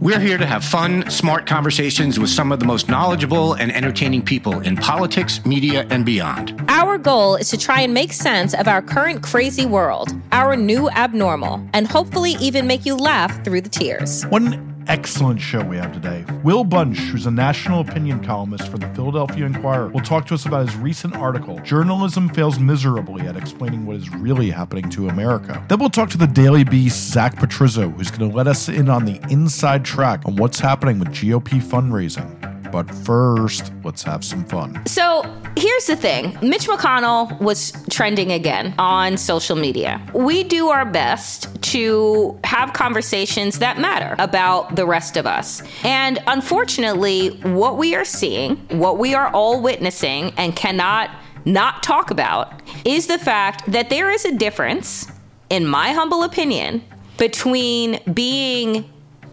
We're 0.00 0.20
here 0.20 0.38
to 0.38 0.46
have 0.46 0.64
fun, 0.64 1.10
smart 1.10 1.44
conversations 1.44 2.20
with 2.20 2.30
some 2.30 2.52
of 2.52 2.60
the 2.60 2.66
most 2.66 2.88
knowledgeable 2.88 3.54
and 3.54 3.74
entertaining 3.74 4.22
people 4.22 4.60
in 4.60 4.76
politics, 4.76 5.44
media, 5.44 5.88
and 5.90 6.06
beyond. 6.06 6.54
Our 6.68 6.98
goal 6.98 7.34
is 7.34 7.48
to 7.50 7.58
try 7.58 7.80
and 7.80 7.92
make 7.92 8.12
sense 8.12 8.54
of 8.54 8.68
our 8.68 8.80
current 8.80 9.24
crazy 9.24 9.66
world, 9.66 10.10
our 10.30 10.54
new 10.54 10.88
abnormal, 10.90 11.68
and 11.72 11.88
hopefully 11.88 12.36
even 12.40 12.68
make 12.68 12.86
you 12.86 12.94
laugh 12.94 13.44
through 13.44 13.62
the 13.62 13.68
tears. 13.68 14.24
One 14.26 14.67
excellent 14.88 15.40
show 15.40 15.62
we 15.62 15.76
have 15.76 15.92
today. 15.92 16.24
Will 16.42 16.64
Bunch, 16.64 16.98
who's 16.98 17.26
a 17.26 17.30
national 17.30 17.80
opinion 17.80 18.24
columnist 18.24 18.68
for 18.68 18.78
the 18.78 18.88
Philadelphia 18.94 19.46
Inquirer, 19.46 19.88
will 19.88 20.00
talk 20.00 20.26
to 20.26 20.34
us 20.34 20.46
about 20.46 20.66
his 20.66 20.76
recent 20.76 21.14
article, 21.14 21.58
Journalism 21.60 22.28
Fails 22.30 22.58
Miserably 22.58 23.26
at 23.26 23.36
Explaining 23.36 23.86
What 23.86 23.96
Is 23.96 24.10
Really 24.10 24.50
Happening 24.50 24.88
to 24.90 25.08
America. 25.08 25.64
Then 25.68 25.78
we'll 25.78 25.90
talk 25.90 26.10
to 26.10 26.18
the 26.18 26.26
Daily 26.26 26.64
Beast, 26.64 27.12
Zach 27.12 27.36
Petrizzo, 27.36 27.94
who's 27.94 28.10
going 28.10 28.30
to 28.30 28.36
let 28.36 28.46
us 28.46 28.68
in 28.68 28.88
on 28.88 29.04
the 29.04 29.20
inside 29.30 29.84
track 29.84 30.22
on 30.24 30.36
what's 30.36 30.58
happening 30.58 30.98
with 30.98 31.08
GOP 31.08 31.60
fundraising. 31.62 32.57
But 32.70 32.90
first, 32.94 33.72
let's 33.84 34.02
have 34.02 34.24
some 34.24 34.44
fun. 34.44 34.84
So 34.86 35.22
here's 35.56 35.86
the 35.86 35.96
thing 35.96 36.38
Mitch 36.42 36.68
McConnell 36.68 37.40
was 37.40 37.72
trending 37.90 38.32
again 38.32 38.74
on 38.78 39.16
social 39.16 39.56
media. 39.56 40.00
We 40.14 40.44
do 40.44 40.68
our 40.68 40.84
best 40.84 41.62
to 41.62 42.38
have 42.44 42.72
conversations 42.72 43.58
that 43.58 43.78
matter 43.78 44.14
about 44.18 44.76
the 44.76 44.86
rest 44.86 45.16
of 45.16 45.26
us. 45.26 45.62
And 45.84 46.18
unfortunately, 46.26 47.30
what 47.42 47.76
we 47.78 47.94
are 47.94 48.04
seeing, 48.04 48.56
what 48.68 48.98
we 48.98 49.14
are 49.14 49.28
all 49.28 49.60
witnessing, 49.60 50.32
and 50.36 50.54
cannot 50.54 51.10
not 51.44 51.82
talk 51.82 52.10
about 52.10 52.62
is 52.84 53.06
the 53.06 53.18
fact 53.18 53.70
that 53.70 53.90
there 53.90 54.10
is 54.10 54.24
a 54.24 54.36
difference, 54.36 55.10
in 55.50 55.66
my 55.66 55.92
humble 55.92 56.22
opinion, 56.22 56.82
between 57.16 58.00
being 58.12 58.90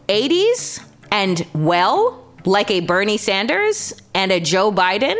80s 0.07 0.83
and 1.11 1.45
well 1.53 2.24
like 2.45 2.71
a 2.71 2.79
Bernie 2.79 3.17
Sanders 3.17 3.93
and 4.13 4.31
a 4.31 4.39
Joe 4.39 4.71
Biden, 4.71 5.15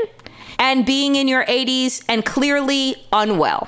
and 0.58 0.86
being 0.86 1.16
in 1.16 1.28
your 1.28 1.46
80s 1.46 2.04
and 2.08 2.26
clearly 2.26 2.96
unwell. 3.12 3.68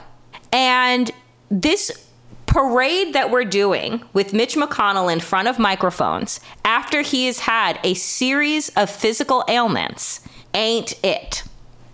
And 0.52 1.12
this 1.50 2.08
parade 2.46 3.14
that 3.14 3.30
we're 3.30 3.44
doing 3.44 4.02
with 4.14 4.34
Mitch 4.34 4.56
McConnell 4.56 5.12
in 5.12 5.20
front 5.20 5.48
of 5.48 5.60
microphones 5.60 6.40
after 6.64 7.02
he 7.02 7.28
has 7.28 7.40
had 7.40 7.80
a 7.84 7.94
series 7.94 8.70
of 8.70 8.90
physical 8.90 9.44
ailments 9.48 10.22
ain't 10.54 10.94
it. 11.04 11.44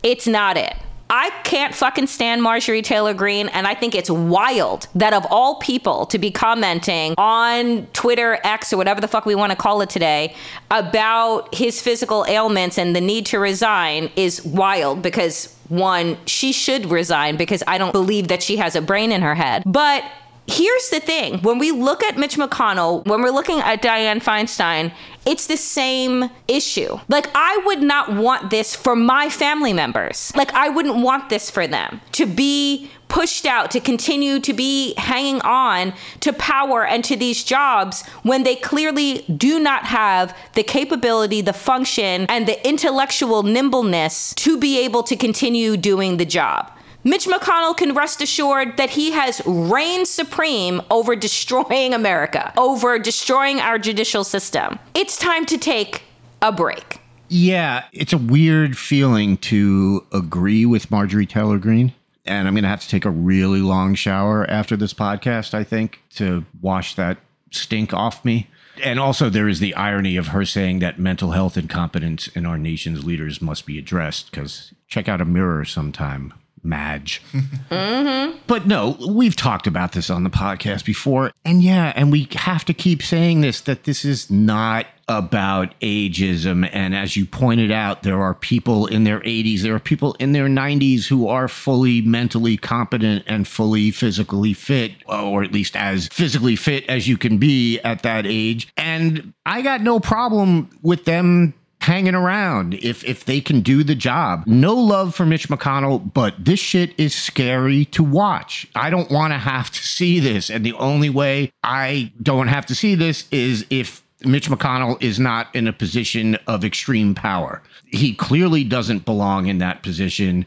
It's 0.03 0.27
not 0.27 0.57
it. 0.57 0.75
I 1.15 1.29
can't 1.43 1.75
fucking 1.75 2.07
stand 2.07 2.41
Marjorie 2.41 2.81
Taylor 2.81 3.13
Greene, 3.13 3.47
and 3.49 3.67
I 3.67 3.75
think 3.75 3.93
it's 3.93 4.09
wild 4.09 4.87
that 4.95 5.13
of 5.13 5.27
all 5.29 5.59
people 5.59 6.07
to 6.07 6.17
be 6.17 6.31
commenting 6.31 7.13
on 7.19 7.85
Twitter, 7.93 8.39
X, 8.43 8.73
or 8.73 8.77
whatever 8.77 8.99
the 8.99 9.07
fuck 9.07 9.27
we 9.27 9.35
want 9.35 9.51
to 9.51 9.55
call 9.55 9.81
it 9.81 9.91
today 9.91 10.33
about 10.71 11.53
his 11.53 11.79
physical 11.83 12.25
ailments 12.27 12.79
and 12.79 12.95
the 12.95 13.01
need 13.01 13.27
to 13.27 13.37
resign 13.37 14.09
is 14.15 14.43
wild 14.43 15.03
because 15.03 15.55
one, 15.69 16.17
she 16.25 16.51
should 16.51 16.87
resign 16.87 17.37
because 17.37 17.61
I 17.67 17.77
don't 17.77 17.91
believe 17.91 18.29
that 18.29 18.41
she 18.41 18.57
has 18.57 18.75
a 18.75 18.81
brain 18.81 19.11
in 19.11 19.21
her 19.21 19.35
head. 19.35 19.61
But 19.67 20.03
Here's 20.47 20.89
the 20.89 20.99
thing 20.99 21.39
when 21.39 21.57
we 21.57 21.71
look 21.71 22.03
at 22.03 22.17
Mitch 22.17 22.35
McConnell, 22.35 23.05
when 23.05 23.21
we're 23.21 23.31
looking 23.31 23.59
at 23.59 23.81
Dianne 23.81 24.21
Feinstein, 24.21 24.91
it's 25.25 25.47
the 25.47 25.55
same 25.55 26.29
issue. 26.49 26.99
Like, 27.07 27.29
I 27.33 27.61
would 27.65 27.81
not 27.81 28.13
want 28.13 28.49
this 28.49 28.75
for 28.75 28.93
my 28.95 29.29
family 29.29 29.71
members. 29.71 30.33
Like, 30.35 30.53
I 30.53 30.67
wouldn't 30.67 30.97
want 30.97 31.29
this 31.29 31.49
for 31.49 31.65
them 31.65 32.01
to 32.13 32.25
be 32.25 32.91
pushed 33.07 33.45
out, 33.45 33.71
to 33.71 33.79
continue 33.79 34.39
to 34.39 34.53
be 34.53 34.95
hanging 34.97 35.39
on 35.41 35.93
to 36.19 36.33
power 36.33 36.83
and 36.83 37.05
to 37.05 37.15
these 37.15 37.43
jobs 37.43 38.03
when 38.23 38.43
they 38.43 38.55
clearly 38.55 39.23
do 39.37 39.59
not 39.59 39.85
have 39.85 40.35
the 40.55 40.63
capability, 40.63 41.39
the 41.39 41.53
function, 41.53 42.25
and 42.27 42.47
the 42.47 42.67
intellectual 42.67 43.43
nimbleness 43.43 44.33
to 44.33 44.57
be 44.57 44.79
able 44.79 45.03
to 45.03 45.15
continue 45.15 45.77
doing 45.77 46.17
the 46.17 46.25
job. 46.25 46.71
Mitch 47.05 47.25
McConnell 47.25 47.75
can 47.75 47.93
rest 47.93 48.21
assured 48.21 48.77
that 48.77 48.91
he 48.91 49.11
has 49.11 49.41
reigned 49.45 50.07
supreme 50.07 50.81
over 50.89 51.17
destroying 51.17 51.93
America, 51.93 52.53
over 52.57 52.97
destroying 52.97 53.59
our 53.59 53.77
judicial 53.77 54.23
system. 54.23 54.79
It's 54.93 55.17
time 55.17 55.45
to 55.47 55.57
take 55.57 56.03
a 56.41 56.51
break. 56.51 57.01
Yeah, 57.27 57.83
it's 57.91 58.13
a 58.13 58.17
weird 58.17 58.77
feeling 58.77 59.35
to 59.37 60.05
agree 60.13 60.65
with 60.65 60.89
Marjorie 60.89 61.25
Taylor 61.25 61.57
Greene. 61.57 61.93
And 62.25 62.47
I'm 62.47 62.53
going 62.53 62.63
to 62.63 62.69
have 62.69 62.81
to 62.81 62.87
take 62.87 63.03
a 63.03 63.09
really 63.09 63.59
long 63.59 63.95
shower 63.95 64.49
after 64.49 64.77
this 64.77 64.93
podcast, 64.93 65.53
I 65.53 65.65
think, 65.65 66.01
to 66.11 66.45
wash 66.61 66.95
that 66.95 67.17
stink 67.51 67.93
off 67.93 68.23
me. 68.23 68.47
And 68.81 68.97
also, 68.97 69.29
there 69.29 69.49
is 69.49 69.59
the 69.59 69.75
irony 69.75 70.15
of 70.15 70.27
her 70.27 70.45
saying 70.45 70.79
that 70.79 70.99
mental 70.99 71.31
health 71.31 71.57
incompetence 71.57 72.29
in 72.29 72.45
our 72.45 72.57
nation's 72.57 73.03
leaders 73.03 73.41
must 73.41 73.65
be 73.65 73.77
addressed. 73.77 74.31
Because 74.31 74.71
check 74.87 75.09
out 75.09 75.19
a 75.19 75.25
mirror 75.25 75.65
sometime 75.65 76.33
Madge. 76.63 77.21
mm-hmm. 77.31 78.37
But 78.47 78.67
no, 78.67 78.97
we've 79.07 79.35
talked 79.35 79.67
about 79.67 79.91
this 79.91 80.09
on 80.09 80.23
the 80.23 80.29
podcast 80.29 80.85
before. 80.85 81.31
And 81.45 81.61
yeah, 81.61 81.93
and 81.95 82.11
we 82.11 82.27
have 82.33 82.65
to 82.65 82.73
keep 82.73 83.03
saying 83.03 83.41
this 83.41 83.61
that 83.61 83.83
this 83.83 84.05
is 84.05 84.29
not 84.29 84.87
about 85.07 85.77
ageism. 85.81 86.69
And 86.71 86.95
as 86.95 87.17
you 87.17 87.25
pointed 87.25 87.71
out, 87.71 88.03
there 88.03 88.21
are 88.21 88.33
people 88.33 88.87
in 88.87 89.03
their 89.03 89.19
80s, 89.19 89.61
there 89.61 89.75
are 89.75 89.79
people 89.79 90.15
in 90.19 90.31
their 90.31 90.47
90s 90.47 91.07
who 91.07 91.27
are 91.27 91.47
fully 91.47 92.01
mentally 92.01 92.57
competent 92.57 93.23
and 93.27 93.47
fully 93.47 93.91
physically 93.91 94.53
fit, 94.53 94.93
or 95.07 95.43
at 95.43 95.51
least 95.51 95.75
as 95.75 96.07
physically 96.07 96.55
fit 96.55 96.85
as 96.89 97.07
you 97.07 97.17
can 97.17 97.37
be 97.37 97.79
at 97.81 98.03
that 98.03 98.25
age. 98.25 98.69
And 98.77 99.33
I 99.45 99.61
got 99.61 99.81
no 99.81 99.99
problem 99.99 100.69
with 100.81 101.05
them 101.05 101.53
hanging 101.83 102.15
around 102.15 102.75
if 102.75 103.03
if 103.03 103.25
they 103.25 103.41
can 103.41 103.59
do 103.59 103.83
the 103.83 103.95
job. 103.95 104.43
No 104.47 104.73
love 104.73 105.13
for 105.13 105.25
Mitch 105.25 105.49
McConnell, 105.49 106.13
but 106.13 106.33
this 106.39 106.59
shit 106.59 106.97
is 106.97 107.13
scary 107.13 107.83
to 107.85 108.03
watch. 108.03 108.65
I 108.73 108.89
don't 108.89 109.11
want 109.11 109.33
to 109.33 109.37
have 109.37 109.69
to 109.71 109.79
see 109.79 110.19
this, 110.19 110.49
and 110.49 110.65
the 110.65 110.73
only 110.73 111.09
way 111.09 111.51
I 111.61 112.13
don't 112.21 112.47
have 112.47 112.65
to 112.67 112.75
see 112.75 112.95
this 112.95 113.27
is 113.31 113.65
if 113.69 114.01
Mitch 114.21 114.49
McConnell 114.49 115.01
is 115.03 115.19
not 115.19 115.53
in 115.53 115.67
a 115.67 115.73
position 115.73 116.37
of 116.47 116.63
extreme 116.63 117.13
power. 117.13 117.61
He 117.87 118.15
clearly 118.15 118.63
doesn't 118.63 119.03
belong 119.03 119.47
in 119.47 119.57
that 119.57 119.83
position 119.83 120.45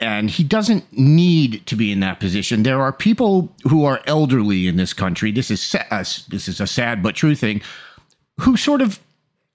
and 0.00 0.30
he 0.30 0.42
doesn't 0.42 0.90
need 0.96 1.66
to 1.66 1.76
be 1.76 1.92
in 1.92 2.00
that 2.00 2.20
position. 2.20 2.62
There 2.62 2.80
are 2.80 2.90
people 2.90 3.54
who 3.68 3.84
are 3.84 4.00
elderly 4.06 4.66
in 4.66 4.76
this 4.76 4.94
country. 4.94 5.30
This 5.30 5.50
is 5.50 5.74
uh, 5.74 6.04
this 6.30 6.48
is 6.48 6.58
a 6.58 6.66
sad 6.66 7.02
but 7.02 7.14
true 7.14 7.34
thing. 7.34 7.60
Who 8.38 8.56
sort 8.56 8.80
of 8.80 8.98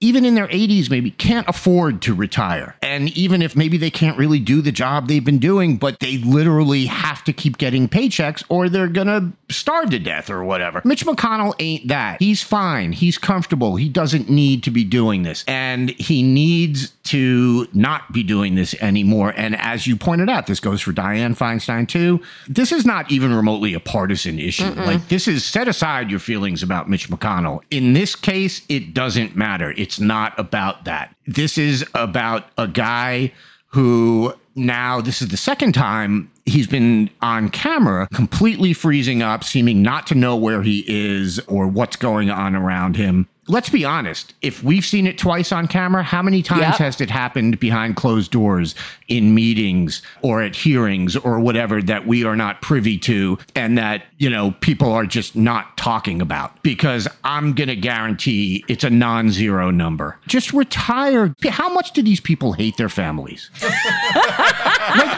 even 0.00 0.24
in 0.26 0.34
their 0.34 0.48
80s, 0.48 0.90
maybe 0.90 1.10
can't 1.10 1.48
afford 1.48 2.02
to 2.02 2.14
retire. 2.14 2.76
And 2.82 3.08
even 3.16 3.40
if 3.40 3.56
maybe 3.56 3.78
they 3.78 3.90
can't 3.90 4.18
really 4.18 4.38
do 4.38 4.60
the 4.60 4.72
job 4.72 5.08
they've 5.08 5.24
been 5.24 5.38
doing, 5.38 5.78
but 5.78 6.00
they 6.00 6.18
literally 6.18 6.84
have 6.86 7.24
to 7.24 7.32
keep 7.32 7.56
getting 7.56 7.88
paychecks 7.88 8.44
or 8.50 8.68
they're 8.68 8.88
going 8.88 9.06
to 9.06 9.32
starve 9.52 9.90
to 9.90 9.98
death 9.98 10.28
or 10.28 10.44
whatever. 10.44 10.82
Mitch 10.84 11.06
McConnell 11.06 11.54
ain't 11.58 11.88
that. 11.88 12.20
He's 12.20 12.42
fine. 12.42 12.92
He's 12.92 13.16
comfortable. 13.16 13.76
He 13.76 13.88
doesn't 13.88 14.28
need 14.28 14.62
to 14.64 14.70
be 14.70 14.84
doing 14.84 15.22
this. 15.22 15.44
And 15.48 15.90
he 15.90 16.22
needs 16.22 16.90
to 17.04 17.66
not 17.72 18.12
be 18.12 18.22
doing 18.22 18.54
this 18.54 18.74
anymore. 18.82 19.32
And 19.36 19.56
as 19.56 19.86
you 19.86 19.96
pointed 19.96 20.28
out, 20.28 20.46
this 20.46 20.60
goes 20.60 20.82
for 20.82 20.92
Dianne 20.92 21.36
Feinstein 21.36 21.88
too. 21.88 22.20
This 22.48 22.72
is 22.72 22.84
not 22.84 23.10
even 23.10 23.32
remotely 23.32 23.74
a 23.74 23.80
partisan 23.80 24.38
issue. 24.38 24.64
Mm-mm. 24.64 24.86
Like, 24.86 25.08
this 25.08 25.28
is 25.28 25.44
set 25.44 25.68
aside 25.68 26.10
your 26.10 26.20
feelings 26.20 26.62
about 26.62 26.90
Mitch 26.90 27.08
McConnell. 27.08 27.62
In 27.70 27.92
this 27.92 28.14
case, 28.14 28.62
it 28.68 28.92
doesn't 28.92 29.36
matter. 29.36 29.72
It's 29.86 30.00
not 30.00 30.36
about 30.36 30.84
that. 30.86 31.14
This 31.28 31.56
is 31.56 31.84
about 31.94 32.48
a 32.58 32.66
guy 32.66 33.32
who 33.68 34.34
now 34.56 35.00
this 35.00 35.22
is 35.22 35.28
the 35.28 35.36
second 35.36 35.74
time 35.74 36.28
he's 36.44 36.66
been 36.66 37.08
on 37.22 37.50
camera 37.50 38.08
completely 38.12 38.72
freezing 38.72 39.22
up, 39.22 39.44
seeming 39.44 39.82
not 39.82 40.08
to 40.08 40.16
know 40.16 40.34
where 40.34 40.64
he 40.64 40.84
is 40.88 41.38
or 41.46 41.68
what's 41.68 41.94
going 41.94 42.30
on 42.30 42.56
around 42.56 42.96
him. 42.96 43.28
Let's 43.48 43.68
be 43.68 43.84
honest. 43.84 44.34
If 44.42 44.62
we've 44.62 44.84
seen 44.84 45.06
it 45.06 45.18
twice 45.18 45.52
on 45.52 45.68
camera, 45.68 46.02
how 46.02 46.22
many 46.22 46.42
times 46.42 46.60
Yep. 46.62 46.74
has 46.76 47.00
it 47.00 47.10
happened 47.10 47.60
behind 47.60 47.96
closed 47.96 48.30
doors 48.30 48.74
in 49.08 49.34
meetings 49.34 50.02
or 50.22 50.42
at 50.42 50.56
hearings 50.56 51.14
or 51.16 51.38
whatever 51.38 51.80
that 51.82 52.06
we 52.06 52.24
are 52.24 52.34
not 52.36 52.60
privy 52.62 52.98
to 52.98 53.38
and 53.54 53.78
that, 53.78 54.02
you 54.18 54.28
know, 54.28 54.50
people 54.60 54.92
are 54.92 55.06
just 55.06 55.36
not 55.36 55.76
talking 55.76 56.20
about? 56.20 56.60
Because 56.62 57.06
I'm 57.24 57.52
going 57.52 57.68
to 57.68 57.76
guarantee 57.76 58.64
it's 58.68 58.84
a 58.84 58.90
non 58.90 59.30
zero 59.30 59.70
number. 59.70 60.18
Just 60.26 60.52
retire. 60.52 61.34
How 61.48 61.68
much 61.72 61.92
do 61.92 62.02
these 62.02 62.20
people 62.20 62.52
hate 62.54 62.76
their 62.76 62.88
families? 62.88 63.50
like 63.62 63.72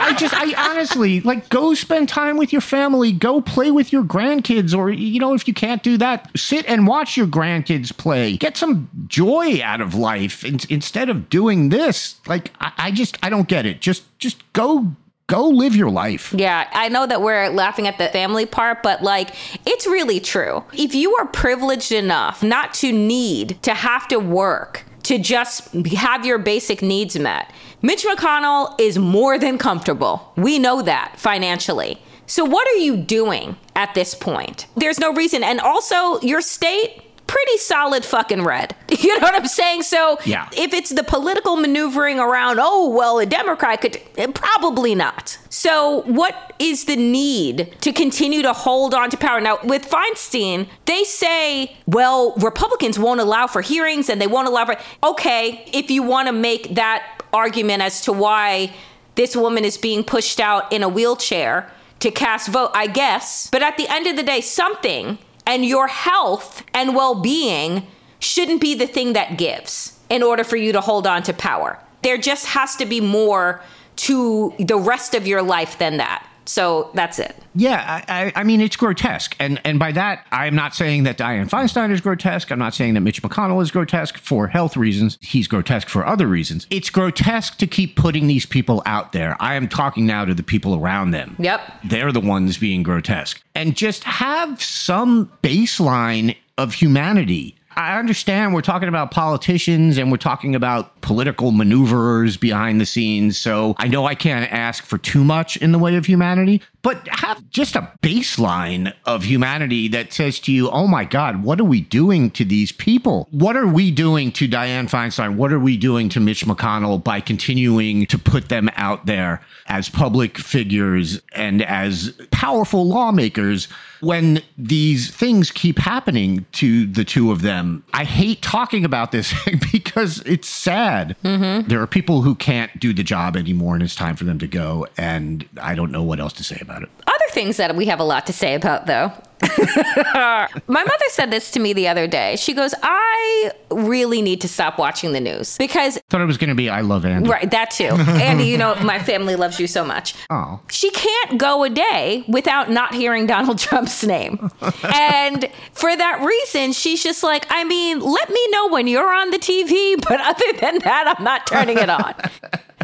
I 0.00 0.14
just 0.18 0.34
I 0.34 0.70
honestly 0.70 1.20
like 1.20 1.48
go 1.48 1.74
spend 1.74 2.08
time 2.08 2.36
with 2.36 2.52
your 2.52 2.60
family, 2.60 3.12
go 3.12 3.40
play 3.40 3.70
with 3.70 3.92
your 3.92 4.02
grandkids 4.04 4.76
or 4.76 4.90
you 4.90 5.20
know 5.20 5.34
if 5.34 5.46
you 5.48 5.54
can't 5.54 5.82
do 5.82 5.96
that, 5.98 6.30
sit 6.36 6.66
and 6.66 6.86
watch 6.86 7.16
your 7.16 7.26
grandkids 7.26 7.96
play. 7.96 8.17
Get 8.38 8.56
some 8.56 8.88
joy 9.06 9.60
out 9.62 9.80
of 9.80 9.94
life 9.94 10.44
in, 10.44 10.60
instead 10.68 11.08
of 11.08 11.28
doing 11.28 11.68
this. 11.68 12.20
Like 12.26 12.52
I, 12.60 12.72
I 12.78 12.90
just 12.90 13.18
I 13.22 13.30
don't 13.30 13.48
get 13.48 13.66
it. 13.66 13.80
Just 13.80 14.18
just 14.18 14.52
go 14.52 14.92
go 15.28 15.46
live 15.46 15.76
your 15.76 15.90
life. 15.90 16.34
Yeah, 16.36 16.68
I 16.72 16.88
know 16.88 17.06
that 17.06 17.22
we're 17.22 17.48
laughing 17.50 17.86
at 17.86 17.98
the 17.98 18.08
family 18.08 18.46
part, 18.46 18.82
but 18.82 19.02
like, 19.02 19.34
it's 19.66 19.86
really 19.86 20.20
true. 20.20 20.64
If 20.72 20.94
you 20.94 21.14
are 21.16 21.26
privileged 21.26 21.92
enough 21.92 22.42
not 22.42 22.74
to 22.74 22.90
need 22.92 23.62
to 23.62 23.74
have 23.74 24.08
to 24.08 24.18
work 24.18 24.84
to 25.04 25.18
just 25.18 25.72
have 25.74 26.26
your 26.26 26.38
basic 26.38 26.82
needs 26.82 27.18
met, 27.18 27.52
Mitch 27.82 28.04
McConnell 28.04 28.74
is 28.80 28.98
more 28.98 29.38
than 29.38 29.58
comfortable. 29.58 30.32
We 30.36 30.58
know 30.58 30.82
that 30.82 31.14
financially. 31.16 32.02
So, 32.26 32.44
what 32.44 32.68
are 32.68 32.78
you 32.78 32.96
doing 32.96 33.56
at 33.74 33.94
this 33.94 34.14
point? 34.14 34.66
There's 34.76 34.98
no 34.98 35.14
reason. 35.14 35.42
And 35.42 35.60
also, 35.60 36.20
your 36.20 36.42
state, 36.42 37.02
pretty 37.28 37.58
solid 37.58 38.04
fucking 38.04 38.42
red. 38.42 38.74
You 38.98 39.14
know 39.20 39.26
what 39.26 39.34
I'm 39.36 39.46
saying? 39.46 39.82
So, 39.82 40.18
Yeah. 40.24 40.48
if 40.56 40.74
it's 40.74 40.90
the 40.90 41.04
political 41.04 41.54
maneuvering 41.56 42.18
around, 42.18 42.58
oh, 42.60 42.88
well, 42.88 43.18
a 43.20 43.26
Democrat 43.26 43.80
could, 43.80 44.00
eh, 44.16 44.26
probably 44.34 44.94
not. 44.96 45.38
So, 45.50 46.02
what 46.06 46.52
is 46.58 46.86
the 46.86 46.96
need 46.96 47.76
to 47.82 47.92
continue 47.92 48.42
to 48.42 48.52
hold 48.52 48.94
on 48.94 49.08
to 49.10 49.16
power? 49.16 49.40
Now, 49.40 49.58
with 49.62 49.88
Feinstein, 49.88 50.66
they 50.86 51.04
say, 51.04 51.76
well, 51.86 52.32
Republicans 52.38 52.98
won't 52.98 53.20
allow 53.20 53.46
for 53.46 53.62
hearings 53.62 54.08
and 54.08 54.20
they 54.20 54.26
won't 54.26 54.48
allow 54.48 54.64
for. 54.66 54.76
Okay, 55.04 55.64
if 55.72 55.90
you 55.90 56.02
want 56.02 56.26
to 56.26 56.32
make 56.32 56.74
that 56.74 57.22
argument 57.32 57.82
as 57.82 58.00
to 58.02 58.12
why 58.12 58.72
this 59.14 59.36
woman 59.36 59.64
is 59.64 59.76
being 59.78 60.02
pushed 60.02 60.40
out 60.40 60.72
in 60.72 60.82
a 60.82 60.88
wheelchair 60.88 61.70
to 62.00 62.10
cast 62.10 62.48
vote, 62.48 62.70
I 62.74 62.86
guess. 62.88 63.48
But 63.52 63.62
at 63.62 63.76
the 63.76 63.86
end 63.88 64.06
of 64.06 64.16
the 64.16 64.22
day, 64.22 64.40
something 64.40 65.18
and 65.48 65.64
your 65.64 65.88
health 65.88 66.62
and 66.74 66.94
well 66.94 67.14
being 67.20 67.86
shouldn't 68.20 68.60
be 68.60 68.74
the 68.74 68.86
thing 68.86 69.14
that 69.14 69.38
gives 69.38 69.98
in 70.10 70.22
order 70.22 70.44
for 70.44 70.56
you 70.56 70.72
to 70.72 70.80
hold 70.80 71.06
on 71.06 71.22
to 71.22 71.32
power. 71.32 71.78
There 72.02 72.18
just 72.18 72.46
has 72.46 72.76
to 72.76 72.86
be 72.86 73.00
more 73.00 73.62
to 73.96 74.54
the 74.58 74.76
rest 74.76 75.14
of 75.14 75.26
your 75.26 75.42
life 75.42 75.78
than 75.78 75.96
that. 75.96 76.27
So 76.48 76.90
that's 76.94 77.18
it. 77.18 77.36
Yeah, 77.54 78.02
I, 78.08 78.24
I, 78.24 78.40
I 78.40 78.44
mean 78.44 78.62
it's 78.62 78.74
grotesque, 78.74 79.36
and 79.38 79.60
and 79.64 79.78
by 79.78 79.92
that 79.92 80.26
I'm 80.32 80.54
not 80.54 80.74
saying 80.74 81.02
that 81.02 81.18
Dianne 81.18 81.50
Feinstein 81.50 81.90
is 81.90 82.00
grotesque. 82.00 82.50
I'm 82.50 82.58
not 82.58 82.72
saying 82.72 82.94
that 82.94 83.02
Mitch 83.02 83.22
McConnell 83.22 83.62
is 83.62 83.70
grotesque 83.70 84.16
for 84.16 84.48
health 84.48 84.74
reasons. 84.74 85.18
He's 85.20 85.46
grotesque 85.46 85.88
for 85.88 86.06
other 86.06 86.26
reasons. 86.26 86.66
It's 86.70 86.88
grotesque 86.88 87.58
to 87.58 87.66
keep 87.66 87.96
putting 87.96 88.28
these 88.28 88.46
people 88.46 88.82
out 88.86 89.12
there. 89.12 89.36
I 89.40 89.56
am 89.56 89.68
talking 89.68 90.06
now 90.06 90.24
to 90.24 90.32
the 90.32 90.42
people 90.42 90.74
around 90.74 91.10
them. 91.10 91.36
Yep. 91.38 91.60
They're 91.84 92.12
the 92.12 92.20
ones 92.20 92.56
being 92.56 92.82
grotesque, 92.82 93.42
and 93.54 93.76
just 93.76 94.04
have 94.04 94.62
some 94.62 95.30
baseline 95.42 96.34
of 96.56 96.74
humanity. 96.74 97.57
I 97.78 97.96
understand 97.96 98.54
we're 98.54 98.62
talking 98.62 98.88
about 98.88 99.12
politicians 99.12 99.98
and 99.98 100.10
we're 100.10 100.16
talking 100.16 100.56
about 100.56 101.00
political 101.00 101.52
maneuverers 101.52 102.36
behind 102.36 102.80
the 102.80 102.86
scenes. 102.86 103.38
So 103.38 103.76
I 103.78 103.86
know 103.86 104.04
I 104.04 104.16
can't 104.16 104.52
ask 104.52 104.82
for 104.82 104.98
too 104.98 105.22
much 105.22 105.56
in 105.56 105.70
the 105.70 105.78
way 105.78 105.94
of 105.94 106.04
humanity, 106.04 106.60
but 106.82 107.06
have 107.06 107.48
just 107.50 107.76
a 107.76 107.92
baseline 108.02 108.92
of 109.04 109.22
humanity 109.22 109.86
that 109.88 110.12
says 110.12 110.40
to 110.40 110.52
you, 110.52 110.68
oh 110.70 110.88
my 110.88 111.04
God, 111.04 111.44
what 111.44 111.60
are 111.60 111.64
we 111.64 111.80
doing 111.80 112.32
to 112.32 112.44
these 112.44 112.72
people? 112.72 113.28
What 113.30 113.56
are 113.56 113.68
we 113.68 113.92
doing 113.92 114.32
to 114.32 114.48
Dianne 114.48 114.90
Feinstein? 114.90 115.36
What 115.36 115.52
are 115.52 115.60
we 115.60 115.76
doing 115.76 116.08
to 116.08 116.20
Mitch 116.20 116.44
McConnell 116.44 117.04
by 117.04 117.20
continuing 117.20 118.06
to 118.06 118.18
put 118.18 118.48
them 118.48 118.68
out 118.74 119.06
there 119.06 119.40
as 119.68 119.88
public 119.88 120.36
figures 120.36 121.22
and 121.32 121.62
as 121.62 122.10
powerful 122.32 122.88
lawmakers? 122.88 123.68
when 124.00 124.40
these 124.56 125.10
things 125.10 125.50
keep 125.50 125.78
happening 125.78 126.46
to 126.52 126.86
the 126.86 127.04
two 127.04 127.32
of 127.32 127.42
them. 127.42 127.67
Um, 127.68 127.84
I 127.92 128.04
hate 128.04 128.42
talking 128.42 128.84
about 128.84 129.12
this 129.12 129.34
because 129.72 130.20
it's 130.20 130.48
sad. 130.48 131.16
Mm-hmm. 131.22 131.68
There 131.68 131.80
are 131.80 131.86
people 131.86 132.22
who 132.22 132.34
can't 132.34 132.78
do 132.78 132.92
the 132.92 133.02
job 133.02 133.36
anymore 133.36 133.74
and 133.74 133.82
it's 133.82 133.94
time 133.94 134.16
for 134.16 134.24
them 134.24 134.38
to 134.38 134.46
go. 134.46 134.86
And 134.96 135.46
I 135.60 135.74
don't 135.74 135.92
know 135.92 136.02
what 136.02 136.20
else 136.20 136.32
to 136.34 136.44
say 136.44 136.58
about 136.60 136.82
it. 136.82 136.88
Other 137.06 137.26
things 137.30 137.56
that 137.58 137.74
we 137.76 137.86
have 137.86 138.00
a 138.00 138.04
lot 138.04 138.26
to 138.26 138.32
say 138.32 138.54
about, 138.54 138.86
though. 138.86 139.12
My 140.14 140.48
mother 140.68 141.04
said 141.10 141.30
this 141.30 141.50
to 141.52 141.60
me 141.60 141.72
the 141.72 141.88
other 141.88 142.06
day. 142.06 142.36
She 142.36 142.52
goes, 142.52 142.74
I 142.82 143.52
really 143.70 144.22
need 144.22 144.40
to 144.42 144.48
stop 144.48 144.78
watching 144.78 145.12
the 145.12 145.20
news 145.20 145.56
because, 145.58 145.98
Thought 146.10 146.20
it 146.20 146.26
was 146.26 146.38
going 146.38 146.48
to 146.48 146.54
be 146.54 146.68
I 146.68 146.80
love 146.80 147.04
Andy. 147.04 147.28
right, 147.30 147.50
that 147.50 147.70
too. 147.70 147.84
Andy, 147.98 148.44
you 148.44 148.58
know, 148.58 148.74
my 148.76 148.98
family 148.98 149.36
loves 149.36 149.60
you 149.60 149.66
so 149.66 149.84
much. 149.84 150.14
Oh. 150.30 150.60
She 150.70 150.90
can't 150.90 151.38
go 151.38 151.64
a 151.64 151.70
day 151.70 152.24
without 152.28 152.70
not 152.70 152.94
hearing 152.94 153.26
Donald 153.26 153.58
Trump's 153.58 154.04
name. 154.04 154.50
and 154.82 155.48
for 155.72 155.94
that 155.96 156.20
reason, 156.24 156.72
she's 156.72 157.02
just 157.02 157.22
like, 157.22 157.46
I 157.50 157.64
mean, 157.64 158.00
let 158.00 158.30
me 158.30 158.48
know 158.50 158.68
when 158.68 158.86
you're 158.86 159.12
on 159.14 159.30
the 159.30 159.38
TV, 159.38 160.00
but 160.08 160.20
other 160.20 160.52
than 160.60 160.78
that, 160.80 161.14
I'm 161.16 161.24
not 161.24 161.46
turning 161.46 161.78
it 161.78 161.90
on. 161.90 162.14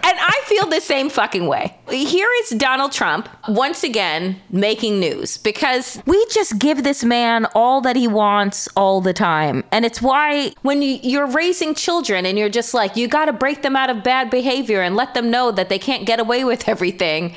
And 0.06 0.18
I 0.20 0.42
feel 0.44 0.66
the 0.66 0.82
same 0.82 1.08
fucking 1.08 1.46
way. 1.46 1.74
Here 1.88 2.28
is 2.42 2.50
Donald 2.50 2.92
Trump 2.92 3.26
once 3.48 3.82
again 3.82 4.38
making 4.50 5.00
news 5.00 5.38
because 5.38 5.98
we 6.04 6.26
just 6.26 6.58
give 6.58 6.84
this 6.84 7.02
man 7.02 7.46
all 7.54 7.80
that 7.80 7.96
he 7.96 8.06
wants 8.06 8.68
all 8.76 9.00
the 9.00 9.14
time. 9.14 9.64
And 9.72 9.86
it's 9.86 10.02
why 10.02 10.52
when 10.60 10.82
you, 10.82 10.98
you're 11.02 11.26
raising 11.26 11.74
children 11.74 12.26
and 12.26 12.38
you're 12.38 12.50
just 12.50 12.74
like, 12.74 12.96
you 12.96 13.08
got 13.08 13.26
to 13.26 13.32
break 13.32 13.62
them 13.62 13.76
out 13.76 13.88
of 13.88 14.04
bad 14.04 14.28
behavior 14.28 14.82
and 14.82 14.94
let 14.94 15.14
them 15.14 15.30
know 15.30 15.50
that 15.52 15.70
they 15.70 15.78
can't 15.78 16.04
get 16.04 16.20
away 16.20 16.44
with 16.44 16.68
everything. 16.68 17.34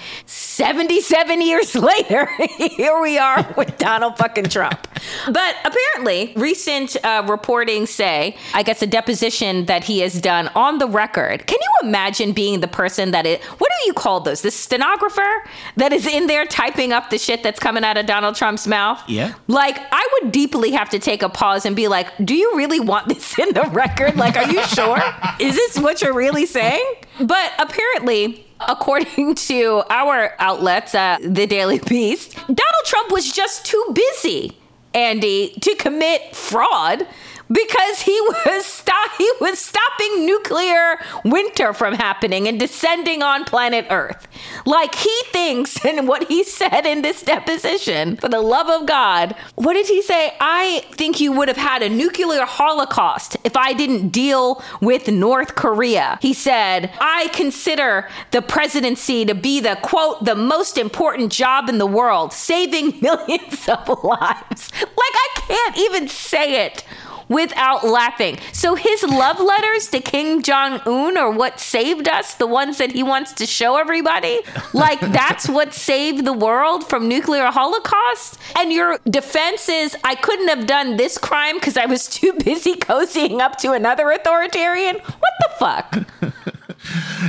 77 0.57 1.39
years 1.43 1.75
later, 1.91 2.25
here 2.57 2.99
we 2.99 3.19
are 3.19 3.53
with 3.55 3.77
Donald 3.77 4.17
fucking 4.17 4.45
Trump. 4.45 4.87
But 5.27 5.55
apparently, 5.63 6.33
recent 6.35 6.97
uh, 7.05 7.23
reporting 7.29 7.85
say, 7.85 8.35
I 8.55 8.63
guess 8.63 8.81
a 8.81 8.87
deposition 8.87 9.67
that 9.67 9.83
he 9.83 9.99
has 9.99 10.19
done 10.19 10.47
on 10.55 10.79
the 10.79 10.87
record. 10.87 11.45
Can 11.45 11.59
you 11.61 11.87
imagine 11.87 12.31
being 12.31 12.61
the 12.61 12.67
person 12.67 13.11
that 13.11 13.27
it, 13.27 13.43
what 13.43 13.69
do 13.69 13.85
you 13.85 13.93
call 13.93 14.19
those? 14.21 14.41
The 14.41 14.49
stenographer 14.49 15.43
that 15.75 15.93
is 15.93 16.07
in 16.07 16.25
there 16.25 16.47
typing 16.47 16.91
up 16.91 17.11
the 17.11 17.19
shit 17.19 17.43
that's 17.43 17.59
coming 17.59 17.83
out 17.83 17.95
of 17.95 18.07
Donald 18.07 18.33
Trump's 18.33 18.65
mouth? 18.65 18.99
Yeah. 19.07 19.35
Like, 19.45 19.77
I 19.91 20.07
would 20.13 20.31
deeply 20.31 20.71
have 20.71 20.89
to 20.89 20.97
take 20.97 21.21
a 21.21 21.29
pause 21.29 21.67
and 21.67 21.75
be 21.75 21.87
like, 21.87 22.07
do 22.25 22.33
you 22.33 22.57
really 22.57 22.79
want 22.79 23.09
this 23.09 23.37
in 23.37 23.53
the 23.53 23.69
record? 23.71 24.15
Like, 24.15 24.35
are 24.35 24.51
you 24.51 24.63
sure? 24.63 24.99
Is 25.39 25.53
this 25.53 25.77
what 25.77 26.01
you're 26.01 26.15
really 26.15 26.47
saying? 26.47 26.95
But 27.19 27.51
apparently, 27.59 28.46
According 28.59 29.35
to 29.47 29.83
our 29.89 30.33
outlets, 30.39 30.95
uh, 30.95 31.17
the 31.21 31.47
Daily 31.47 31.79
Beast, 31.79 32.35
Donald 32.35 32.85
Trump 32.85 33.11
was 33.11 33.31
just 33.31 33.65
too 33.65 33.83
busy, 33.93 34.57
Andy, 34.93 35.53
to 35.61 35.75
commit 35.75 36.35
fraud 36.35 37.07
because 37.49 38.01
he 38.01 38.19
was 38.21 38.83
he 39.17 39.31
was 39.41 39.59
stopping 39.59 40.25
nuclear 40.25 40.99
winter 41.23 41.73
from 41.73 41.93
happening 41.93 42.47
and 42.47 42.59
descending 42.59 43.23
on 43.23 43.43
planet 43.43 43.85
Earth. 43.89 44.27
Like 44.65 44.95
he 44.95 45.21
thinks, 45.31 45.83
and 45.85 46.07
what 46.07 46.27
he 46.27 46.43
said 46.43 46.85
in 46.85 47.01
this 47.01 47.21
deposition, 47.21 48.17
for 48.17 48.29
the 48.29 48.41
love 48.41 48.69
of 48.69 48.87
God, 48.87 49.35
what 49.55 49.73
did 49.73 49.87
he 49.87 50.01
say? 50.01 50.35
I 50.39 50.85
think 50.91 51.19
you 51.19 51.31
would 51.31 51.47
have 51.47 51.57
had 51.57 51.81
a 51.81 51.89
nuclear 51.89 52.45
holocaust 52.45 53.37
if 53.43 53.55
I 53.55 53.73
didn't 53.73 54.09
deal 54.09 54.63
with 54.81 55.07
North 55.07 55.55
Korea. 55.55 56.19
He 56.21 56.33
said, 56.33 56.91
I 56.99 57.29
consider 57.33 58.07
the 58.31 58.41
presidency 58.41 59.25
to 59.25 59.35
be 59.35 59.59
the 59.59 59.77
quote, 59.81 60.23
the 60.25 60.35
most 60.35 60.77
important 60.77 61.31
job 61.31 61.69
in 61.69 61.77
the 61.77 61.85
world, 61.85 62.33
saving 62.33 62.99
millions 63.01 63.67
of 63.67 63.87
lives. 64.03 64.71
Like 64.81 64.93
I 64.97 65.27
can't 65.35 65.77
even 65.77 66.07
say 66.07 66.65
it 66.65 66.83
without 67.29 67.85
laughing. 67.85 68.37
So 68.53 68.75
his 68.75 69.03
love 69.03 69.39
letters 69.39 69.87
to 69.89 69.99
Kim 69.99 70.41
Jong 70.41 70.81
Un 70.85 71.17
are 71.17 71.31
what 71.31 71.59
saved 71.59 72.07
us, 72.07 72.35
the 72.35 72.47
ones 72.47 72.77
that 72.77 72.91
he 72.91 73.03
wants 73.03 73.33
to 73.33 73.45
show 73.45 73.77
everybody. 73.77 74.39
Like 74.73 74.99
that's 74.99 75.49
what 75.49 75.73
saved 75.73 76.25
the 76.25 76.33
world 76.33 76.87
from 76.87 77.07
nuclear 77.07 77.45
holocaust. 77.47 78.37
And 78.55 78.71
your 78.71 78.99
defense 79.09 79.69
is, 79.69 79.95
I 80.03 80.13
couldn't 80.15 80.49
have 80.49 80.67
done 80.67 80.97
this 80.97 81.17
crime 81.17 81.55
because 81.55 81.77
I 81.77 81.85
was 81.85 82.07
too 82.19 82.33
busy 82.33 82.75
cozying 82.75 83.39
up 83.39 83.57
to 83.59 83.71
another 83.71 84.11
authoritarian. 84.11 84.97
What 84.97 85.33
the 85.39 85.49
fuck? 85.57 86.33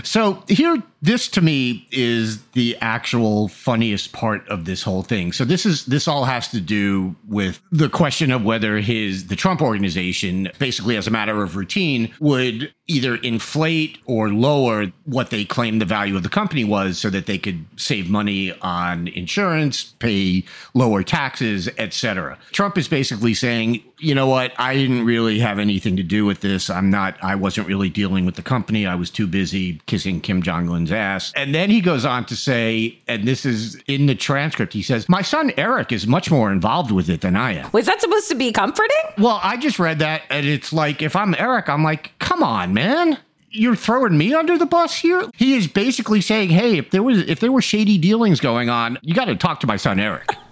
So 0.05 0.43
here 0.49 0.83
this 1.01 1.29
to 1.29 1.41
me 1.41 1.87
is 1.91 2.43
the 2.53 2.77
actual 2.81 3.49
funniest 3.49 4.13
part 4.13 4.49
of 4.49 4.65
this 4.65 4.83
whole 4.83 5.03
thing. 5.03 5.33
So 5.33 5.45
this 5.45 5.65
is 5.65 5.87
this 5.87 6.09
all 6.09 6.25
has 6.25 6.49
to 6.49 6.61
do 6.61 7.15
with 7.29 7.61
the 7.71 7.89
question 7.89 8.33
of 8.33 8.45
whether 8.45 8.79
his 8.79 9.29
the 9.29 9.37
Trump 9.37 9.63
organization 9.63 10.51
basically 10.59 10.97
as 10.97 11.07
a 11.07 11.11
matter 11.11 11.43
of 11.43 11.57
routine 11.57 12.13
would 12.21 12.73
either 12.89 13.17
inflate 13.17 13.99
or 14.07 14.31
lower 14.31 14.87
what 15.05 15.31
they 15.31 15.45
claimed 15.45 15.81
the 15.81 15.85
value 15.87 16.17
of 16.17 16.23
the 16.23 16.29
company 16.29 16.65
was 16.65 16.99
so 16.99 17.11
that 17.11 17.27
they 17.27 17.39
could 17.39 17.65
save 17.77 18.09
money 18.09 18.53
on 18.63 19.09
insurance, 19.09 19.85
pay 19.99 20.43
lower 20.75 21.03
taxes, 21.03 21.69
etc. 21.79 22.39
Trump 22.51 22.79
is 22.79 22.89
basically 22.89 23.35
saying, 23.35 23.83
you 23.99 24.15
know 24.15 24.27
what, 24.27 24.53
I 24.59 24.75
didn't 24.75 25.05
really 25.05 25.39
have 25.41 25.59
anything 25.59 25.97
to 25.97 26.03
do 26.03 26.25
with 26.25 26.41
this. 26.41 26.71
I'm 26.71 26.91
not 26.91 27.17
I 27.23 27.35
wasn't 27.35 27.69
really 27.69 27.91
dealing 27.91 28.25
with 28.27 28.37
the 28.37 28.43
company. 28.43 28.87
I 28.87 28.95
was 28.95 29.11
too 29.11 29.27
busy 29.27 29.81
kissing 29.87 30.21
Kim 30.21 30.43
Jong 30.43 30.69
Un's 30.69 30.93
ass. 30.93 31.33
And 31.37 31.55
then 31.55 31.71
he 31.71 31.81
goes 31.81 32.05
on 32.05 32.25
to 32.27 32.37
say, 32.37 32.99
and 33.09 33.27
this 33.27 33.45
is 33.45 33.81
in 33.87 34.07
the 34.07 34.15
transcript, 34.15 34.73
he 34.73 34.83
says, 34.83 35.09
My 35.09 35.23
son 35.23 35.53
Eric 35.57 35.93
is 35.93 36.07
much 36.07 36.31
more 36.31 36.53
involved 36.53 36.91
with 36.91 37.09
it 37.09 37.21
than 37.21 37.37
I 37.37 37.55
am. 37.55 37.71
Was 37.73 37.87
that 37.87 38.01
supposed 38.01 38.29
to 38.29 38.35
be 38.35 38.53
comforting? 38.53 38.97
Well, 39.19 39.41
I 39.43 39.57
just 39.57 39.79
read 39.79 39.99
that, 39.99 40.23
and 40.31 40.47
it's 40.47 40.73
like, 40.73 41.03
if 41.03 41.17
I'm 41.17 41.35
Eric, 41.37 41.69
I'm 41.69 41.83
like, 41.83 42.13
come 42.19 42.43
on, 42.43 42.73
man. 42.75 43.19
You're 43.51 43.77
throwing 43.77 44.19
me 44.19 44.35
under 44.35 44.59
the 44.59 44.67
bus 44.67 44.97
here. 44.97 45.25
He 45.35 45.55
is 45.57 45.67
basically 45.67 46.21
saying, 46.21 46.51
"Hey, 46.51 46.77
if 46.77 46.91
there 46.91 47.03
was 47.03 47.21
if 47.21 47.41
there 47.41 47.51
were 47.51 47.63
shady 47.63 47.97
dealings 47.97 48.41
going 48.41 48.69
on, 48.69 48.99
you 49.01 49.15
got 49.15 49.25
to 49.25 49.37
talk 49.37 49.61
to 49.61 49.67
my 49.67 49.79
son 49.79 49.99
Eric." 49.99 50.29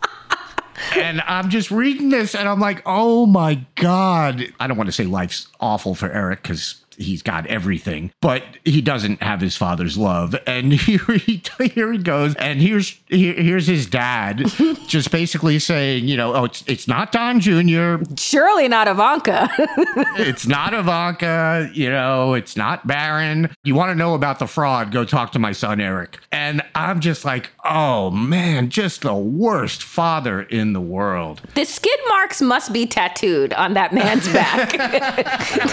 and 0.95 1.23
I'm 1.27 1.51
just 1.51 1.71
reading 1.71 2.09
this, 2.09 2.35
and 2.35 2.49
I'm 2.49 2.61
like, 2.61 2.83
"Oh 2.87 3.27
my 3.27 3.65
god!" 3.77 4.47
I 4.61 4.67
don't 4.67 4.77
want 4.77 4.89
to 4.89 4.93
say 4.93 5.05
life's 5.05 5.49
awful 5.61 5.95
for 5.95 6.11
Eric 6.11 6.43
because 6.43 6.85
he's 6.99 7.23
got 7.23 7.47
everything, 7.47 8.13
but 8.21 8.43
he 8.65 8.81
doesn't 8.81 9.23
have 9.23 9.41
his 9.41 9.57
father's 9.57 9.97
love. 9.97 10.35
And 10.47 10.73
here 10.87 10.99
he 11.17 11.43
here 11.61 11.93
he 11.93 11.99
goes, 11.99 12.35
and 12.37 12.61
here's 12.61 12.99
here, 13.09 13.35
here's 13.35 13.67
his 13.67 13.87
dad, 13.87 14.45
just 14.87 15.11
basically 15.11 15.59
saying, 15.59 16.09
you 16.09 16.17
know, 16.17 16.35
oh, 16.35 16.45
it's 16.45 16.65
it's 16.67 16.89
not 16.89 17.13
Don 17.13 17.41
Jr. 17.41 17.97
Surely 18.19 18.69
not 18.69 18.89
Ivanka. 18.89 19.49
it's 20.19 20.47
not 20.47 20.75
Ivanka. 20.75 21.71
You 21.73 21.91
know, 21.91 22.35
it's 22.35 22.57
not 22.57 22.87
Barron. 22.87 23.55
You 23.65 23.75
want 23.75 23.91
to 23.91 23.95
know 23.95 24.15
about 24.15 24.39
the 24.39 24.47
fraud? 24.47 24.93
Go 24.93 25.05
talk 25.05 25.33
to 25.33 25.39
my 25.39 25.53
son 25.53 25.81
Eric. 25.81 26.19
And 26.33 26.63
I'm 26.75 27.01
just 27.01 27.25
like, 27.25 27.51
oh 27.65 28.11
man, 28.11 28.71
just 28.71 29.03
the 29.03 29.15
worst 29.15 29.83
father 29.83 30.43
in 30.43 30.73
the 30.73 30.81
world. 30.81 31.41
the 31.55 31.65
skid 31.65 31.99
marks 32.09 32.41
must 32.41 32.73
be 32.73 32.87
tattooed 32.87 33.53
on 33.55 33.75
that 33.75 33.93
man's 33.93 34.29
back. 34.33 34.73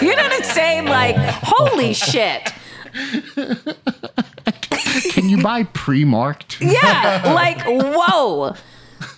you 0.02 0.08
know 0.14 0.22
what 0.22 0.32
I'm 0.32 0.42
saying? 0.42 0.86
Like, 0.86 1.13
holy 1.16 1.92
shit. 1.94 2.52
Can 5.12 5.28
you 5.28 5.42
buy 5.42 5.64
pre-marked? 5.64 6.60
Yeah, 6.60 7.32
like, 7.34 7.60
whoa. 7.66 8.54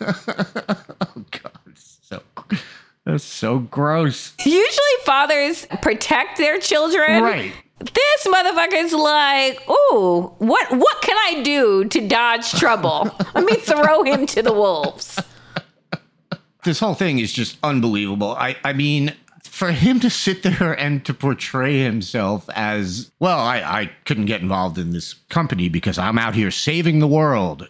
Oh, 0.00 1.24
God, 1.30 1.52
so 1.76 2.22
that's 3.04 3.24
so 3.24 3.58
gross. 3.60 4.32
Usually 4.44 4.96
fathers 5.04 5.66
protect 5.82 6.38
their 6.38 6.58
children. 6.58 7.22
Right. 7.22 7.52
This 7.78 8.26
motherfucker's 8.26 8.94
like, 8.94 9.60
ooh, 9.68 10.32
what 10.38 10.70
what 10.72 11.02
can 11.02 11.16
I 11.18 11.42
do 11.42 11.84
to 11.84 12.08
dodge 12.08 12.52
trouble? 12.52 13.14
Let 13.34 13.44
me 13.44 13.56
throw 13.56 14.02
him 14.02 14.26
to 14.28 14.42
the 14.42 14.52
wolves. 14.52 15.20
this 16.64 16.80
whole 16.80 16.94
thing 16.94 17.18
is 17.18 17.32
just 17.32 17.58
unbelievable. 17.62 18.30
I, 18.32 18.56
I 18.64 18.72
mean, 18.72 19.12
for 19.46 19.72
him 19.72 20.00
to 20.00 20.10
sit 20.10 20.42
there 20.42 20.72
and 20.78 21.04
to 21.04 21.14
portray 21.14 21.78
himself 21.78 22.48
as, 22.50 23.10
well, 23.18 23.38
I, 23.38 23.58
I 23.58 23.90
couldn't 24.04 24.26
get 24.26 24.40
involved 24.40 24.78
in 24.78 24.90
this 24.90 25.14
company 25.28 25.68
because 25.68 25.98
I'm 25.98 26.18
out 26.18 26.34
here 26.34 26.50
saving 26.50 26.98
the 26.98 27.06
world 27.06 27.68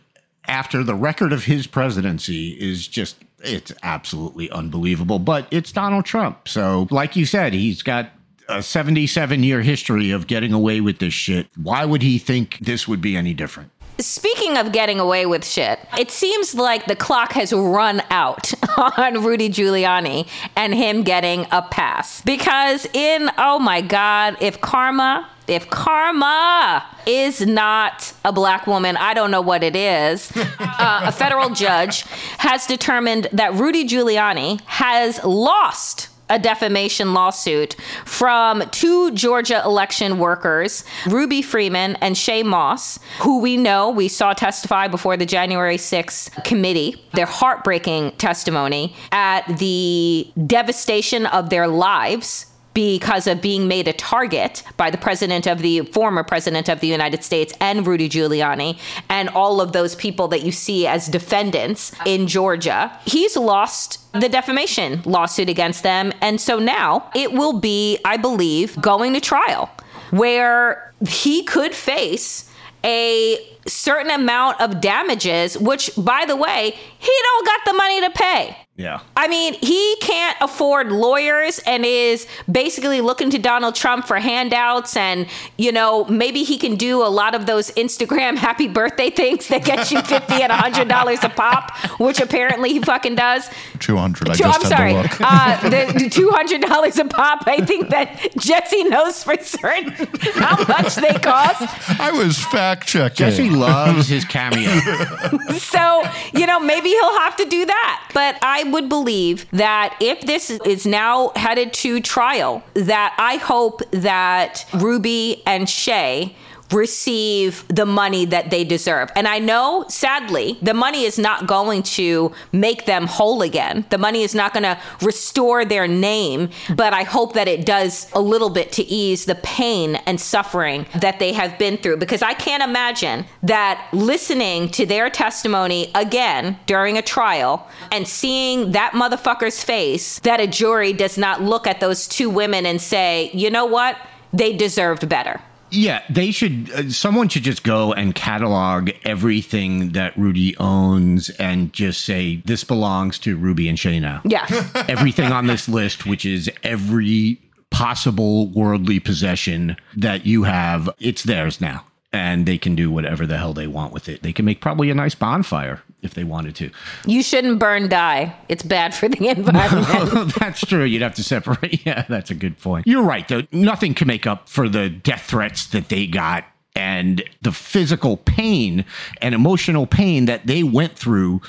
after 0.48 0.84
the 0.84 0.94
record 0.94 1.32
of 1.32 1.44
his 1.44 1.66
presidency 1.66 2.50
is 2.50 2.86
just, 2.86 3.16
it's 3.40 3.72
absolutely 3.82 4.50
unbelievable. 4.50 5.18
But 5.18 5.46
it's 5.50 5.72
Donald 5.72 6.04
Trump. 6.04 6.48
So, 6.48 6.86
like 6.90 7.16
you 7.16 7.26
said, 7.26 7.52
he's 7.52 7.82
got 7.82 8.10
a 8.48 8.62
77 8.62 9.42
year 9.42 9.62
history 9.62 10.10
of 10.10 10.26
getting 10.26 10.52
away 10.52 10.80
with 10.80 10.98
this 10.98 11.14
shit. 11.14 11.48
Why 11.60 11.84
would 11.84 12.02
he 12.02 12.18
think 12.18 12.58
this 12.60 12.86
would 12.86 13.00
be 13.00 13.16
any 13.16 13.34
different? 13.34 13.70
Speaking 13.98 14.58
of 14.58 14.72
getting 14.72 15.00
away 15.00 15.24
with 15.24 15.44
shit, 15.44 15.78
it 15.98 16.10
seems 16.10 16.54
like 16.54 16.84
the 16.86 16.96
clock 16.96 17.32
has 17.32 17.52
run 17.52 18.02
out 18.10 18.52
on 18.98 19.22
Rudy 19.24 19.48
Giuliani 19.48 20.28
and 20.54 20.74
him 20.74 21.02
getting 21.02 21.46
a 21.50 21.62
pass. 21.62 22.20
Because 22.20 22.86
in, 22.92 23.30
oh 23.38 23.58
my 23.58 23.80
God, 23.80 24.36
if 24.40 24.60
karma, 24.60 25.30
if 25.48 25.70
karma 25.70 26.84
is 27.06 27.46
not 27.46 28.12
a 28.24 28.32
black 28.32 28.66
woman, 28.66 28.98
I 28.98 29.14
don't 29.14 29.30
know 29.30 29.40
what 29.40 29.62
it 29.62 29.74
is. 29.74 30.30
uh, 30.36 31.02
a 31.04 31.12
federal 31.12 31.50
judge 31.50 32.02
has 32.38 32.66
determined 32.66 33.28
that 33.32 33.54
Rudy 33.54 33.88
Giuliani 33.88 34.60
has 34.62 35.24
lost 35.24 36.08
a 36.28 36.38
defamation 36.38 37.14
lawsuit 37.14 37.76
from 38.04 38.68
two 38.70 39.10
Georgia 39.12 39.62
election 39.64 40.18
workers, 40.18 40.84
Ruby 41.06 41.42
Freeman 41.42 41.96
and 41.96 42.16
Shaye 42.16 42.44
Moss, 42.44 42.98
who 43.20 43.40
we 43.40 43.56
know 43.56 43.90
we 43.90 44.08
saw 44.08 44.32
testify 44.32 44.88
before 44.88 45.16
the 45.16 45.26
January 45.26 45.76
6th 45.76 46.44
committee, 46.44 47.02
their 47.14 47.26
heartbreaking 47.26 48.12
testimony 48.12 48.94
at 49.12 49.46
the 49.58 50.30
devastation 50.46 51.26
of 51.26 51.50
their 51.50 51.68
lives 51.68 52.46
because 52.76 53.26
of 53.26 53.40
being 53.40 53.66
made 53.66 53.88
a 53.88 53.92
target 53.94 54.62
by 54.76 54.90
the 54.90 54.98
president 54.98 55.46
of 55.46 55.60
the 55.60 55.80
former 55.80 56.22
president 56.22 56.68
of 56.68 56.80
the 56.80 56.86
United 56.86 57.24
States 57.24 57.54
and 57.58 57.86
Rudy 57.86 58.06
Giuliani 58.06 58.78
and 59.08 59.30
all 59.30 59.62
of 59.62 59.72
those 59.72 59.94
people 59.94 60.28
that 60.28 60.42
you 60.42 60.52
see 60.52 60.86
as 60.86 61.06
defendants 61.06 61.92
in 62.04 62.26
Georgia. 62.26 62.92
He's 63.06 63.34
lost 63.34 64.12
the 64.12 64.28
defamation 64.28 65.00
lawsuit 65.06 65.48
against 65.48 65.84
them. 65.84 66.12
And 66.20 66.38
so 66.38 66.58
now 66.58 67.10
it 67.14 67.32
will 67.32 67.58
be, 67.60 67.98
I 68.04 68.18
believe, 68.18 68.78
going 68.78 69.14
to 69.14 69.20
trial 69.20 69.70
where 70.10 70.92
he 71.08 71.44
could 71.44 71.74
face 71.74 72.52
a 72.84 73.38
certain 73.66 74.10
amount 74.10 74.60
of 74.60 74.82
damages, 74.82 75.56
which, 75.56 75.90
by 75.96 76.26
the 76.26 76.36
way, 76.36 76.74
he 76.98 77.12
don't 77.22 77.46
got 77.46 77.60
the 77.64 77.72
money 77.72 78.00
to 78.02 78.10
pay. 78.10 78.65
Yeah. 78.78 79.00
I 79.16 79.26
mean, 79.26 79.54
he 79.54 79.96
can't 80.02 80.36
afford 80.42 80.92
lawyers 80.92 81.60
and 81.60 81.86
is 81.86 82.26
basically 82.50 83.00
looking 83.00 83.30
to 83.30 83.38
Donald 83.38 83.74
Trump 83.74 84.06
for 84.06 84.18
handouts. 84.18 84.96
And, 84.98 85.26
you 85.56 85.72
know, 85.72 86.04
maybe 86.04 86.42
he 86.42 86.58
can 86.58 86.76
do 86.76 87.02
a 87.02 87.08
lot 87.08 87.34
of 87.34 87.46
those 87.46 87.70
Instagram 87.70 88.36
happy 88.46 88.68
birthday 88.68 89.08
things 89.08 89.48
that 89.48 89.64
get 89.64 89.90
you 89.90 90.02
50 90.02 90.34
and 90.34 90.52
$100 90.52 91.24
a 91.24 91.28
pop, 91.30 91.70
which 91.98 92.20
apparently 92.20 92.74
he 92.74 92.80
fucking 92.80 93.14
does. 93.14 93.48
200. 93.80 94.28
I 94.28 94.34
Two- 94.34 94.42
just 94.44 94.64
I'm 94.64 94.70
sorry. 94.70 94.92
to. 94.92 95.16
Uh, 95.20 95.60
the, 95.62 95.92
the 95.94 96.10
$200 96.10 96.98
a 96.98 97.08
pop, 97.08 97.44
I 97.46 97.64
think 97.64 97.88
that 97.88 98.28
Jesse 98.38 98.84
knows 98.84 99.24
for 99.24 99.36
certain 99.40 99.90
how 100.34 100.62
much 100.66 100.96
they 100.96 101.14
cost. 101.14 101.62
I 101.98 102.10
was 102.12 102.38
fact 102.38 102.86
checking. 102.88 103.16
Jesse 103.16 103.48
loves 103.48 104.08
his 104.08 104.24
cameo. 104.26 104.70
So, 105.56 106.02
you 106.34 106.46
know, 106.46 106.60
maybe 106.60 106.88
he'll 106.90 107.18
have 107.20 107.36
to 107.36 107.44
do 107.44 107.64
that. 107.64 108.10
But 108.14 108.38
I 108.42 108.64
would 108.72 108.88
believe 108.88 109.48
that 109.50 109.96
if 110.00 110.20
this 110.22 110.50
is 110.50 110.86
now 110.86 111.32
headed 111.36 111.72
to 111.74 112.00
trial, 112.00 112.62
that 112.74 113.14
I 113.18 113.36
hope 113.36 113.82
that 113.90 114.66
Ruby 114.74 115.42
and 115.46 115.66
Shaye 115.66 116.34
receive 116.72 117.64
the 117.68 117.86
money 117.86 118.24
that 118.26 118.50
they 118.50 118.64
deserve. 118.64 119.10
And 119.14 119.28
I 119.28 119.38
know, 119.38 119.84
sadly, 119.88 120.58
the 120.62 120.74
money 120.74 121.04
is 121.04 121.18
not 121.18 121.46
going 121.46 121.82
to 121.82 122.32
make 122.52 122.86
them 122.86 123.06
whole 123.06 123.42
again. 123.42 123.84
The 123.90 123.98
money 123.98 124.22
is 124.22 124.34
not 124.34 124.52
going 124.52 124.64
to 124.64 124.78
restore 125.02 125.64
their 125.64 125.86
name, 125.86 126.50
but 126.74 126.92
I 126.92 127.02
hope 127.02 127.34
that 127.34 127.48
it 127.48 127.64
does 127.66 128.10
a 128.12 128.20
little 128.20 128.50
bit 128.50 128.72
to 128.72 128.84
ease 128.84 129.24
the 129.24 129.34
pain 129.36 129.96
and 130.06 130.20
suffering 130.20 130.86
that 130.96 131.18
they 131.18 131.32
have 131.32 131.58
been 131.58 131.76
through 131.76 131.98
because 131.98 132.22
I 132.22 132.34
can't 132.34 132.62
imagine 132.62 133.26
that 133.42 133.88
listening 133.92 134.68
to 134.70 134.86
their 134.86 135.10
testimony 135.10 135.90
again 135.94 136.58
during 136.66 136.98
a 136.98 137.02
trial 137.02 137.68
and 137.92 138.06
seeing 138.06 138.72
that 138.72 138.92
motherfucker's 138.92 139.62
face 139.62 140.18
that 140.20 140.40
a 140.40 140.46
jury 140.46 140.92
does 140.92 141.16
not 141.16 141.42
look 141.42 141.66
at 141.66 141.80
those 141.80 142.08
two 142.08 142.30
women 142.30 142.66
and 142.66 142.80
say, 142.80 143.30
"You 143.32 143.50
know 143.50 143.64
what? 143.64 143.96
They 144.32 144.52
deserved 144.52 145.08
better." 145.08 145.40
Yeah, 145.70 146.02
they 146.08 146.30
should. 146.30 146.70
Uh, 146.72 146.90
someone 146.90 147.28
should 147.28 147.42
just 147.42 147.62
go 147.62 147.92
and 147.92 148.14
catalog 148.14 148.90
everything 149.04 149.90
that 149.90 150.16
Rudy 150.16 150.56
owns 150.58 151.30
and 151.30 151.72
just 151.72 152.04
say 152.04 152.42
this 152.44 152.64
belongs 152.64 153.18
to 153.20 153.36
Ruby 153.36 153.68
and 153.68 153.78
Shaye 153.78 154.00
now. 154.00 154.22
Yeah. 154.24 154.46
everything 154.88 155.32
on 155.32 155.46
this 155.46 155.68
list, 155.68 156.06
which 156.06 156.24
is 156.24 156.50
every 156.62 157.40
possible 157.70 158.48
worldly 158.48 159.00
possession 159.00 159.76
that 159.96 160.24
you 160.24 160.44
have, 160.44 160.88
it's 160.98 161.24
theirs 161.24 161.60
now. 161.60 161.84
And 162.12 162.46
they 162.46 162.56
can 162.56 162.74
do 162.74 162.90
whatever 162.90 163.26
the 163.26 163.36
hell 163.36 163.52
they 163.52 163.66
want 163.66 163.92
with 163.92 164.08
it. 164.08 164.22
They 164.22 164.32
can 164.32 164.44
make 164.44 164.60
probably 164.60 164.90
a 164.90 164.94
nice 164.94 165.14
bonfire 165.14 165.82
if 166.02 166.14
they 166.14 166.24
wanted 166.24 166.54
to. 166.56 166.70
You 167.06 167.22
shouldn't 167.22 167.58
burn 167.58 167.88
dye. 167.88 168.34
It's 168.48 168.62
bad 168.62 168.94
for 168.94 169.08
the 169.08 169.28
environment. 169.28 170.34
that's 170.38 170.60
true. 170.60 170.84
You'd 170.84 171.02
have 171.02 171.14
to 171.16 171.22
separate. 171.22 171.80
Yeah, 171.86 172.04
that's 172.08 172.30
a 172.30 172.34
good 172.34 172.58
point. 172.58 172.86
You're 172.86 173.02
right, 173.04 173.26
though. 173.28 173.42
Nothing 173.52 173.94
can 173.94 174.08
make 174.08 174.26
up 174.26 174.48
for 174.48 174.68
the 174.68 174.88
death 174.88 175.22
threats 175.22 175.66
that 175.68 175.88
they 175.88 176.06
got 176.06 176.44
and 176.74 177.22
the 177.42 177.52
physical 177.52 178.16
pain 178.18 178.84
and 179.22 179.34
emotional 179.34 179.86
pain 179.86 180.26
that 180.26 180.46
they 180.46 180.62
went 180.62 180.96
through 180.96 181.40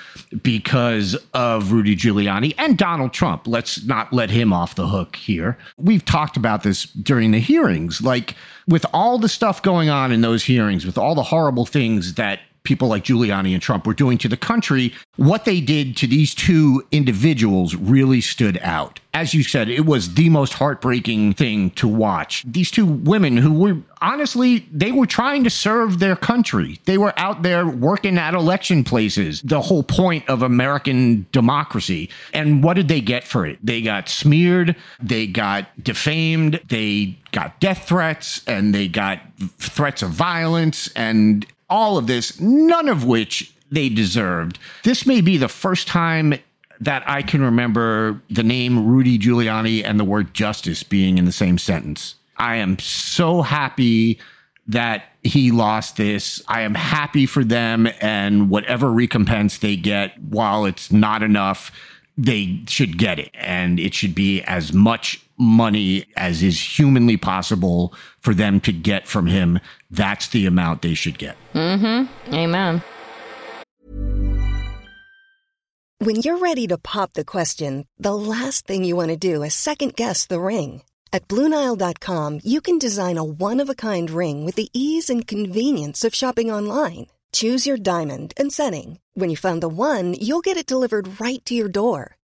because 0.42 1.16
of 1.34 1.72
Rudy 1.72 1.96
Giuliani 1.96 2.54
and 2.58 2.77
Donald 2.77 3.13
Trump. 3.13 3.48
Let's 3.48 3.84
not 3.84 4.13
let 4.13 4.30
him 4.30 4.54
off 4.54 4.75
the 4.75 4.88
hook 4.88 5.16
here. 5.16 5.58
We've 5.77 6.06
talked 6.06 6.38
about 6.38 6.63
this 6.63 6.84
during 6.86 7.32
the 7.32 7.39
hearings. 7.39 8.01
Like, 8.01 8.36
with 8.68 8.86
all 8.94 9.18
the 9.18 9.30
stuff 9.30 9.62
going 9.62 9.89
on 9.89 10.12
in 10.12 10.22
those 10.22 10.44
hearings, 10.44 10.86
with 10.86 10.98
all 10.98 11.16
the 11.16 11.24
horrible 11.24 11.66
things 11.66 12.13
that 12.16 12.39
people 12.68 12.90
like 12.90 13.06
Giuliani 13.06 13.54
and 13.54 13.62
Trump 13.62 13.88
were 13.88 13.94
doing 13.94 14.18
to 14.18 14.28
the 14.28 14.36
country, 14.36 14.94
what 15.16 15.46
they 15.46 15.62
did 15.62 15.96
to 15.98 16.08
these 16.08 16.36
two 16.36 16.86
individuals 16.92 17.76
really 17.76 18.20
stood 18.20 18.60
out. 18.62 19.00
As 19.14 19.34
you 19.34 19.42
said, 19.42 19.70
it 19.70 19.86
was 19.86 20.14
the 20.14 20.30
most 20.30 20.54
heartbreaking 20.54 21.34
thing 21.34 21.72
to 21.72 21.88
watch. 21.88 22.44
These 22.46 22.70
two 22.70 22.86
women 22.86 23.38
who 23.38 23.54
were 23.54 23.78
honestly, 24.02 24.68
they 24.72 24.92
were 24.92 25.08
trying 25.08 25.44
to 25.46 25.50
serve 25.50 26.00
their 26.00 26.16
country. 26.16 26.80
They 26.86 26.98
were 26.98 27.14
out 27.18 27.42
there 27.42 27.66
working 27.66 28.18
at 28.18 28.34
election 28.34 28.84
places, 28.84 29.42
the 29.42 29.62
whole 29.62 29.82
point 29.82 30.28
of 30.30 30.44
American 30.44 31.26
democracy. 31.32 32.10
And 32.34 32.64
what 32.64 32.76
did 32.76 32.90
they 32.90 33.02
get 33.02 33.24
for 33.24 33.46
it? 33.46 33.58
They 33.64 33.82
got 33.82 34.10
smeared, 34.10 34.76
they 35.02 35.26
got 35.26 35.68
defamed, 35.82 36.60
they 36.68 37.18
got 37.32 37.60
death 37.60 37.88
threats, 37.88 38.42
and 38.46 38.76
they 38.76 38.88
got 38.88 39.20
threats 39.58 40.02
of 40.02 40.12
violence. 40.12 40.90
And 40.96 41.46
all 41.70 41.98
of 41.98 42.08
this, 42.08 42.40
none 42.40 42.88
of 42.88 43.06
which 43.06 43.54
they 43.72 43.90
deserved. 43.90 44.60
This 44.84 45.06
may 45.06 45.22
be 45.22 45.38
the 45.38 45.50
first 45.50 45.88
time 45.88 46.36
that 46.80 47.04
I 47.10 47.22
can 47.22 47.42
remember 47.42 48.22
the 48.30 48.44
name 48.44 48.88
Rudy 48.88 49.18
Giuliani 49.18 49.84
and 49.84 50.00
the 50.00 50.06
word 50.06 50.34
justice 50.34 50.84
being 50.84 51.18
in 51.18 51.26
the 51.26 51.32
same 51.32 51.58
sentence. 51.58 52.16
I 52.38 52.58
am 52.58 52.78
so 52.80 53.42
happy 53.42 54.20
that 54.68 55.06
he 55.24 55.52
lost 55.52 55.98
this. 55.98 56.42
I 56.48 56.62
am 56.62 56.76
happy 56.76 57.26
for 57.26 57.44
them 57.44 57.88
and 58.00 58.50
whatever 58.50 58.92
recompense 58.92 59.58
they 59.58 59.76
get, 59.76 60.22
while 60.22 60.66
it's 60.66 60.92
not 60.92 61.24
enough, 61.24 61.72
they 62.18 62.62
should 62.68 62.98
get 62.98 63.18
it. 63.20 63.32
And 63.34 63.80
it 63.80 63.94
should 63.94 64.14
be 64.14 64.42
as 64.44 64.74
much 64.74 65.22
money 65.38 66.06
as 66.15 66.44
is 66.44 66.79
humanly 66.79 67.17
possible 67.17 67.94
for 68.20 68.34
them 68.34 68.60
to 68.62 68.72
get 68.72 69.08
from 69.08 69.27
him. 69.27 69.60
That's 69.89 70.27
the 70.29 70.46
amount 70.46 70.82
they 70.82 70.94
should 70.94 71.17
get. 71.17 71.38
Mm-hmm. 71.53 72.34
Amen. 72.34 72.84
When 76.00 76.17
you're 76.17 76.38
ready 76.38 76.67
to 76.67 76.77
pop 76.77 77.13
the 77.13 77.25
question, 77.25 77.88
the 77.98 78.13
last 78.13 78.67
thing 78.67 78.84
you 78.84 78.96
want 78.96 79.10
to 79.10 79.17
do 79.17 79.41
is 79.41 79.56
second 79.56 79.96
guess 79.96 80.27
the 80.27 80.39
ring. 80.39 80.84
At 81.12 81.27
Bluenile.com, 81.27 82.41
you 82.44 82.62
can 82.62 82.77
design 82.77 83.17
a 83.17 83.24
one 83.24 83.60
of 83.60 83.70
a 83.70 83.75
kind 83.75 84.10
ring 84.12 84.46
with 84.46 84.56
the 84.56 84.70
ease 84.74 85.10
and 85.10 85.25
convenience 85.25 86.03
of 86.03 86.13
shopping 86.13 86.51
online. 86.51 87.08
Choose 87.32 87.65
your 87.65 87.77
diamond 87.77 88.34
and 88.38 88.53
setting. 88.53 89.00
When 89.15 89.32
you 89.32 89.38
find 89.38 89.62
the 89.62 89.67
one, 89.67 90.13
you'll 90.13 90.41
get 90.41 90.58
it 90.58 90.67
delivered 90.70 91.20
right 91.20 91.44
to 91.46 91.56
your 91.56 91.70
door. 91.70 92.17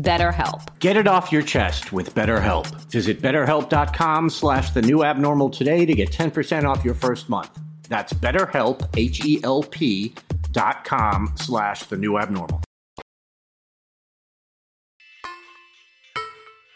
BetterHelp. 0.00 0.78
Get 0.80 0.96
it 0.96 1.06
off 1.06 1.30
your 1.30 1.42
chest 1.42 1.92
with 1.92 2.14
BetterHelp. 2.14 2.66
Visit 2.90 3.20
betterhelp.com 3.20 4.30
slash 4.30 4.70
the 4.70 4.82
new 4.82 5.04
abnormal 5.04 5.50
today 5.50 5.86
to 5.86 5.94
get 5.94 6.10
10% 6.10 6.64
off 6.64 6.84
your 6.84 6.94
first 6.94 7.28
month. 7.28 7.50
That's 7.88 8.12
betterhelp, 8.12 8.88
H-E-L-P 8.96 10.14
dot 10.52 10.84
com 10.84 11.32
slash 11.36 11.84
the 11.84 11.96
new 11.96 12.18
abnormal. 12.18 12.63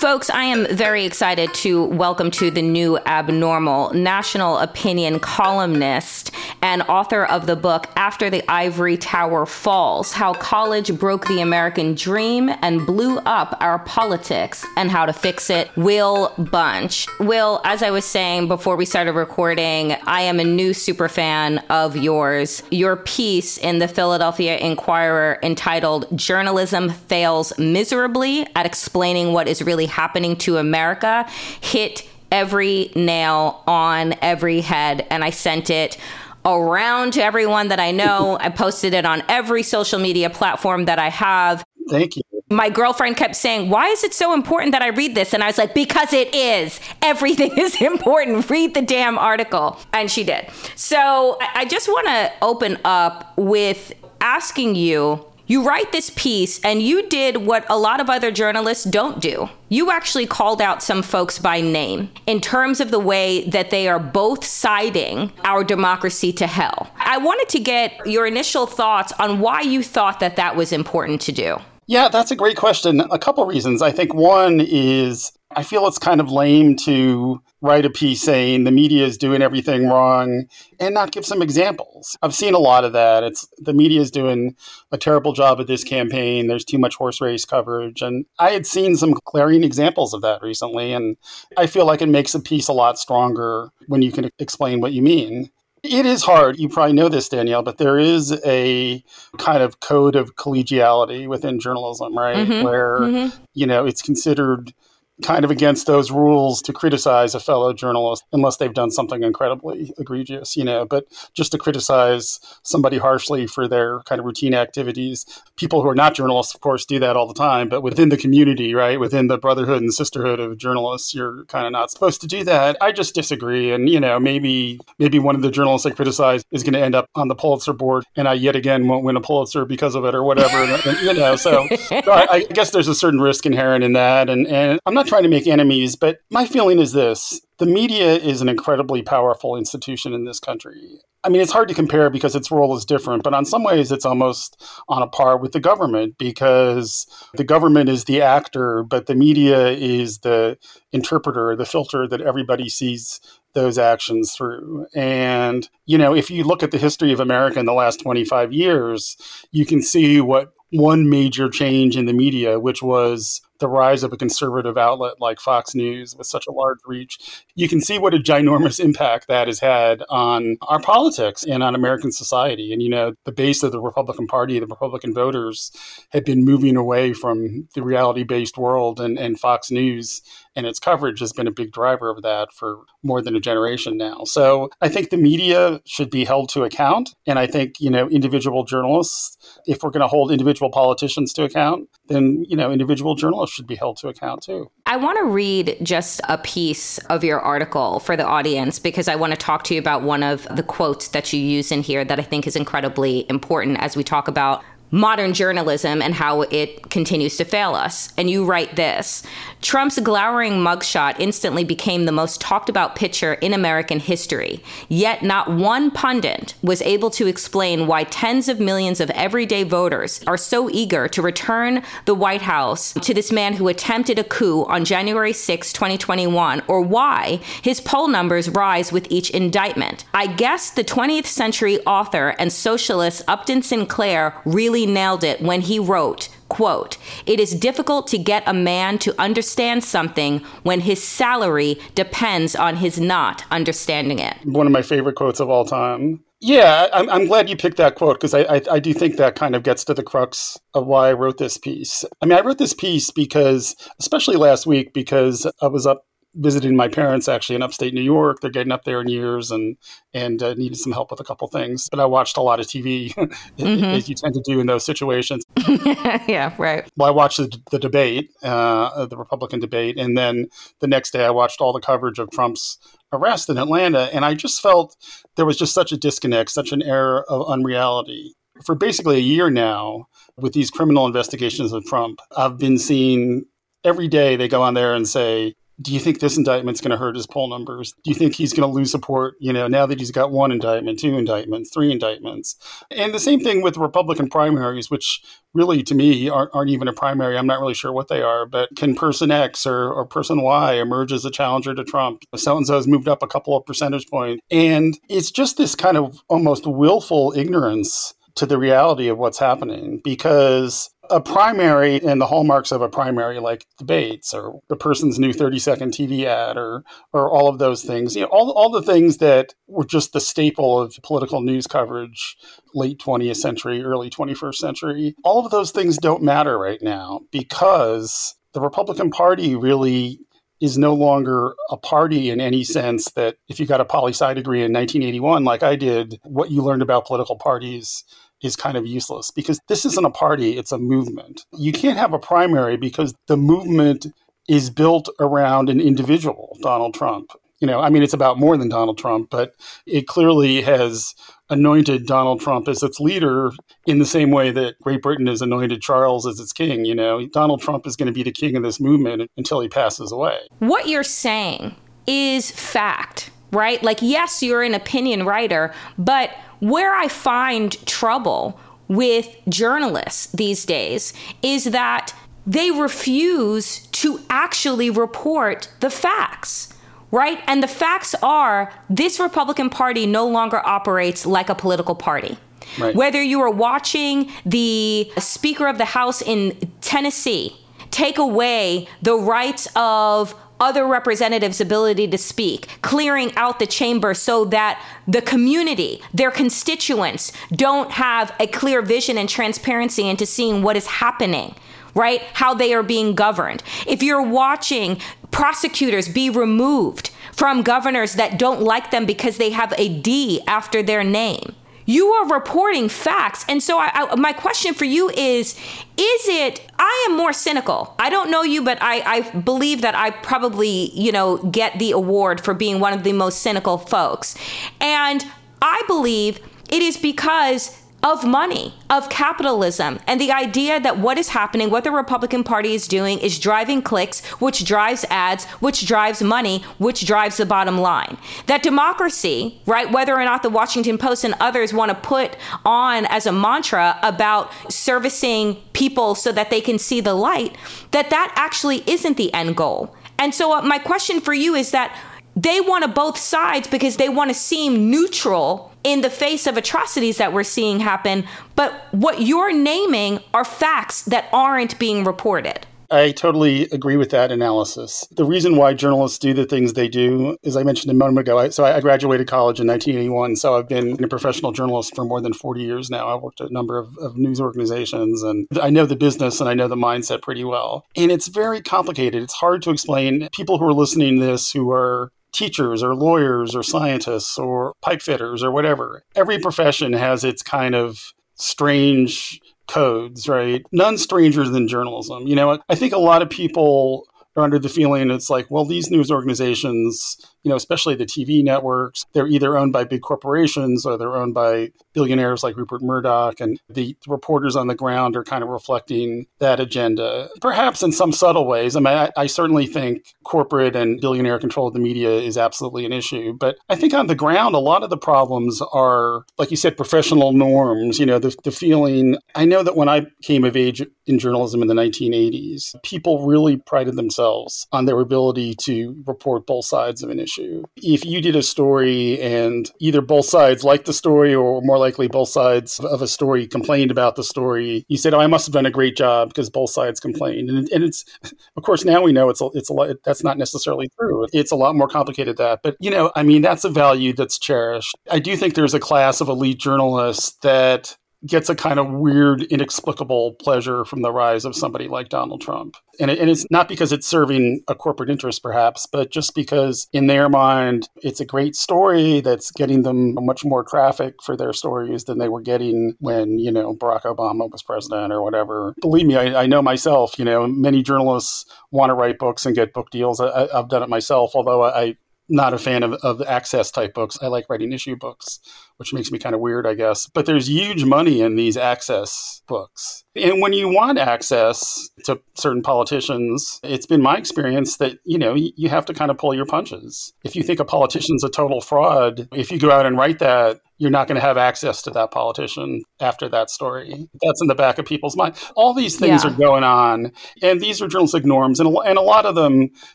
Folks, 0.00 0.30
I 0.30 0.44
am 0.44 0.66
very 0.74 1.04
excited 1.04 1.52
to 1.56 1.84
welcome 1.84 2.30
to 2.30 2.50
the 2.50 2.62
new 2.62 2.96
abnormal 3.00 3.92
national 3.92 4.56
opinion 4.56 5.20
columnist 5.20 6.30
and 6.62 6.80
author 6.84 7.26
of 7.26 7.44
the 7.44 7.54
book 7.54 7.86
After 7.96 8.30
the 8.30 8.42
Ivory 8.50 8.96
Tower 8.96 9.44
Falls 9.44 10.12
How 10.12 10.32
College 10.32 10.98
Broke 10.98 11.26
the 11.26 11.42
American 11.42 11.94
Dream 11.94 12.50
and 12.62 12.86
Blew 12.86 13.18
Up 13.18 13.58
Our 13.60 13.80
Politics 13.80 14.64
and 14.74 14.90
How 14.90 15.04
to 15.04 15.12
Fix 15.12 15.50
It, 15.50 15.70
Will 15.76 16.32
Bunch. 16.38 17.06
Will, 17.20 17.60
as 17.64 17.82
I 17.82 17.90
was 17.90 18.06
saying 18.06 18.48
before 18.48 18.76
we 18.76 18.86
started 18.86 19.12
recording, 19.12 19.96
I 20.06 20.22
am 20.22 20.40
a 20.40 20.44
new 20.44 20.72
super 20.72 21.10
fan 21.10 21.58
of 21.68 21.94
yours. 21.94 22.62
Your 22.70 22.96
piece 22.96 23.58
in 23.58 23.80
the 23.80 23.88
Philadelphia 23.88 24.56
Inquirer 24.56 25.38
entitled 25.42 26.06
Journalism 26.16 26.88
Fails 26.88 27.52
Miserably 27.58 28.46
at 28.56 28.64
Explaining 28.64 29.34
What 29.34 29.46
is 29.46 29.60
Really 29.60 29.89
Happening 29.90 30.36
to 30.36 30.56
America 30.56 31.26
hit 31.60 32.08
every 32.32 32.90
nail 32.94 33.62
on 33.66 34.14
every 34.22 34.60
head. 34.60 35.06
And 35.10 35.24
I 35.24 35.30
sent 35.30 35.70
it 35.70 35.98
around 36.44 37.12
to 37.14 37.22
everyone 37.22 37.68
that 37.68 37.80
I 37.80 37.90
know. 37.90 38.38
I 38.40 38.48
posted 38.50 38.94
it 38.94 39.04
on 39.04 39.22
every 39.28 39.62
social 39.62 39.98
media 39.98 40.30
platform 40.30 40.86
that 40.86 40.98
I 40.98 41.10
have. 41.10 41.64
Thank 41.88 42.16
you. 42.16 42.22
My 42.52 42.68
girlfriend 42.68 43.16
kept 43.16 43.36
saying, 43.36 43.70
Why 43.70 43.86
is 43.88 44.02
it 44.02 44.12
so 44.12 44.32
important 44.32 44.72
that 44.72 44.82
I 44.82 44.88
read 44.88 45.14
this? 45.14 45.34
And 45.34 45.42
I 45.42 45.46
was 45.46 45.58
like, 45.58 45.74
Because 45.74 46.12
it 46.12 46.34
is. 46.34 46.80
Everything 47.02 47.52
is 47.58 47.80
important. 47.80 48.48
Read 48.50 48.74
the 48.74 48.82
damn 48.82 49.18
article. 49.18 49.78
And 49.92 50.10
she 50.10 50.24
did. 50.24 50.48
So 50.76 51.38
I 51.54 51.64
just 51.64 51.88
want 51.88 52.06
to 52.06 52.32
open 52.42 52.78
up 52.84 53.32
with 53.36 53.92
asking 54.20 54.74
you 54.74 55.24
You 55.50 55.64
write 55.64 55.90
this 55.90 56.10
piece 56.10 56.60
and 56.60 56.80
you 56.80 57.08
did 57.08 57.38
what 57.38 57.66
a 57.68 57.76
lot 57.76 57.98
of 57.98 58.08
other 58.08 58.30
journalists 58.30 58.84
don't 58.84 59.20
do. 59.20 59.48
You 59.68 59.90
actually 59.90 60.28
called 60.28 60.62
out 60.62 60.80
some 60.80 61.02
folks 61.02 61.40
by 61.40 61.60
name 61.60 62.08
in 62.28 62.40
terms 62.40 62.80
of 62.80 62.92
the 62.92 63.00
way 63.00 63.42
that 63.48 63.70
they 63.70 63.88
are 63.88 63.98
both 63.98 64.44
siding 64.44 65.32
our 65.42 65.64
democracy 65.64 66.32
to 66.34 66.46
hell. 66.46 66.88
I 66.98 67.18
wanted 67.18 67.48
to 67.48 67.58
get 67.58 68.06
your 68.06 68.28
initial 68.28 68.64
thoughts 68.64 69.12
on 69.18 69.40
why 69.40 69.62
you 69.62 69.82
thought 69.82 70.20
that 70.20 70.36
that 70.36 70.54
was 70.54 70.70
important 70.70 71.20
to 71.22 71.32
do. 71.32 71.56
Yeah, 71.88 72.08
that's 72.08 72.30
a 72.30 72.36
great 72.36 72.56
question. 72.56 73.00
A 73.10 73.18
couple 73.18 73.44
reasons. 73.44 73.82
I 73.82 73.90
think 73.90 74.14
one 74.14 74.60
is 74.60 75.32
I 75.56 75.64
feel 75.64 75.86
it's 75.86 75.98
kind 75.98 76.20
of 76.20 76.30
lame 76.30 76.76
to 76.76 77.42
write 77.60 77.84
a 77.84 77.90
piece 77.90 78.22
saying 78.22 78.64
the 78.64 78.70
media 78.70 79.04
is 79.04 79.18
doing 79.18 79.42
everything 79.42 79.88
wrong 79.88 80.46
and 80.78 80.94
not 80.94 81.10
give 81.10 81.26
some 81.26 81.42
examples. 81.42 82.16
I've 82.22 82.34
seen 82.34 82.54
a 82.54 82.58
lot 82.58 82.84
of 82.84 82.92
that. 82.92 83.24
It's 83.24 83.48
the 83.58 83.74
media 83.74 84.00
is 84.00 84.12
doing 84.12 84.54
a 84.92 84.98
terrible 84.98 85.32
job 85.32 85.60
at 85.60 85.66
this 85.66 85.82
campaign. 85.82 86.46
There's 86.46 86.64
too 86.64 86.78
much 86.78 86.94
horse 86.94 87.20
race 87.20 87.44
coverage 87.44 88.00
and 88.00 88.26
I 88.38 88.50
had 88.50 88.66
seen 88.66 88.96
some 88.96 89.14
glaring 89.24 89.64
examples 89.64 90.14
of 90.14 90.22
that 90.22 90.40
recently 90.40 90.92
and 90.92 91.16
I 91.56 91.66
feel 91.66 91.84
like 91.84 92.00
it 92.00 92.08
makes 92.08 92.34
a 92.34 92.40
piece 92.40 92.68
a 92.68 92.72
lot 92.72 92.98
stronger 92.98 93.70
when 93.88 94.02
you 94.02 94.12
can 94.12 94.30
explain 94.38 94.80
what 94.80 94.92
you 94.92 95.02
mean. 95.02 95.50
It 95.82 96.04
is 96.04 96.22
hard. 96.22 96.58
You 96.58 96.68
probably 96.68 96.92
know 96.92 97.08
this, 97.08 97.28
Danielle, 97.28 97.62
but 97.62 97.78
there 97.78 97.98
is 97.98 98.38
a 98.44 99.02
kind 99.38 99.62
of 99.62 99.80
code 99.80 100.14
of 100.14 100.36
collegiality 100.36 101.26
within 101.26 101.58
journalism, 101.58 102.16
right? 102.16 102.36
Mm-hmm. 102.36 102.64
Where, 102.64 103.00
mm-hmm. 103.00 103.42
you 103.54 103.66
know, 103.66 103.86
it's 103.86 104.02
considered 104.02 104.74
kind 105.22 105.44
of 105.44 105.50
against 105.50 105.86
those 105.86 106.10
rules 106.10 106.62
to 106.62 106.72
criticize 106.72 107.34
a 107.34 107.40
fellow 107.40 107.72
journalist 107.72 108.24
unless 108.32 108.56
they've 108.56 108.74
done 108.74 108.90
something 108.90 109.22
incredibly 109.22 109.92
egregious, 109.98 110.56
you 110.56 110.64
know, 110.64 110.84
but 110.84 111.06
just 111.34 111.52
to 111.52 111.58
criticize 111.58 112.40
somebody 112.62 112.98
harshly 112.98 113.46
for 113.46 113.68
their 113.68 114.00
kind 114.00 114.18
of 114.18 114.24
routine 114.24 114.54
activities. 114.54 115.26
People 115.56 115.82
who 115.82 115.88
are 115.88 115.94
not 115.94 116.14
journalists, 116.14 116.54
of 116.54 116.60
course, 116.60 116.84
do 116.84 116.98
that 116.98 117.16
all 117.16 117.26
the 117.26 117.34
time, 117.34 117.68
but 117.68 117.82
within 117.82 118.08
the 118.08 118.16
community, 118.16 118.74
right, 118.74 118.98
within 118.98 119.26
the 119.26 119.38
brotherhood 119.38 119.82
and 119.82 119.92
sisterhood 119.92 120.40
of 120.40 120.56
journalists, 120.56 121.14
you're 121.14 121.44
kind 121.46 121.66
of 121.66 121.72
not 121.72 121.90
supposed 121.90 122.20
to 122.20 122.26
do 122.26 122.44
that. 122.44 122.76
I 122.80 122.92
just 122.92 123.14
disagree. 123.14 123.72
And, 123.72 123.88
you 123.88 124.00
know, 124.00 124.18
maybe 124.18 124.80
maybe 124.98 125.18
one 125.18 125.34
of 125.34 125.42
the 125.42 125.50
journalists 125.50 125.86
I 125.86 125.90
criticize 125.90 126.44
is 126.50 126.62
going 126.62 126.74
to 126.74 126.80
end 126.80 126.94
up 126.94 127.06
on 127.14 127.28
the 127.28 127.34
Pulitzer 127.34 127.72
board 127.72 128.04
and 128.16 128.28
I 128.28 128.34
yet 128.34 128.56
again 128.56 128.86
won't 128.88 129.04
win 129.04 129.16
a 129.16 129.20
Pulitzer 129.20 129.64
because 129.64 129.94
of 129.94 130.04
it 130.04 130.14
or 130.14 130.22
whatever. 130.22 130.56
and, 130.56 130.98
you 131.02 131.14
know, 131.14 131.36
so, 131.36 131.66
so 131.76 132.12
I, 132.12 132.26
I 132.30 132.42
guess 132.44 132.70
there's 132.70 132.88
a 132.88 132.94
certain 132.94 133.20
risk 133.20 133.46
inherent 133.46 133.84
in 133.84 133.92
that. 133.94 134.30
And, 134.30 134.46
and 134.46 134.80
I'm 134.86 134.94
not 134.94 135.06
trying 135.10 135.24
to 135.24 135.28
make 135.28 135.46
enemies, 135.48 135.96
but 135.96 136.20
my 136.30 136.46
feeling 136.46 136.78
is 136.78 136.92
this 136.92 137.40
the 137.58 137.66
media 137.66 138.14
is 138.14 138.40
an 138.40 138.48
incredibly 138.48 139.02
powerful 139.02 139.56
institution 139.56 140.14
in 140.14 140.24
this 140.24 140.40
country. 140.40 141.00
I 141.22 141.28
mean, 141.28 141.42
it's 141.42 141.52
hard 141.52 141.68
to 141.68 141.74
compare 141.74 142.08
because 142.08 142.34
its 142.34 142.50
role 142.50 142.74
is 142.74 142.86
different, 142.86 143.24
but 143.24 143.34
on 143.34 143.44
some 143.44 143.62
ways 143.62 143.92
it's 143.92 144.06
almost 144.06 144.64
on 144.88 145.02
a 145.02 145.06
par 145.06 145.36
with 145.36 145.52
the 145.52 145.60
government 145.60 146.16
because 146.16 147.06
the 147.34 147.44
government 147.44 147.90
is 147.90 148.04
the 148.04 148.22
actor, 148.22 148.82
but 148.84 149.06
the 149.06 149.14
media 149.14 149.68
is 149.68 150.20
the 150.20 150.56
interpreter, 150.92 151.54
the 151.56 151.66
filter 151.66 152.08
that 152.08 152.22
everybody 152.22 152.70
sees 152.70 153.20
those 153.52 153.76
actions 153.76 154.32
through. 154.32 154.86
And, 154.94 155.68
you 155.84 155.98
know, 155.98 156.14
if 156.14 156.30
you 156.30 156.44
look 156.44 156.62
at 156.62 156.70
the 156.70 156.78
history 156.78 157.12
of 157.12 157.20
America 157.20 157.58
in 157.58 157.66
the 157.66 157.74
last 157.74 158.00
25 158.00 158.52
years, 158.52 159.16
you 159.50 159.66
can 159.66 159.82
see 159.82 160.20
what 160.20 160.52
one 160.70 161.10
major 161.10 161.50
change 161.50 161.96
in 161.96 162.06
the 162.06 162.12
media, 162.12 162.58
which 162.60 162.80
was 162.80 163.42
the 163.60 163.68
rise 163.68 164.02
of 164.02 164.12
a 164.12 164.16
conservative 164.16 164.76
outlet 164.76 165.14
like 165.20 165.38
Fox 165.38 165.74
News 165.74 166.16
with 166.16 166.26
such 166.26 166.46
a 166.46 166.52
large 166.52 166.78
reach, 166.86 167.44
you 167.54 167.68
can 167.68 167.80
see 167.80 167.98
what 167.98 168.14
a 168.14 168.18
ginormous 168.18 168.80
impact 168.84 169.28
that 169.28 169.46
has 169.46 169.60
had 169.60 170.02
on 170.08 170.56
our 170.62 170.80
politics 170.80 171.44
and 171.44 171.62
on 171.62 171.74
American 171.74 172.10
society. 172.10 172.72
And, 172.72 172.82
you 172.82 172.88
know, 172.88 173.14
the 173.24 173.32
base 173.32 173.62
of 173.62 173.72
the 173.72 173.80
Republican 173.80 174.26
Party, 174.26 174.58
the 174.58 174.66
Republican 174.66 175.14
voters, 175.14 175.70
had 176.10 176.24
been 176.24 176.44
moving 176.44 176.76
away 176.76 177.12
from 177.12 177.68
the 177.74 177.82
reality 177.82 178.24
based 178.24 178.58
world, 178.58 179.00
and, 179.00 179.18
and 179.18 179.38
Fox 179.38 179.70
News 179.70 180.22
and 180.60 180.66
its 180.66 180.78
coverage 180.78 181.20
has 181.20 181.32
been 181.32 181.46
a 181.46 181.50
big 181.50 181.72
driver 181.72 182.10
of 182.10 182.20
that 182.20 182.52
for 182.52 182.80
more 183.02 183.22
than 183.22 183.34
a 183.34 183.40
generation 183.40 183.96
now. 183.96 184.24
So 184.24 184.68
I 184.82 184.90
think 184.90 185.08
the 185.08 185.16
media 185.16 185.80
should 185.86 186.10
be 186.10 186.26
held 186.26 186.50
to 186.50 186.64
account. 186.64 187.14
And 187.26 187.38
I 187.38 187.46
think, 187.46 187.80
you 187.80 187.88
know, 187.88 188.10
individual 188.10 188.64
journalists, 188.64 189.38
if 189.66 189.82
we're 189.82 189.88
going 189.88 190.02
to 190.02 190.06
hold 190.06 190.30
individual 190.30 190.70
politicians 190.70 191.32
to 191.32 191.44
account, 191.44 191.88
then, 192.08 192.44
you 192.46 192.56
know, 192.56 192.70
individual 192.70 193.14
journalists 193.14 193.56
should 193.56 193.66
be 193.66 193.74
held 193.74 193.96
to 193.98 194.08
account 194.08 194.42
too. 194.42 194.70
I 194.84 194.98
want 194.98 195.16
to 195.16 195.24
read 195.24 195.78
just 195.82 196.20
a 196.28 196.36
piece 196.36 196.98
of 197.08 197.24
your 197.24 197.40
article 197.40 198.00
for 198.00 198.14
the 198.14 198.26
audience 198.26 198.78
because 198.78 199.08
I 199.08 199.16
want 199.16 199.32
to 199.32 199.38
talk 199.38 199.64
to 199.64 199.74
you 199.74 199.80
about 199.80 200.02
one 200.02 200.22
of 200.22 200.46
the 200.54 200.62
quotes 200.62 201.08
that 201.08 201.32
you 201.32 201.40
use 201.40 201.72
in 201.72 201.80
here 201.80 202.04
that 202.04 202.18
I 202.18 202.22
think 202.22 202.46
is 202.46 202.54
incredibly 202.54 203.24
important 203.30 203.78
as 203.80 203.96
we 203.96 204.04
talk 204.04 204.28
about 204.28 204.62
modern 204.90 205.32
journalism 205.32 206.02
and 206.02 206.14
how 206.14 206.42
it 206.42 206.90
continues 206.90 207.36
to 207.36 207.44
fail 207.44 207.74
us. 207.74 208.12
And 208.16 208.28
you 208.28 208.44
write 208.44 208.76
this 208.76 209.22
Trump's 209.62 210.00
glowering 210.00 210.54
mugshot 210.54 211.16
instantly 211.18 211.64
became 211.64 212.04
the 212.04 212.12
most 212.12 212.40
talked 212.40 212.68
about 212.68 212.96
picture 212.96 213.34
in 213.34 213.52
American 213.52 214.00
history. 214.00 214.62
Yet 214.88 215.22
not 215.22 215.50
one 215.50 215.90
pundit 215.90 216.54
was 216.62 216.80
able 216.82 217.10
to 217.10 217.26
explain 217.26 217.86
why 217.86 218.04
tens 218.04 218.48
of 218.48 218.58
millions 218.58 219.00
of 219.00 219.10
everyday 219.10 219.64
voters 219.64 220.22
are 220.26 220.38
so 220.38 220.70
eager 220.70 221.08
to 221.08 221.22
return 221.22 221.82
the 222.06 222.14
White 222.14 222.42
House 222.42 222.94
to 222.94 223.12
this 223.12 223.30
man 223.30 223.54
who 223.54 223.68
attempted 223.68 224.18
a 224.18 224.24
coup 224.24 224.64
on 224.64 224.84
January 224.84 225.32
6, 225.32 225.72
2021, 225.72 226.62
or 226.66 226.80
why 226.80 227.40
his 227.62 227.80
poll 227.80 228.08
numbers 228.08 228.48
rise 228.48 228.92
with 228.92 229.06
each 229.10 229.30
indictment. 229.30 230.04
I 230.14 230.26
guess 230.26 230.70
the 230.70 230.84
20th 230.84 231.26
century 231.26 231.80
author 231.84 232.34
and 232.38 232.52
socialist 232.52 233.22
Upton 233.28 233.62
Sinclair 233.62 234.34
really 234.44 234.79
nailed 234.86 235.24
it 235.24 235.40
when 235.40 235.62
he 235.62 235.78
wrote, 235.78 236.28
Quote, 236.48 236.96
it 237.26 237.38
is 237.38 237.52
difficult 237.54 238.08
to 238.08 238.18
get 238.18 238.42
a 238.44 238.52
man 238.52 238.98
to 238.98 239.14
understand 239.20 239.84
something 239.84 240.40
when 240.64 240.80
his 240.80 241.02
salary 241.02 241.78
depends 241.94 242.56
on 242.56 242.76
his 242.76 242.98
not 242.98 243.44
understanding 243.52 244.18
it. 244.18 244.36
One 244.44 244.66
of 244.66 244.72
my 244.72 244.82
favorite 244.82 245.14
quotes 245.14 245.38
of 245.38 245.48
all 245.48 245.64
time. 245.64 246.24
Yeah, 246.40 246.88
I'm, 246.92 247.08
I'm 247.10 247.26
glad 247.26 247.48
you 247.48 247.56
picked 247.56 247.76
that 247.76 247.94
quote 247.94 248.16
because 248.16 248.34
I, 248.34 248.40
I, 248.40 248.62
I 248.72 248.78
do 248.80 248.92
think 248.94 249.16
that 249.16 249.36
kind 249.36 249.54
of 249.54 249.62
gets 249.62 249.84
to 249.84 249.94
the 249.94 250.02
crux 250.02 250.58
of 250.74 250.86
why 250.86 251.10
I 251.10 251.12
wrote 251.12 251.38
this 251.38 251.56
piece. 251.56 252.04
I 252.20 252.26
mean, 252.26 252.36
I 252.36 252.40
wrote 252.40 252.58
this 252.58 252.74
piece 252.74 253.10
because, 253.10 253.76
especially 254.00 254.36
last 254.36 254.66
week, 254.66 254.94
because 254.94 255.46
I 255.62 255.66
was 255.68 255.86
up 255.86 256.06
visiting 256.34 256.76
my 256.76 256.88
parents 256.88 257.28
actually 257.28 257.56
in 257.56 257.62
upstate 257.62 257.92
New 257.92 258.02
York. 258.02 258.40
They're 258.40 258.50
getting 258.50 258.72
up 258.72 258.84
there 258.84 259.00
in 259.00 259.08
years 259.08 259.50
and 259.50 259.76
and 260.14 260.42
uh, 260.42 260.54
needed 260.54 260.76
some 260.76 260.92
help 260.92 261.10
with 261.10 261.20
a 261.20 261.24
couple 261.24 261.48
things. 261.48 261.88
But 261.90 262.00
I 262.00 262.04
watched 262.04 262.36
a 262.36 262.42
lot 262.42 262.60
of 262.60 262.66
TV, 262.66 263.14
mm-hmm. 263.58 263.84
as 263.84 264.08
you 264.08 264.14
tend 264.14 264.34
to 264.34 264.42
do 264.44 264.60
in 264.60 264.66
those 264.66 264.84
situations. 264.84 265.44
yeah, 265.68 266.54
right. 266.58 266.88
Well, 266.96 267.08
I 267.08 267.12
watched 267.12 267.38
the, 267.38 267.60
the 267.70 267.78
debate, 267.78 268.30
uh, 268.42 269.06
the 269.06 269.16
Republican 269.16 269.60
debate, 269.60 269.98
and 269.98 270.16
then 270.16 270.46
the 270.80 270.88
next 270.88 271.12
day 271.12 271.24
I 271.24 271.30
watched 271.30 271.60
all 271.60 271.72
the 271.72 271.80
coverage 271.80 272.18
of 272.18 272.30
Trump's 272.30 272.78
arrest 273.12 273.48
in 273.48 273.58
Atlanta, 273.58 274.08
and 274.12 274.24
I 274.24 274.34
just 274.34 274.60
felt 274.60 274.96
there 275.36 275.46
was 275.46 275.56
just 275.56 275.74
such 275.74 275.92
a 275.92 275.96
disconnect, 275.96 276.50
such 276.50 276.72
an 276.72 276.82
air 276.82 277.24
of 277.24 277.48
unreality. 277.48 278.34
For 278.64 278.74
basically 278.74 279.16
a 279.16 279.20
year 279.20 279.48
now, 279.48 280.06
with 280.36 280.52
these 280.52 280.70
criminal 280.70 281.06
investigations 281.06 281.72
of 281.72 281.84
Trump, 281.86 282.20
I've 282.36 282.58
been 282.58 282.78
seeing 282.78 283.44
every 283.84 284.08
day 284.08 284.36
they 284.36 284.48
go 284.48 284.62
on 284.62 284.74
there 284.74 284.94
and 284.94 285.08
say 285.08 285.54
do 285.80 285.92
you 285.92 286.00
think 286.00 286.20
this 286.20 286.36
indictment's 286.36 286.80
going 286.80 286.90
to 286.90 286.96
hurt 286.96 287.16
his 287.16 287.26
poll 287.26 287.48
numbers? 287.48 287.92
Do 288.04 288.10
you 288.10 288.14
think 288.14 288.34
he's 288.34 288.52
going 288.52 288.68
to 288.68 288.74
lose 288.74 288.90
support, 288.90 289.34
you 289.40 289.52
know, 289.52 289.66
now 289.66 289.86
that 289.86 289.98
he's 289.98 290.10
got 290.10 290.30
one 290.30 290.52
indictment, 290.52 290.98
two 290.98 291.16
indictments, 291.16 291.70
three 291.72 291.90
indictments? 291.90 292.56
And 292.90 293.14
the 293.14 293.20
same 293.20 293.40
thing 293.40 293.62
with 293.62 293.76
Republican 293.76 294.28
primaries, 294.28 294.90
which 294.90 295.22
really 295.54 295.82
to 295.84 295.94
me 295.94 296.28
aren't, 296.28 296.50
aren't 296.54 296.70
even 296.70 296.88
a 296.88 296.92
primary. 296.92 297.38
I'm 297.38 297.46
not 297.46 297.60
really 297.60 297.74
sure 297.74 297.92
what 297.92 298.08
they 298.08 298.20
are, 298.22 298.46
but 298.46 298.68
can 298.76 298.94
person 298.94 299.30
X 299.30 299.66
or, 299.66 299.92
or 299.92 300.04
person 300.04 300.42
Y 300.42 300.74
emerge 300.74 301.12
as 301.12 301.24
a 301.24 301.30
challenger 301.30 301.74
to 301.74 301.84
Trump? 301.84 302.24
So 302.36 302.56
and 302.56 302.66
so 302.66 302.74
has 302.74 302.86
moved 302.86 303.08
up 303.08 303.22
a 303.22 303.28
couple 303.28 303.56
of 303.56 303.64
percentage 303.64 304.08
points. 304.08 304.42
And 304.50 304.98
it's 305.08 305.30
just 305.30 305.56
this 305.56 305.74
kind 305.74 305.96
of 305.96 306.22
almost 306.28 306.66
willful 306.66 307.32
ignorance 307.36 308.14
to 308.36 308.46
the 308.46 308.58
reality 308.58 309.08
of 309.08 309.18
what's 309.18 309.38
happening 309.38 310.00
because 310.04 310.90
a 311.10 311.20
primary 311.20 311.96
and 312.02 312.20
the 312.20 312.26
hallmarks 312.26 312.72
of 312.72 312.82
a 312.82 312.88
primary 312.88 313.40
like 313.40 313.66
debates 313.78 314.32
or 314.32 314.60
the 314.68 314.76
person's 314.76 315.18
new 315.18 315.32
30 315.32 315.58
second 315.58 315.92
TV 315.92 316.24
ad 316.24 316.56
or 316.56 316.84
or 317.12 317.30
all 317.30 317.48
of 317.48 317.58
those 317.58 317.82
things 317.82 318.14
you 318.14 318.22
know 318.22 318.28
all, 318.28 318.50
all 318.52 318.70
the 318.70 318.82
things 318.82 319.18
that 319.18 319.54
were 319.66 319.84
just 319.84 320.12
the 320.12 320.20
staple 320.20 320.80
of 320.80 320.96
political 321.02 321.40
news 321.40 321.66
coverage 321.66 322.36
late 322.74 322.98
20th 322.98 323.36
century 323.36 323.82
early 323.82 324.08
21st 324.08 324.54
century 324.54 325.14
all 325.24 325.44
of 325.44 325.50
those 325.50 325.70
things 325.70 325.98
don't 325.98 326.22
matter 326.22 326.58
right 326.58 326.82
now 326.82 327.20
because 327.30 328.36
the 328.52 328.60
Republican 328.60 329.10
Party 329.10 329.54
really 329.54 330.18
is 330.60 330.76
no 330.76 330.92
longer 330.92 331.54
a 331.70 331.76
party 331.76 332.28
in 332.28 332.40
any 332.40 332.62
sense 332.62 333.10
that 333.12 333.36
if 333.48 333.58
you 333.58 333.66
got 333.66 333.80
a 333.80 333.84
poli 333.84 334.12
sci 334.12 334.34
degree 334.34 334.58
in 334.58 334.72
1981 334.72 335.44
like 335.44 335.62
I 335.62 335.74
did 335.76 336.20
what 336.24 336.50
you 336.50 336.62
learned 336.62 336.82
about 336.82 337.06
political 337.06 337.36
parties 337.36 338.04
is 338.42 338.56
kind 338.56 338.76
of 338.76 338.86
useless 338.86 339.30
because 339.30 339.60
this 339.68 339.84
isn't 339.84 340.06
a 340.06 340.10
party, 340.10 340.56
it's 340.56 340.72
a 340.72 340.78
movement. 340.78 341.44
You 341.56 341.72
can't 341.72 341.98
have 341.98 342.12
a 342.12 342.18
primary 342.18 342.76
because 342.76 343.14
the 343.26 343.36
movement 343.36 344.06
is 344.48 344.70
built 344.70 345.08
around 345.20 345.68
an 345.68 345.80
individual, 345.80 346.56
Donald 346.60 346.94
Trump. 346.94 347.30
You 347.60 347.66
know, 347.66 347.80
I 347.80 347.90
mean, 347.90 348.02
it's 348.02 348.14
about 348.14 348.38
more 348.38 348.56
than 348.56 348.70
Donald 348.70 348.96
Trump, 348.96 349.28
but 349.30 349.52
it 349.86 350.06
clearly 350.06 350.62
has 350.62 351.14
anointed 351.50 352.06
Donald 352.06 352.40
Trump 352.40 352.68
as 352.68 352.82
its 352.82 352.98
leader 353.00 353.50
in 353.86 353.98
the 353.98 354.06
same 354.06 354.30
way 354.30 354.50
that 354.50 354.80
Great 354.80 355.02
Britain 355.02 355.26
has 355.26 355.42
anointed 355.42 355.82
Charles 355.82 356.26
as 356.26 356.40
its 356.40 356.54
king. 356.54 356.86
You 356.86 356.94
know, 356.94 357.26
Donald 357.26 357.60
Trump 357.60 357.86
is 357.86 357.96
going 357.96 358.06
to 358.06 358.12
be 358.12 358.22
the 358.22 358.32
king 358.32 358.56
of 358.56 358.62
this 358.62 358.80
movement 358.80 359.30
until 359.36 359.60
he 359.60 359.68
passes 359.68 360.10
away. 360.10 360.38
What 360.60 360.88
you're 360.88 361.04
saying 361.04 361.76
is 362.06 362.50
fact, 362.50 363.30
right? 363.52 363.82
Like, 363.82 364.00
yes, 364.02 364.42
you're 364.42 364.62
an 364.62 364.74
opinion 364.74 365.24
writer, 365.24 365.72
but 365.98 366.30
where 366.60 366.94
I 366.94 367.08
find 367.08 367.72
trouble 367.86 368.58
with 368.88 369.36
journalists 369.48 370.26
these 370.32 370.64
days 370.64 371.12
is 371.42 371.64
that 371.64 372.14
they 372.46 372.70
refuse 372.70 373.86
to 373.88 374.20
actually 374.28 374.90
report 374.90 375.68
the 375.80 375.90
facts 375.90 376.74
right? 377.10 377.42
And 377.46 377.62
the 377.62 377.68
facts 377.68 378.14
are 378.22 378.72
this 378.88 379.18
Republican 379.18 379.70
Party 379.70 380.06
no 380.06 380.28
longer 380.28 380.64
operates 380.64 381.26
like 381.26 381.48
a 381.48 381.54
political 381.54 381.94
party. 381.94 382.38
Right. 382.78 382.94
Whether 382.94 383.22
you 383.22 383.40
are 383.40 383.50
watching 383.50 384.30
the 384.46 385.10
Speaker 385.18 385.66
of 385.66 385.78
the 385.78 385.84
House 385.84 386.22
in 386.22 386.56
Tennessee 386.80 387.56
take 387.90 388.18
away 388.18 388.88
the 389.02 389.16
rights 389.16 389.66
of 389.74 390.34
other 390.60 390.86
representatives' 390.86 391.60
ability 391.60 392.06
to 392.08 392.18
speak, 392.18 392.68
clearing 392.82 393.34
out 393.36 393.58
the 393.58 393.66
chamber 393.66 394.14
so 394.14 394.44
that 394.44 394.82
the 395.08 395.22
community, 395.22 396.00
their 396.12 396.30
constituents, 396.30 397.32
don't 397.52 397.90
have 397.92 398.34
a 398.38 398.46
clear 398.46 398.82
vision 398.82 399.18
and 399.18 399.28
transparency 399.28 400.08
into 400.08 400.26
seeing 400.26 400.62
what 400.62 400.76
is 400.76 400.86
happening 400.86 401.54
right? 401.94 402.22
How 402.34 402.54
they 402.54 402.72
are 402.72 402.84
being 402.84 403.16
governed. 403.16 403.64
If 403.86 404.02
you're 404.02 404.22
watching 404.22 405.00
prosecutors 405.30 406.08
be 406.08 406.30
removed 406.30 407.10
from 407.32 407.62
governors 407.62 408.14
that 408.14 408.38
don't 408.38 408.62
like 408.62 408.90
them 408.90 409.06
because 409.06 409.38
they 409.38 409.50
have 409.50 409.72
a 409.76 409.88
D 409.88 410.40
after 410.46 410.82
their 410.82 411.04
name, 411.04 411.54
you 411.86 412.06
are 412.08 412.28
reporting 412.28 412.88
facts. 412.88 413.44
And 413.48 413.62
so, 413.62 413.78
I, 413.78 413.90
I, 413.92 414.14
my 414.16 414.32
question 414.32 414.74
for 414.74 414.84
you 414.84 415.10
is 415.10 415.54
Is 415.96 416.28
it, 416.28 416.66
I 416.78 417.06
am 417.08 417.16
more 417.16 417.32
cynical. 417.32 417.94
I 417.98 418.10
don't 418.10 418.30
know 418.30 418.42
you, 418.42 418.62
but 418.62 418.78
I, 418.80 419.00
I 419.00 419.30
believe 419.38 419.82
that 419.82 419.94
I 419.94 420.10
probably, 420.10 420.90
you 420.92 421.12
know, 421.12 421.38
get 421.38 421.78
the 421.78 421.92
award 421.92 422.40
for 422.40 422.54
being 422.54 422.80
one 422.80 422.92
of 422.92 423.02
the 423.02 423.12
most 423.12 423.42
cynical 423.42 423.78
folks. 423.78 424.36
And 424.80 425.24
I 425.62 425.82
believe 425.86 426.38
it 426.70 426.82
is 426.82 426.96
because 426.96 427.79
of 428.02 428.24
money, 428.24 428.74
of 428.88 429.08
capitalism, 429.10 429.98
and 430.06 430.20
the 430.20 430.32
idea 430.32 430.80
that 430.80 430.98
what 430.98 431.18
is 431.18 431.28
happening, 431.28 431.70
what 431.70 431.84
the 431.84 431.90
Republican 431.90 432.42
Party 432.42 432.74
is 432.74 432.88
doing, 432.88 433.18
is 433.18 433.38
driving 433.38 433.82
clicks, 433.82 434.24
which 434.40 434.64
drives 434.64 435.04
ads, 435.10 435.44
which 435.60 435.86
drives 435.86 436.22
money, 436.22 436.62
which 436.78 437.06
drives 437.06 437.36
the 437.36 437.44
bottom 437.44 437.78
line. 437.78 438.16
That 438.46 438.62
democracy, 438.62 439.60
right, 439.66 439.90
whether 439.90 440.14
or 440.14 440.24
not 440.24 440.42
the 440.42 440.50
Washington 440.50 440.96
Post 440.96 441.24
and 441.24 441.34
others 441.40 441.74
want 441.74 441.90
to 441.90 441.94
put 441.94 442.36
on 442.64 443.04
as 443.06 443.26
a 443.26 443.32
mantra 443.32 443.98
about 444.02 444.50
servicing 444.72 445.56
people 445.74 446.14
so 446.14 446.32
that 446.32 446.50
they 446.50 446.60
can 446.60 446.78
see 446.78 447.00
the 447.00 447.14
light, 447.14 447.56
that 447.90 448.10
that 448.10 448.32
actually 448.36 448.82
isn't 448.86 449.16
the 449.18 449.32
end 449.34 449.56
goal. 449.56 449.94
And 450.18 450.34
so, 450.34 450.52
uh, 450.52 450.62
my 450.62 450.78
question 450.78 451.20
for 451.20 451.32
you 451.32 451.54
is 451.54 451.70
that 451.70 451.96
they 452.36 452.60
want 452.60 452.84
to 452.84 452.88
both 452.88 453.18
sides 453.18 453.66
because 453.68 453.96
they 453.96 454.08
want 454.08 454.30
to 454.30 454.34
seem 454.34 454.90
neutral 454.90 455.69
in 455.84 456.00
the 456.00 456.10
face 456.10 456.46
of 456.46 456.56
atrocities 456.56 457.18
that 457.18 457.32
we're 457.32 457.42
seeing 457.44 457.80
happen. 457.80 458.24
But 458.56 458.86
what 458.92 459.22
you're 459.22 459.52
naming 459.52 460.20
are 460.34 460.44
facts 460.44 461.02
that 461.02 461.28
aren't 461.32 461.78
being 461.78 462.04
reported. 462.04 462.66
I 462.90 463.12
totally 463.12 463.62
agree 463.70 463.96
with 463.96 464.10
that 464.10 464.32
analysis. 464.32 465.06
The 465.12 465.24
reason 465.24 465.56
why 465.56 465.74
journalists 465.74 466.18
do 466.18 466.34
the 466.34 466.44
things 466.44 466.72
they 466.72 466.88
do, 466.88 467.36
as 467.44 467.56
I 467.56 467.62
mentioned 467.62 467.90
a 467.90 467.94
moment 467.94 468.18
ago, 468.18 468.38
I, 468.38 468.48
so 468.48 468.64
I 468.64 468.80
graduated 468.80 469.28
college 469.28 469.60
in 469.60 469.68
1981. 469.68 470.36
So 470.36 470.56
I've 470.56 470.68
been 470.68 471.02
a 471.02 471.08
professional 471.08 471.52
journalist 471.52 471.94
for 471.94 472.04
more 472.04 472.20
than 472.20 472.32
40 472.32 472.62
years 472.62 472.90
now. 472.90 473.14
I've 473.14 473.22
worked 473.22 473.40
at 473.40 473.50
a 473.50 473.52
number 473.52 473.78
of, 473.78 473.96
of 473.98 474.16
news 474.16 474.40
organizations 474.40 475.22
and 475.22 475.46
I 475.62 475.70
know 475.70 475.86
the 475.86 475.96
business 475.96 476.40
and 476.40 476.48
I 476.48 476.54
know 476.54 476.66
the 476.66 476.76
mindset 476.76 477.22
pretty 477.22 477.44
well. 477.44 477.86
And 477.96 478.10
it's 478.10 478.26
very 478.26 478.60
complicated. 478.60 479.22
It's 479.22 479.34
hard 479.34 479.62
to 479.62 479.70
explain. 479.70 480.28
People 480.32 480.58
who 480.58 480.66
are 480.66 480.72
listening 480.72 481.20
to 481.20 481.26
this 481.26 481.52
who 481.52 481.70
are 481.70 482.10
teachers 482.32 482.82
or 482.82 482.94
lawyers 482.94 483.54
or 483.54 483.62
scientists 483.62 484.38
or 484.38 484.74
pipe 484.82 485.02
fitters 485.02 485.42
or 485.42 485.50
whatever. 485.50 486.02
Every 486.14 486.38
profession 486.38 486.92
has 486.92 487.24
its 487.24 487.42
kind 487.42 487.74
of 487.74 488.12
strange 488.34 489.40
codes, 489.68 490.28
right? 490.28 490.64
None 490.72 490.98
stranger 490.98 491.48
than 491.48 491.68
journalism. 491.68 492.26
You 492.26 492.36
know, 492.36 492.58
I 492.68 492.74
think 492.74 492.92
a 492.92 492.98
lot 492.98 493.22
of 493.22 493.30
people 493.30 494.06
are 494.36 494.42
under 494.42 494.58
the 494.58 494.68
feeling 494.68 495.10
it's 495.10 495.30
like, 495.30 495.50
well, 495.50 495.64
these 495.64 495.90
news 495.90 496.10
organizations 496.10 497.16
you 497.42 497.48
know, 497.48 497.56
especially 497.56 497.94
the 497.94 498.06
TV 498.06 498.44
networks, 498.44 499.06
they're 499.12 499.26
either 499.26 499.56
owned 499.56 499.72
by 499.72 499.84
big 499.84 500.02
corporations 500.02 500.84
or 500.84 500.98
they're 500.98 501.16
owned 501.16 501.34
by 501.34 501.70
billionaires 501.92 502.42
like 502.42 502.56
Rupert 502.56 502.82
Murdoch, 502.82 503.40
and 503.40 503.58
the 503.68 503.96
reporters 504.06 504.56
on 504.56 504.66
the 504.66 504.74
ground 504.74 505.16
are 505.16 505.24
kind 505.24 505.42
of 505.42 505.48
reflecting 505.48 506.26
that 506.38 506.60
agenda, 506.60 507.28
perhaps 507.40 507.82
in 507.82 507.92
some 507.92 508.12
subtle 508.12 508.46
ways. 508.46 508.76
I 508.76 508.80
mean, 508.80 508.94
I, 508.94 509.10
I 509.16 509.26
certainly 509.26 509.66
think 509.66 510.04
corporate 510.24 510.76
and 510.76 511.00
billionaire 511.00 511.38
control 511.38 511.68
of 511.68 511.74
the 511.74 511.80
media 511.80 512.10
is 512.10 512.36
absolutely 512.36 512.84
an 512.84 512.92
issue, 512.92 513.32
but 513.32 513.56
I 513.68 513.76
think 513.76 513.94
on 513.94 514.06
the 514.06 514.14
ground, 514.14 514.54
a 514.54 514.58
lot 514.58 514.82
of 514.82 514.90
the 514.90 514.98
problems 514.98 515.62
are, 515.72 516.24
like 516.38 516.50
you 516.50 516.56
said, 516.56 516.76
professional 516.76 517.32
norms. 517.32 517.98
You 517.98 518.06
know, 518.06 518.18
the, 518.18 518.36
the 518.44 518.50
feeling. 518.50 519.16
I 519.34 519.44
know 519.44 519.62
that 519.62 519.76
when 519.76 519.88
I 519.88 520.06
came 520.22 520.44
of 520.44 520.56
age 520.56 520.82
in 521.06 521.18
journalism 521.18 521.62
in 521.62 521.68
the 521.68 521.74
1980s, 521.74 522.74
people 522.82 523.26
really 523.26 523.56
prided 523.56 523.96
themselves 523.96 524.66
on 524.72 524.84
their 524.84 525.00
ability 525.00 525.54
to 525.54 526.02
report 526.06 526.46
both 526.46 526.66
sides 526.66 527.02
of 527.02 527.10
an 527.10 527.18
issue 527.18 527.29
issue. 527.30 527.62
If 527.76 528.04
you 528.04 528.20
did 528.20 528.36
a 528.36 528.42
story 528.42 529.20
and 529.20 529.70
either 529.80 530.00
both 530.00 530.26
sides 530.26 530.64
liked 530.64 530.86
the 530.86 530.92
story 530.92 531.34
or 531.34 531.60
more 531.62 531.78
likely 531.78 532.08
both 532.08 532.28
sides 532.28 532.78
of 532.80 533.02
a 533.02 533.08
story 533.08 533.46
complained 533.46 533.90
about 533.90 534.16
the 534.16 534.24
story, 534.24 534.84
you 534.88 534.96
said, 534.96 535.14
"Oh, 535.14 535.20
I 535.20 535.26
must 535.26 535.46
have 535.46 535.52
done 535.52 535.66
a 535.66 535.70
great 535.70 535.96
job 535.96 536.28
because 536.28 536.50
both 536.50 536.70
sides 536.70 537.00
complained." 537.00 537.48
And, 537.48 537.68
and 537.70 537.84
it's, 537.84 538.04
of 538.56 538.62
course, 538.62 538.84
now 538.84 539.02
we 539.02 539.12
know 539.12 539.28
it's 539.28 539.40
a, 539.40 539.48
it's 539.54 539.70
a 539.70 539.72
lot. 539.72 539.94
That's 540.04 540.24
not 540.24 540.38
necessarily 540.38 540.88
true. 540.98 541.26
It's 541.32 541.52
a 541.52 541.56
lot 541.56 541.74
more 541.74 541.88
complicated 541.88 542.36
than 542.36 542.46
that. 542.46 542.60
But 542.62 542.76
you 542.80 542.90
know, 542.90 543.12
I 543.16 543.22
mean, 543.22 543.42
that's 543.42 543.64
a 543.64 543.70
value 543.70 544.12
that's 544.12 544.38
cherished. 544.38 544.96
I 545.10 545.18
do 545.18 545.36
think 545.36 545.54
there's 545.54 545.74
a 545.74 545.80
class 545.80 546.20
of 546.20 546.28
elite 546.28 546.58
journalists 546.58 547.36
that 547.42 547.96
gets 548.26 548.50
a 548.50 548.54
kind 548.54 548.78
of 548.78 548.90
weird, 548.90 549.42
inexplicable 549.44 550.34
pleasure 550.34 550.84
from 550.84 551.02
the 551.02 551.12
rise 551.12 551.44
of 551.44 551.56
somebody 551.56 551.88
like 551.88 552.08
Donald 552.08 552.40
Trump. 552.40 552.76
And, 552.98 553.10
it, 553.10 553.18
and 553.18 553.30
it's 553.30 553.46
not 553.50 553.66
because 553.66 553.92
it's 553.92 554.06
serving 554.06 554.62
a 554.68 554.74
corporate 554.74 555.08
interest, 555.08 555.42
perhaps, 555.42 555.86
but 555.86 556.10
just 556.10 556.34
because 556.34 556.86
in 556.92 557.06
their 557.06 557.30
mind, 557.30 557.88
it's 558.02 558.20
a 558.20 558.26
great 558.26 558.54
story 558.54 559.20
that's 559.20 559.50
getting 559.50 559.82
them 559.82 560.14
much 560.14 560.44
more 560.44 560.62
traffic 560.62 561.14
for 561.22 561.36
their 561.36 561.54
stories 561.54 562.04
than 562.04 562.18
they 562.18 562.28
were 562.28 562.42
getting 562.42 562.94
when, 562.98 563.38
you 563.38 563.50
know, 563.50 563.74
Barack 563.74 564.02
Obama 564.02 564.50
was 564.50 564.62
president 564.62 565.12
or 565.12 565.22
whatever. 565.22 565.74
Believe 565.80 566.06
me, 566.06 566.16
I, 566.16 566.42
I 566.42 566.46
know 566.46 566.60
myself, 566.60 567.18
you 567.18 567.24
know, 567.24 567.46
many 567.46 567.82
journalists 567.82 568.44
want 568.70 568.90
to 568.90 568.94
write 568.94 569.18
books 569.18 569.46
and 569.46 569.54
get 569.54 569.72
book 569.72 569.90
deals. 569.90 570.20
I, 570.20 570.48
have 570.52 570.68
done 570.68 570.82
it 570.82 570.88
myself, 570.90 571.32
although 571.34 571.64
I, 571.64 571.96
not 572.30 572.54
a 572.54 572.58
fan 572.58 572.82
of, 572.82 572.94
of 572.94 573.20
access 573.22 573.70
type 573.70 573.92
books. 573.92 574.16
I 574.22 574.28
like 574.28 574.48
writing 574.48 574.72
issue 574.72 574.96
books, 574.96 575.40
which 575.76 575.92
makes 575.92 576.10
me 576.10 576.18
kind 576.18 576.34
of 576.34 576.40
weird, 576.40 576.66
I 576.66 576.74
guess. 576.74 577.06
But 577.06 577.26
there's 577.26 577.48
huge 577.48 577.84
money 577.84 578.20
in 578.20 578.36
these 578.36 578.56
access 578.56 579.42
books. 579.46 580.04
And 580.14 580.40
when 580.40 580.52
you 580.52 580.68
want 580.68 580.98
access 580.98 581.88
to 582.04 582.20
certain 582.34 582.62
politicians, 582.62 583.60
it's 583.62 583.86
been 583.86 584.02
my 584.02 584.16
experience 584.16 584.76
that, 584.78 584.98
you 585.04 585.18
know, 585.18 585.34
you 585.34 585.68
have 585.68 585.86
to 585.86 585.94
kind 585.94 586.10
of 586.10 586.18
pull 586.18 586.34
your 586.34 586.46
punches. 586.46 587.12
If 587.24 587.34
you 587.36 587.42
think 587.42 587.60
a 587.60 587.64
politician's 587.64 588.24
a 588.24 588.30
total 588.30 588.60
fraud, 588.60 589.28
if 589.32 589.50
you 589.50 589.58
go 589.58 589.70
out 589.70 589.86
and 589.86 589.96
write 589.96 590.20
that, 590.20 590.60
you're 590.80 590.90
not 590.90 591.06
going 591.06 591.16
to 591.16 591.20
have 591.20 591.36
access 591.36 591.82
to 591.82 591.90
that 591.90 592.10
politician 592.10 592.82
after 593.00 593.28
that 593.28 593.50
story. 593.50 594.08
That's 594.22 594.40
in 594.40 594.48
the 594.48 594.54
back 594.54 594.78
of 594.78 594.86
people's 594.86 595.14
mind. 595.14 595.36
All 595.54 595.74
these 595.74 595.98
things 595.98 596.24
yeah. 596.24 596.30
are 596.30 596.34
going 596.34 596.64
on, 596.64 597.12
and 597.42 597.60
these 597.60 597.82
are 597.82 597.86
journalistic 597.86 598.24
norms, 598.24 598.58
and 598.58 598.74
a, 598.74 598.78
and 598.80 598.96
a 598.96 599.02
lot 599.02 599.26
of 599.26 599.34
them 599.34 599.68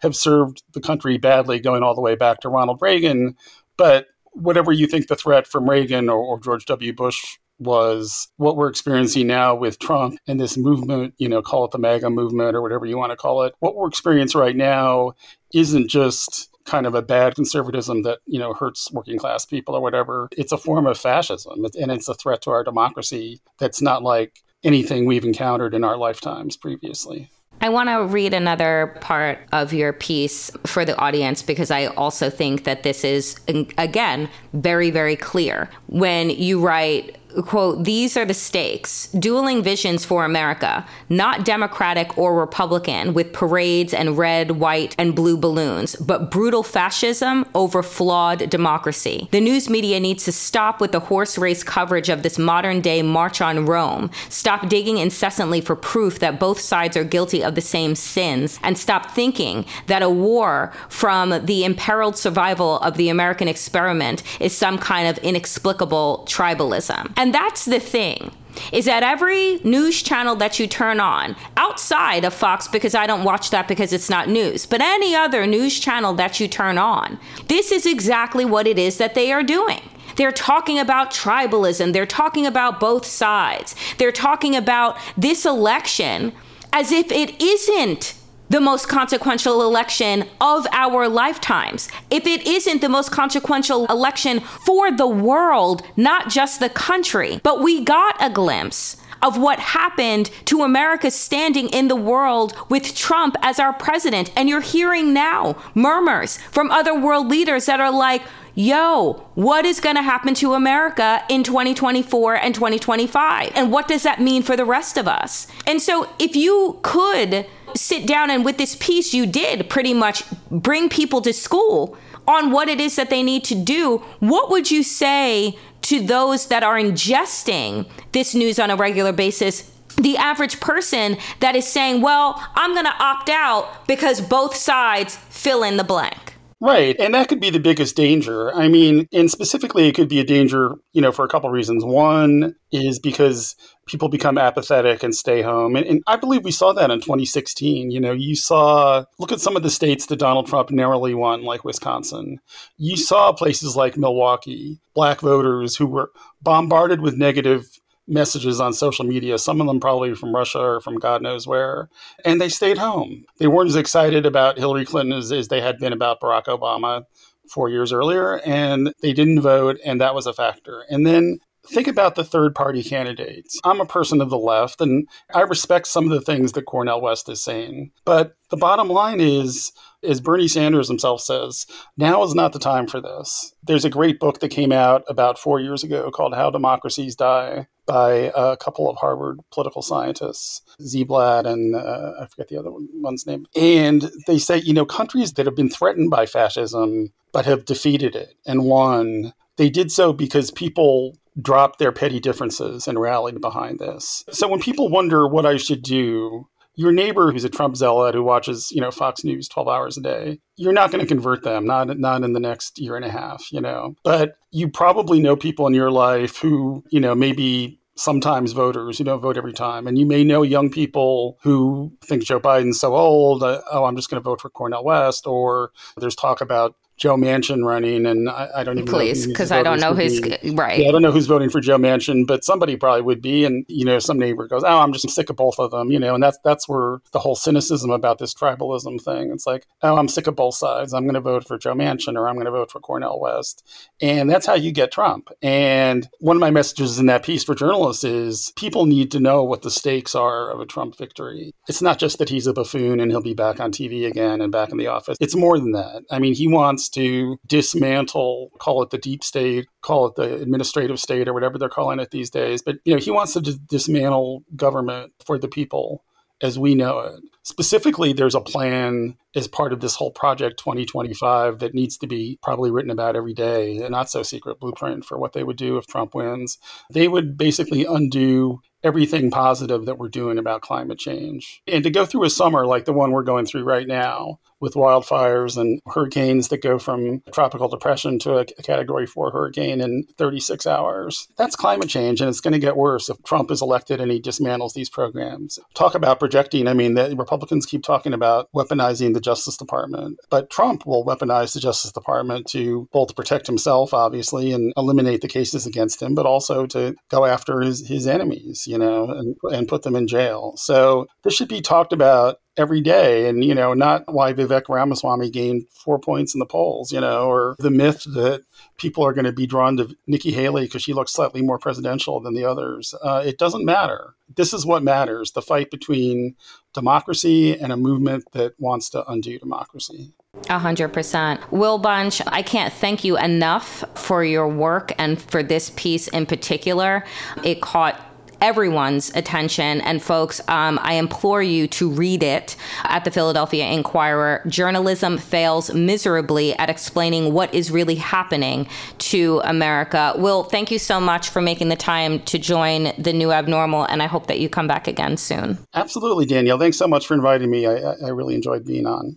have 0.00 0.14
served 0.14 0.62
the 0.74 0.80
country 0.82 1.16
badly, 1.16 1.60
going 1.60 1.82
all 1.82 1.94
the 1.94 2.02
way 2.02 2.14
back 2.14 2.40
to 2.40 2.50
Ronald 2.50 2.78
Reagan. 2.82 3.36
But 3.78 4.08
whatever 4.32 4.70
you 4.70 4.86
think 4.86 5.08
the 5.08 5.16
threat 5.16 5.46
from 5.46 5.68
Reagan 5.68 6.10
or, 6.10 6.18
or 6.18 6.38
George 6.38 6.66
W. 6.66 6.92
Bush 6.92 7.38
was 7.58 8.28
what 8.36 8.58
we're 8.58 8.68
experiencing 8.68 9.26
now 9.26 9.54
with 9.54 9.78
Trump 9.78 10.18
and 10.28 10.38
this 10.38 10.58
movement, 10.58 11.14
you 11.16 11.26
know, 11.26 11.40
call 11.40 11.64
it 11.64 11.70
the 11.70 11.78
MAGA 11.78 12.10
movement 12.10 12.54
or 12.54 12.60
whatever 12.60 12.84
you 12.84 12.98
want 12.98 13.12
to 13.12 13.16
call 13.16 13.44
it. 13.44 13.54
What 13.60 13.74
we're 13.74 13.88
experiencing 13.88 14.38
right 14.38 14.54
now 14.54 15.14
isn't 15.54 15.88
just 15.88 16.50
kind 16.66 16.86
of 16.86 16.94
a 16.94 17.02
bad 17.02 17.34
conservatism 17.34 18.02
that 18.02 18.18
you 18.26 18.38
know 18.38 18.52
hurts 18.52 18.90
working 18.92 19.18
class 19.18 19.44
people 19.44 19.74
or 19.74 19.80
whatever. 19.80 20.28
It's 20.32 20.52
a 20.52 20.58
form 20.58 20.86
of 20.86 20.98
fascism, 20.98 21.64
and 21.64 21.92
it's 21.92 22.08
a 22.08 22.14
threat 22.14 22.42
to 22.42 22.50
our 22.50 22.64
democracy 22.64 23.40
that's 23.58 23.80
not 23.80 24.02
like 24.02 24.42
anything 24.64 25.06
we've 25.06 25.24
encountered 25.24 25.74
in 25.74 25.84
our 25.84 25.96
lifetimes 25.96 26.56
previously. 26.56 27.30
I 27.60 27.70
want 27.70 27.88
to 27.88 28.04
read 28.04 28.34
another 28.34 28.94
part 29.00 29.38
of 29.52 29.72
your 29.72 29.92
piece 29.92 30.50
for 30.66 30.84
the 30.84 30.96
audience 30.98 31.42
because 31.42 31.70
I 31.70 31.86
also 31.86 32.28
think 32.28 32.64
that 32.64 32.82
this 32.82 33.02
is, 33.02 33.40
again, 33.78 34.28
very, 34.52 34.90
very 34.90 35.16
clear. 35.16 35.70
When 35.86 36.28
you 36.28 36.60
write, 36.60 37.16
quote, 37.42 37.84
these 37.84 38.16
are 38.16 38.24
the 38.24 38.34
stakes, 38.34 39.08
dueling 39.08 39.62
visions 39.62 40.04
for 40.04 40.24
America, 40.24 40.86
not 41.08 41.44
Democratic 41.44 42.16
or 42.16 42.38
Republican 42.38 43.14
with 43.14 43.32
parades 43.32 43.92
and 43.92 44.18
red, 44.18 44.52
white, 44.52 44.94
and 44.98 45.14
blue 45.14 45.36
balloons, 45.36 45.96
but 45.96 46.30
brutal 46.30 46.62
fascism 46.62 47.46
over 47.54 47.82
flawed 47.82 48.48
democracy. 48.50 49.28
The 49.32 49.40
news 49.40 49.68
media 49.68 50.00
needs 50.00 50.24
to 50.24 50.32
stop 50.32 50.80
with 50.80 50.92
the 50.92 51.00
horse 51.00 51.38
race 51.38 51.62
coverage 51.62 52.08
of 52.08 52.22
this 52.22 52.38
modern 52.38 52.80
day 52.80 53.02
march 53.02 53.40
on 53.40 53.66
Rome, 53.66 54.10
stop 54.28 54.68
digging 54.68 54.98
incessantly 54.98 55.60
for 55.60 55.76
proof 55.76 56.18
that 56.20 56.40
both 56.40 56.60
sides 56.60 56.96
are 56.96 57.04
guilty 57.04 57.42
of 57.42 57.54
the 57.54 57.60
same 57.60 57.94
sins, 57.94 58.58
and 58.62 58.78
stop 58.78 59.10
thinking 59.10 59.64
that 59.86 60.02
a 60.02 60.10
war 60.10 60.72
from 60.88 61.44
the 61.46 61.64
imperiled 61.64 62.16
survival 62.16 62.78
of 62.80 62.96
the 62.96 63.08
American 63.08 63.48
experiment 63.48 64.22
is 64.40 64.56
some 64.56 64.78
kind 64.78 65.08
of 65.08 65.18
inexplicable 65.24 66.24
tribalism. 66.28 67.12
And 67.26 67.34
that's 67.34 67.64
the 67.64 67.80
thing 67.80 68.30
is 68.72 68.84
that 68.84 69.02
every 69.02 69.58
news 69.64 70.00
channel 70.00 70.36
that 70.36 70.60
you 70.60 70.68
turn 70.68 71.00
on 71.00 71.34
outside 71.56 72.24
of 72.24 72.32
Fox, 72.32 72.68
because 72.68 72.94
I 72.94 73.08
don't 73.08 73.24
watch 73.24 73.50
that 73.50 73.66
because 73.66 73.92
it's 73.92 74.08
not 74.08 74.28
news, 74.28 74.64
but 74.64 74.80
any 74.80 75.12
other 75.12 75.44
news 75.44 75.80
channel 75.80 76.14
that 76.14 76.38
you 76.38 76.46
turn 76.46 76.78
on, 76.78 77.18
this 77.48 77.72
is 77.72 77.84
exactly 77.84 78.44
what 78.44 78.68
it 78.68 78.78
is 78.78 78.98
that 78.98 79.16
they 79.16 79.32
are 79.32 79.42
doing. 79.42 79.80
They're 80.14 80.30
talking 80.30 80.78
about 80.78 81.10
tribalism. 81.10 81.92
They're 81.92 82.06
talking 82.06 82.46
about 82.46 82.78
both 82.78 83.04
sides. 83.04 83.74
They're 83.98 84.12
talking 84.12 84.54
about 84.54 84.96
this 85.16 85.44
election 85.44 86.32
as 86.72 86.92
if 86.92 87.10
it 87.10 87.42
isn't 87.42 88.14
the 88.48 88.60
most 88.60 88.88
consequential 88.88 89.62
election 89.62 90.24
of 90.40 90.66
our 90.72 91.08
lifetimes. 91.08 91.88
If 92.10 92.26
it 92.26 92.46
isn't 92.46 92.80
the 92.80 92.88
most 92.88 93.10
consequential 93.10 93.86
election 93.86 94.40
for 94.40 94.90
the 94.90 95.06
world, 95.06 95.82
not 95.96 96.28
just 96.28 96.60
the 96.60 96.68
country, 96.68 97.40
but 97.42 97.62
we 97.62 97.84
got 97.84 98.16
a 98.20 98.30
glimpse 98.30 98.96
of 99.22 99.38
what 99.38 99.58
happened 99.58 100.30
to 100.44 100.62
America 100.62 101.10
standing 101.10 101.68
in 101.70 101.88
the 101.88 101.96
world 101.96 102.54
with 102.68 102.94
Trump 102.94 103.36
as 103.42 103.58
our 103.58 103.72
president. 103.72 104.30
And 104.36 104.48
you're 104.48 104.60
hearing 104.60 105.12
now 105.12 105.56
murmurs 105.74 106.36
from 106.50 106.70
other 106.70 106.98
world 106.98 107.28
leaders 107.28 107.66
that 107.66 107.80
are 107.80 107.90
like, 107.90 108.22
yo, 108.56 109.12
what 109.34 109.66
is 109.66 109.78
going 109.80 109.94
to 109.96 110.02
happen 110.02 110.34
to 110.34 110.54
America 110.54 111.22
in 111.28 111.44
2024 111.44 112.36
and 112.36 112.54
2025? 112.54 113.52
And 113.54 113.70
what 113.70 113.86
does 113.86 114.02
that 114.02 114.20
mean 114.20 114.42
for 114.42 114.56
the 114.56 114.64
rest 114.64 114.96
of 114.96 115.06
us? 115.06 115.46
And 115.66 115.80
so 115.80 116.08
if 116.18 116.34
you 116.34 116.80
could 116.82 117.46
sit 117.76 118.06
down 118.06 118.30
and 118.30 118.44
with 118.44 118.56
this 118.56 118.74
piece 118.80 119.12
you 119.12 119.26
did 119.26 119.68
pretty 119.68 119.92
much 119.92 120.24
bring 120.50 120.88
people 120.88 121.20
to 121.20 121.32
school 121.32 121.96
on 122.26 122.50
what 122.50 122.68
it 122.68 122.80
is 122.80 122.96
that 122.96 123.10
they 123.10 123.22
need 123.22 123.44
to 123.44 123.54
do, 123.54 123.98
what 124.18 124.50
would 124.50 124.70
you 124.70 124.82
say 124.82 125.56
to 125.82 126.00
those 126.00 126.46
that 126.46 126.62
are 126.62 126.76
ingesting 126.76 127.88
this 128.12 128.34
news 128.34 128.58
on 128.58 128.70
a 128.70 128.76
regular 128.76 129.12
basis? 129.12 129.70
The 129.98 130.16
average 130.16 130.60
person 130.60 131.18
that 131.40 131.54
is 131.54 131.66
saying, 131.66 132.00
well, 132.00 132.42
I'm 132.54 132.72
going 132.72 132.86
to 132.86 133.02
opt 133.02 133.28
out 133.28 133.86
because 133.86 134.20
both 134.20 134.56
sides 134.56 135.16
fill 135.16 135.62
in 135.62 135.76
the 135.76 135.84
blank. 135.84 136.35
Right. 136.58 136.96
And 136.98 137.12
that 137.12 137.28
could 137.28 137.40
be 137.40 137.50
the 137.50 137.60
biggest 137.60 137.96
danger. 137.96 138.50
I 138.54 138.68
mean, 138.68 139.08
and 139.12 139.30
specifically, 139.30 139.88
it 139.88 139.94
could 139.94 140.08
be 140.08 140.20
a 140.20 140.24
danger, 140.24 140.76
you 140.94 141.02
know, 141.02 141.12
for 141.12 141.22
a 141.22 141.28
couple 141.28 141.50
of 141.50 141.52
reasons. 141.52 141.84
One 141.84 142.54
is 142.72 142.98
because 142.98 143.56
people 143.86 144.08
become 144.08 144.38
apathetic 144.38 145.02
and 145.02 145.14
stay 145.14 145.42
home. 145.42 145.76
And, 145.76 145.84
and, 145.84 146.02
I 146.06 146.16
believe 146.16 146.44
we 146.44 146.50
saw 146.50 146.72
that 146.72 146.90
in 146.90 147.00
2016. 147.00 147.90
You 147.90 148.00
know, 148.00 148.12
you 148.12 148.34
saw, 148.34 149.04
look 149.18 149.32
at 149.32 149.40
some 149.40 149.54
of 149.54 149.64
the 149.64 149.70
states 149.70 150.06
that 150.06 150.16
Donald 150.16 150.46
Trump 150.46 150.70
narrowly 150.70 151.12
won, 151.12 151.42
like 151.42 151.62
Wisconsin. 151.62 152.40
You 152.78 152.96
saw 152.96 153.32
places 153.32 153.76
like 153.76 153.98
Milwaukee, 153.98 154.80
black 154.94 155.20
voters 155.20 155.76
who 155.76 155.86
were 155.86 156.10
bombarded 156.40 157.02
with 157.02 157.18
negative 157.18 157.66
messages 158.06 158.60
on 158.60 158.72
social 158.72 159.04
media, 159.04 159.38
some 159.38 159.60
of 159.60 159.66
them 159.66 159.80
probably 159.80 160.14
from 160.14 160.34
Russia 160.34 160.60
or 160.60 160.80
from 160.80 160.98
God 160.98 161.22
knows 161.22 161.46
where, 161.46 161.88
and 162.24 162.40
they 162.40 162.48
stayed 162.48 162.78
home. 162.78 163.24
They 163.38 163.46
weren't 163.46 163.70
as 163.70 163.76
excited 163.76 164.26
about 164.26 164.58
Hillary 164.58 164.84
Clinton 164.84 165.16
as, 165.16 165.32
as 165.32 165.48
they 165.48 165.60
had 165.60 165.78
been 165.78 165.92
about 165.92 166.20
Barack 166.20 166.44
Obama 166.44 167.04
four 167.50 167.68
years 167.68 167.92
earlier, 167.92 168.40
and 168.40 168.92
they 169.02 169.12
didn't 169.12 169.40
vote, 169.40 169.78
and 169.84 170.00
that 170.00 170.14
was 170.14 170.26
a 170.26 170.32
factor. 170.32 170.84
And 170.88 171.06
then 171.06 171.38
think 171.68 171.88
about 171.88 172.14
the 172.14 172.24
third 172.24 172.54
party 172.54 172.82
candidates. 172.82 173.58
I'm 173.64 173.80
a 173.80 173.86
person 173.86 174.20
of 174.20 174.30
the 174.30 174.38
left, 174.38 174.80
and 174.80 175.08
I 175.34 175.42
respect 175.42 175.86
some 175.86 176.04
of 176.04 176.10
the 176.10 176.20
things 176.20 176.52
that 176.52 176.66
Cornel 176.66 177.00
West 177.00 177.28
is 177.28 177.42
saying. 177.42 177.92
But 178.04 178.36
the 178.50 178.56
bottom 178.56 178.88
line 178.88 179.20
is, 179.20 179.72
as 180.02 180.20
Bernie 180.20 180.48
Sanders 180.48 180.88
himself 180.88 181.20
says, 181.20 181.66
now 181.96 182.22
is 182.22 182.34
not 182.34 182.52
the 182.52 182.58
time 182.58 182.86
for 182.86 183.00
this. 183.00 183.54
There's 183.62 183.84
a 183.84 183.90
great 183.90 184.20
book 184.20 184.40
that 184.40 184.50
came 184.50 184.72
out 184.72 185.04
about 185.08 185.38
four 185.38 185.60
years 185.60 185.82
ago 185.82 186.10
called 186.10 186.34
How 186.34 186.50
Democracies 186.50 187.16
Die 187.16 187.66
by 187.86 188.32
a 188.34 188.56
couple 188.56 188.90
of 188.90 188.96
Harvard 188.96 189.40
political 189.52 189.82
scientists, 189.82 190.62
Ziblatt 190.80 191.46
and 191.46 191.76
uh, 191.76 192.12
I 192.20 192.26
forget 192.26 192.48
the 192.48 192.58
other 192.58 192.70
one's 192.70 193.26
name. 193.26 193.46
And 193.54 194.10
they 194.26 194.38
say, 194.38 194.58
you 194.58 194.74
know, 194.74 194.84
countries 194.84 195.34
that 195.34 195.46
have 195.46 195.56
been 195.56 195.70
threatened 195.70 196.10
by 196.10 196.26
fascism 196.26 197.12
but 197.32 197.46
have 197.46 197.64
defeated 197.64 198.16
it 198.16 198.34
and 198.46 198.64
won, 198.64 199.32
they 199.56 199.70
did 199.70 199.92
so 199.92 200.12
because 200.12 200.50
people 200.50 201.16
dropped 201.40 201.78
their 201.78 201.92
petty 201.92 202.20
differences 202.20 202.88
and 202.88 203.00
rallied 203.00 203.40
behind 203.40 203.78
this. 203.78 204.24
So 204.30 204.48
when 204.48 204.60
people 204.60 204.88
wonder 204.88 205.26
what 205.26 205.46
I 205.46 205.56
should 205.56 205.82
do, 205.82 206.48
your 206.74 206.92
neighbor 206.92 207.32
who's 207.32 207.44
a 207.44 207.48
Trump 207.48 207.76
zealot 207.76 208.14
who 208.14 208.22
watches, 208.22 208.70
you 208.70 208.80
know, 208.80 208.90
Fox 208.90 209.24
News 209.24 209.48
12 209.48 209.68
hours 209.68 209.96
a 209.96 210.02
day, 210.02 210.38
you're 210.56 210.74
not 210.74 210.90
going 210.90 211.00
to 211.00 211.08
convert 211.08 211.42
them, 211.42 211.66
not 211.66 211.98
not 211.98 212.22
in 212.22 212.34
the 212.34 212.40
next 212.40 212.78
year 212.78 212.96
and 212.96 213.04
a 213.04 213.10
half, 213.10 213.50
you 213.50 213.60
know. 213.60 213.96
But 214.04 214.36
you 214.50 214.68
probably 214.68 215.20
know 215.20 215.36
people 215.36 215.66
in 215.66 215.74
your 215.74 215.90
life 215.90 216.36
who, 216.36 216.84
you 216.90 217.00
know, 217.00 217.14
maybe 217.14 217.80
sometimes 217.96 218.52
voters 218.52 218.98
who 218.98 219.04
don't 219.04 219.22
vote 219.22 219.38
every 219.38 219.54
time. 219.54 219.86
And 219.86 219.98
you 219.98 220.04
may 220.06 220.22
know 220.22 220.42
young 220.42 220.70
people 220.70 221.38
who 221.42 221.92
think 222.04 222.24
Joe 222.24 222.38
Biden's 222.38 222.78
so 222.78 222.94
old, 222.94 223.42
uh, 223.42 223.62
oh, 223.72 223.84
I'm 223.84 223.96
just 223.96 224.10
going 224.10 224.22
to 224.22 224.24
vote 224.24 224.40
for 224.40 224.50
Cornel 224.50 224.84
West. 224.84 225.26
Or 225.26 225.72
there's 225.96 226.14
talk 226.14 226.42
about 226.42 226.76
Joe 226.96 227.16
Manchin 227.16 227.64
running, 227.64 228.06
and 228.06 228.28
I, 228.28 228.48
I 228.56 228.64
don't 228.64 228.78
even 228.78 228.90
please 228.90 229.26
because 229.26 229.52
I 229.52 229.62
don't 229.62 229.80
know 229.80 229.92
his 229.92 230.20
right. 230.54 230.78
Yeah, 230.78 230.88
I 230.88 230.92
don't 230.92 231.02
know 231.02 231.12
who's 231.12 231.26
voting 231.26 231.50
for 231.50 231.60
Joe 231.60 231.76
Manchin, 231.76 232.26
but 232.26 232.42
somebody 232.42 232.76
probably 232.76 233.02
would 233.02 233.20
be. 233.20 233.44
And 233.44 233.66
you 233.68 233.84
know, 233.84 233.98
some 233.98 234.18
neighbor 234.18 234.46
goes, 234.46 234.64
"Oh, 234.64 234.78
I'm 234.78 234.92
just 234.92 235.08
sick 235.10 235.28
of 235.28 235.36
both 235.36 235.58
of 235.58 235.70
them," 235.70 235.90
you 235.90 235.98
know, 235.98 236.14
and 236.14 236.22
that's 236.22 236.38
that's 236.42 236.68
where 236.68 237.00
the 237.12 237.18
whole 237.18 237.36
cynicism 237.36 237.90
about 237.90 238.18
this 238.18 238.32
tribalism 238.32 239.02
thing. 239.02 239.30
It's 239.30 239.46
like, 239.46 239.66
oh, 239.82 239.96
I'm 239.96 240.08
sick 240.08 240.26
of 240.26 240.36
both 240.36 240.54
sides. 240.54 240.94
I'm 240.94 241.04
going 241.04 241.14
to 241.14 241.20
vote 241.20 241.46
for 241.46 241.58
Joe 241.58 241.74
Manchin 241.74 242.16
or 242.16 242.28
I'm 242.28 242.36
going 242.36 242.46
to 242.46 242.50
vote 242.50 242.70
for 242.70 242.80
Cornel 242.80 243.20
West, 243.20 243.66
and 244.00 244.30
that's 244.30 244.46
how 244.46 244.54
you 244.54 244.72
get 244.72 244.90
Trump. 244.90 245.28
And 245.42 246.08
one 246.20 246.36
of 246.36 246.40
my 246.40 246.50
messages 246.50 246.98
in 246.98 247.06
that 247.06 247.24
piece 247.24 247.44
for 247.44 247.54
journalists 247.54 248.04
is 248.04 248.52
people 248.56 248.86
need 248.86 249.10
to 249.10 249.20
know 249.20 249.44
what 249.44 249.62
the 249.62 249.70
stakes 249.70 250.14
are 250.14 250.50
of 250.50 250.60
a 250.60 250.66
Trump 250.66 250.96
victory. 250.96 251.52
It's 251.68 251.82
not 251.82 251.98
just 251.98 252.18
that 252.18 252.30
he's 252.30 252.46
a 252.46 252.54
buffoon 252.54 253.00
and 253.00 253.10
he'll 253.10 253.20
be 253.20 253.34
back 253.34 253.60
on 253.60 253.70
TV 253.70 254.06
again 254.06 254.40
and 254.40 254.50
back 254.50 254.70
in 254.70 254.78
the 254.78 254.86
office. 254.86 255.18
It's 255.20 255.36
more 255.36 255.58
than 255.58 255.72
that. 255.72 256.04
I 256.10 256.18
mean, 256.18 256.34
he 256.34 256.48
wants 256.48 256.85
to 256.90 257.38
dismantle, 257.46 258.50
call 258.58 258.82
it 258.82 258.90
the 258.90 258.98
deep 258.98 259.24
state, 259.24 259.66
call 259.82 260.06
it 260.06 260.16
the 260.16 260.36
administrative 260.36 260.98
state 260.98 261.28
or 261.28 261.34
whatever 261.34 261.58
they're 261.58 261.68
calling 261.68 262.00
it 262.00 262.10
these 262.10 262.30
days. 262.30 262.62
But 262.62 262.76
you 262.84 262.94
know, 262.94 263.00
he 263.00 263.10
wants 263.10 263.32
to 263.34 263.40
dismantle 263.40 264.44
government 264.56 265.12
for 265.24 265.38
the 265.38 265.48
people 265.48 266.04
as 266.42 266.58
we 266.58 266.74
know 266.74 267.00
it. 267.00 267.20
Specifically, 267.42 268.12
there's 268.12 268.34
a 268.34 268.40
plan 268.40 269.16
as 269.34 269.48
part 269.48 269.72
of 269.72 269.80
this 269.80 269.94
whole 269.94 270.10
project 270.10 270.58
2025 270.58 271.60
that 271.60 271.74
needs 271.74 271.96
to 271.98 272.06
be 272.06 272.38
probably 272.42 272.70
written 272.70 272.90
about 272.90 273.16
every 273.16 273.32
day, 273.32 273.78
a 273.78 273.88
not 273.88 274.10
so 274.10 274.22
secret 274.22 274.58
blueprint 274.58 275.04
for 275.04 275.18
what 275.18 275.32
they 275.32 275.44
would 275.44 275.56
do 275.56 275.78
if 275.78 275.86
Trump 275.86 276.14
wins. 276.14 276.58
They 276.90 277.08
would 277.08 277.38
basically 277.38 277.84
undo 277.84 278.60
everything 278.82 279.30
positive 279.30 279.86
that 279.86 279.98
we're 279.98 280.08
doing 280.08 280.38
about 280.38 280.60
climate 280.60 280.98
change. 280.98 281.62
And 281.66 281.84
to 281.84 281.90
go 281.90 282.04
through 282.04 282.24
a 282.24 282.30
summer 282.30 282.66
like 282.66 282.84
the 282.84 282.92
one 282.92 283.12
we're 283.12 283.22
going 283.22 283.46
through 283.46 283.64
right 283.64 283.86
now, 283.86 284.40
with 284.60 284.74
wildfires 284.74 285.56
and 285.56 285.80
hurricanes 285.86 286.48
that 286.48 286.62
go 286.62 286.78
from 286.78 287.22
tropical 287.32 287.68
depression 287.68 288.18
to 288.20 288.38
a 288.38 288.44
category 288.44 289.06
four 289.06 289.30
hurricane 289.30 289.80
in 289.80 290.04
36 290.18 290.66
hours. 290.66 291.28
That's 291.36 291.56
climate 291.56 291.88
change, 291.88 292.20
and 292.20 292.28
it's 292.28 292.40
going 292.40 292.52
to 292.52 292.58
get 292.58 292.76
worse 292.76 293.08
if 293.08 293.22
Trump 293.24 293.50
is 293.50 293.62
elected 293.62 294.00
and 294.00 294.10
he 294.10 294.20
dismantles 294.20 294.72
these 294.74 294.90
programs. 294.90 295.58
Talk 295.74 295.94
about 295.94 296.18
projecting. 296.18 296.68
I 296.68 296.74
mean, 296.74 296.94
the 296.94 297.14
Republicans 297.16 297.66
keep 297.66 297.82
talking 297.82 298.12
about 298.12 298.48
weaponizing 298.54 299.14
the 299.14 299.20
Justice 299.20 299.56
Department, 299.56 300.18
but 300.30 300.50
Trump 300.50 300.86
will 300.86 301.04
weaponize 301.04 301.54
the 301.54 301.60
Justice 301.60 301.92
Department 301.92 302.46
to 302.48 302.88
both 302.92 303.16
protect 303.16 303.46
himself, 303.46 303.92
obviously, 303.92 304.52
and 304.52 304.72
eliminate 304.76 305.20
the 305.20 305.28
cases 305.28 305.66
against 305.66 306.02
him, 306.02 306.14
but 306.14 306.26
also 306.26 306.66
to 306.66 306.94
go 307.10 307.24
after 307.24 307.60
his, 307.60 307.86
his 307.86 308.06
enemies, 308.06 308.66
you 308.66 308.78
know, 308.78 309.10
and, 309.10 309.36
and 309.52 309.68
put 309.68 309.82
them 309.82 309.96
in 309.96 310.06
jail. 310.06 310.54
So 310.56 311.06
this 311.22 311.34
should 311.34 311.48
be 311.48 311.60
talked 311.60 311.92
about 311.92 312.36
every 312.56 312.80
day 312.80 313.28
and 313.28 313.44
you 313.44 313.54
know 313.54 313.74
not 313.74 314.02
why 314.12 314.32
Vivek 314.32 314.68
Ramaswamy 314.68 315.30
gained 315.30 315.66
4 315.70 315.98
points 315.98 316.34
in 316.34 316.38
the 316.38 316.46
polls 316.46 316.92
you 316.92 317.00
know 317.00 317.30
or 317.30 317.56
the 317.58 317.70
myth 317.70 318.04
that 318.14 318.44
people 318.78 319.04
are 319.04 319.12
going 319.12 319.24
to 319.24 319.32
be 319.32 319.46
drawn 319.46 319.76
to 319.76 319.94
Nikki 320.06 320.32
Haley 320.32 320.62
because 320.64 320.82
she 320.82 320.92
looks 320.92 321.12
slightly 321.12 321.42
more 321.42 321.58
presidential 321.58 322.20
than 322.20 322.34
the 322.34 322.44
others 322.44 322.94
uh, 323.02 323.22
it 323.24 323.38
doesn't 323.38 323.64
matter 323.64 324.14
this 324.34 324.52
is 324.52 324.66
what 324.66 324.82
matters 324.82 325.32
the 325.32 325.42
fight 325.42 325.70
between 325.70 326.34
democracy 326.74 327.58
and 327.58 327.72
a 327.72 327.76
movement 327.76 328.24
that 328.32 328.54
wants 328.58 328.90
to 328.90 329.06
undo 329.10 329.38
democracy 329.38 330.12
A 330.48 330.58
hundred 330.58 330.92
percent. 330.92 331.40
Will 331.50 331.78
Bunch, 331.78 332.20
I 332.26 332.42
can't 332.42 332.72
thank 332.72 333.04
you 333.04 333.16
enough 333.18 333.82
for 333.94 334.22
your 334.22 334.46
work 334.48 334.92
and 334.98 335.20
for 335.20 335.42
this 335.42 335.70
piece 335.76 336.08
in 336.08 336.26
particular. 336.26 337.04
It 337.42 337.62
caught 337.62 338.00
everyone's 338.40 339.14
attention. 339.14 339.80
And 339.82 340.02
folks, 340.02 340.40
um, 340.48 340.78
I 340.82 340.94
implore 340.94 341.42
you 341.42 341.66
to 341.68 341.90
read 341.90 342.22
it 342.22 342.56
at 342.84 343.04
the 343.04 343.10
Philadelphia 343.10 343.66
Inquirer. 343.66 344.42
Journalism 344.46 345.18
fails 345.18 345.72
miserably 345.72 346.54
at 346.54 346.70
explaining 346.70 347.32
what 347.32 347.52
is 347.54 347.70
really 347.70 347.96
happening 347.96 348.68
to 348.98 349.40
America. 349.44 350.14
Will, 350.16 350.44
thank 350.44 350.70
you 350.70 350.78
so 350.78 351.00
much 351.00 351.28
for 351.28 351.40
making 351.40 351.68
the 351.68 351.76
time 351.76 352.20
to 352.20 352.38
join 352.38 352.92
the 352.98 353.12
new 353.12 353.32
abnormal, 353.32 353.84
and 353.84 354.02
I 354.02 354.06
hope 354.06 354.26
that 354.26 354.40
you 354.40 354.48
come 354.48 354.66
back 354.66 354.88
again 354.88 355.16
soon. 355.16 355.58
Absolutely, 355.74 356.26
Danielle. 356.26 356.58
Thanks 356.58 356.76
so 356.76 356.86
much 356.86 357.06
for 357.06 357.14
inviting 357.14 357.50
me. 357.50 357.66
I, 357.66 357.92
I 358.04 358.08
really 358.08 358.34
enjoyed 358.34 358.64
being 358.64 358.86
on. 358.86 359.16